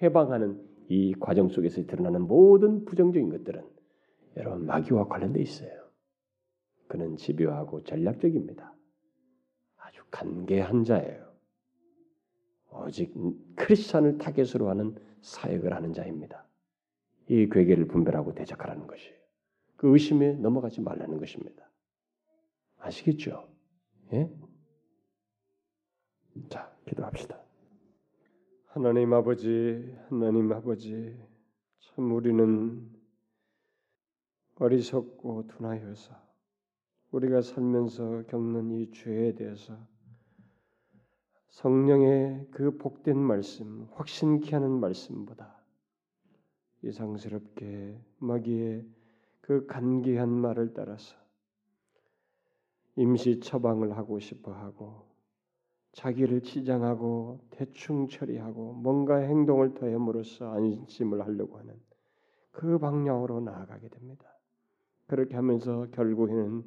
회방하는 0.00 0.60
이 0.88 1.14
과정 1.18 1.48
속에서 1.48 1.84
드러나는 1.86 2.22
모든 2.22 2.84
부정적인 2.84 3.30
것들은 3.30 3.64
여러분 4.36 4.66
마귀와 4.66 5.08
관련돼 5.08 5.40
있어요. 5.42 5.70
그는 6.86 7.16
집요하고 7.16 7.82
전략적입니다. 7.84 8.74
아주 9.78 10.02
간계한 10.10 10.84
자예요. 10.84 11.32
오직 12.70 13.14
크리스천을 13.56 14.18
타겟으로 14.18 14.68
하는 14.68 14.94
사역을 15.20 15.72
하는 15.74 15.92
자입니다. 15.92 16.46
이 17.28 17.48
괴계를 17.48 17.86
분별하고 17.86 18.34
대적하라는 18.34 18.86
것이에요. 18.86 19.16
그 19.76 19.88
의심에 19.92 20.34
넘어가지 20.34 20.80
말라는 20.80 21.18
것입니다. 21.18 21.70
아시겠죠? 22.78 23.48
예? 24.12 24.30
자, 26.48 26.74
기도합시다. 26.86 27.38
하나님 28.68 29.12
아버지, 29.12 29.94
하나님 30.08 30.50
아버지, 30.50 31.14
참 31.78 32.10
우리는 32.10 32.90
어리석고 34.56 35.48
둔하여서 35.48 36.14
우리가 37.10 37.42
살면서 37.42 38.22
겪는 38.28 38.70
이 38.70 38.90
죄에 38.92 39.34
대해서 39.34 39.76
성령의 41.50 42.48
그 42.50 42.78
복된 42.78 43.18
말씀, 43.18 43.86
확신케 43.92 44.56
하는 44.56 44.70
말씀보다 44.70 45.62
이상스럽게 46.80 48.00
마귀의 48.16 48.86
그 49.42 49.66
간기한 49.66 50.30
말을 50.30 50.72
따라서 50.72 51.14
임시 52.96 53.40
처방을 53.40 53.98
하고 53.98 54.18
싶어 54.18 54.52
하고 54.52 55.11
자기를 55.92 56.40
치장하고 56.42 57.40
대충 57.50 58.08
처리하고 58.08 58.72
뭔가 58.74 59.16
행동을 59.16 59.74
더함으로써 59.74 60.50
안심을 60.52 61.22
하려고 61.22 61.58
하는 61.58 61.74
그 62.50 62.78
방향으로 62.78 63.40
나아가게 63.40 63.88
됩니다. 63.88 64.26
그렇게 65.06 65.34
하면서 65.34 65.86
결국에는 65.92 66.64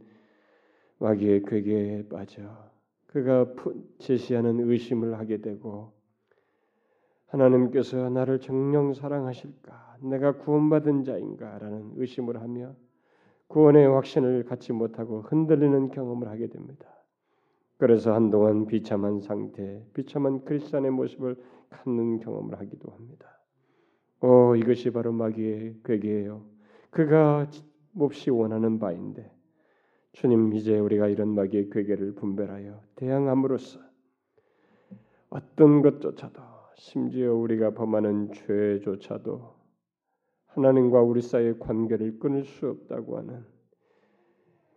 마귀의 1.00 1.44
괴계에 1.44 2.08
빠져 2.08 2.72
그가 3.08 3.48
제시하는 4.00 4.60
의심을 4.70 5.18
하게 5.18 5.42
되고 5.42 5.94
하나님께서 7.28 8.10
나를 8.10 8.40
정령 8.40 8.94
사랑하실까? 8.94 9.98
내가 10.02 10.38
구원받은 10.38 11.04
자인가라는 11.04 11.94
의심을 11.96 12.42
하며 12.42 12.76
구원의 13.48 13.88
확신을 13.88 14.44
갖지 14.46 14.74
못하고 14.74 15.22
흔들리는 15.22 15.90
경험을 15.90 16.28
하게 16.28 16.48
됩니다. 16.48 16.88
그래서 17.78 18.14
한동안 18.14 18.68
비참한 18.68 19.20
상태, 19.20 19.84
비참한 19.94 20.46
크리스천의 20.46 20.92
모습을 20.92 21.36
갖는 21.70 22.20
경험을 22.20 22.58
하기도 22.60 22.92
합니다. 22.92 23.40
오, 24.22 24.56
이것이 24.56 24.92
바로 24.92 25.12
마귀의 25.12 25.82
괴계예요. 25.84 26.46
그가 26.90 27.50
몹시 27.92 28.30
원하는 28.30 28.80
바인데 28.80 29.32
주님 30.14 30.54
이제 30.54 30.80
우리가 30.80 31.08
이런 31.08 31.30
마귀의 31.36 31.70
괴계를 31.70 32.16
분별하여 32.16 32.82
대항함으로써 32.96 33.80
어떤 35.30 35.82
것조차도 35.82 36.42
심지어 36.78 37.34
우리가 37.36 37.74
범하는 37.74 38.32
죄조차도 38.32 39.56
하나님과 40.48 41.02
우리 41.02 41.22
사이의 41.22 41.60
관계를 41.60 42.20
끊을 42.20 42.46
수 42.46 42.70
없다고 42.70 43.18
하는 43.18 43.46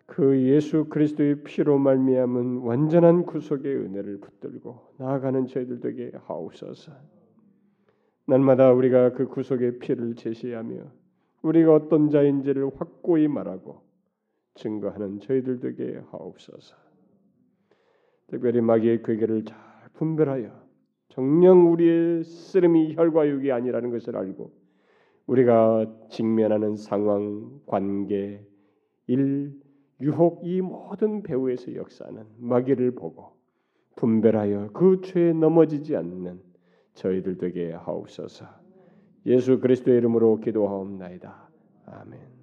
그 0.08 0.40
예수 0.40 0.86
그리스도의 0.86 1.42
피로 1.44 1.78
말미암은 1.78 2.60
완전한 2.62 3.26
구속의 3.26 3.76
은혜를 3.76 4.20
붙들고 4.20 4.94
나아가는 4.96 5.46
저희들 5.46 5.80
되게 5.80 6.10
하옵소서. 6.24 6.92
날마다 8.26 8.72
우리가 8.72 9.12
그 9.12 9.28
구속의 9.28 9.78
피를 9.78 10.14
제시하며 10.14 10.76
우리가 11.42 11.74
어떤 11.74 12.08
자인지를 12.08 12.70
확고히 12.76 13.28
말하고 13.28 13.82
증거하는 14.54 15.20
저희들 15.20 15.60
되게 15.60 16.00
하옵소서. 16.10 16.74
특별히 18.28 18.62
마귀의 18.62 19.02
괴계를 19.02 19.44
잘 19.44 19.58
분별하여 19.92 20.50
정령 21.10 21.70
우리의 21.70 22.24
쓰름이 22.24 22.96
혈과 22.96 23.28
육이 23.28 23.52
아니라는 23.52 23.90
것을 23.90 24.16
알고 24.16 24.52
우리가 25.26 25.86
직면하는 26.08 26.76
상황, 26.76 27.60
관계, 27.66 28.42
일, 29.06 29.67
유혹 30.00 30.40
이 30.44 30.60
모든 30.60 31.22
배후에서 31.22 31.74
역사하는 31.74 32.24
마귀를 32.38 32.92
보고 32.92 33.32
분별하여 33.96 34.70
그 34.72 35.00
죄에 35.02 35.32
넘어지지 35.32 35.96
않는 35.96 36.40
저희들 36.94 37.38
되게 37.38 37.72
하옵소서. 37.72 38.46
예수 39.26 39.58
그리스도의 39.60 39.98
이름으로 39.98 40.40
기도하옵나이다. 40.40 41.48
아멘. 41.86 42.37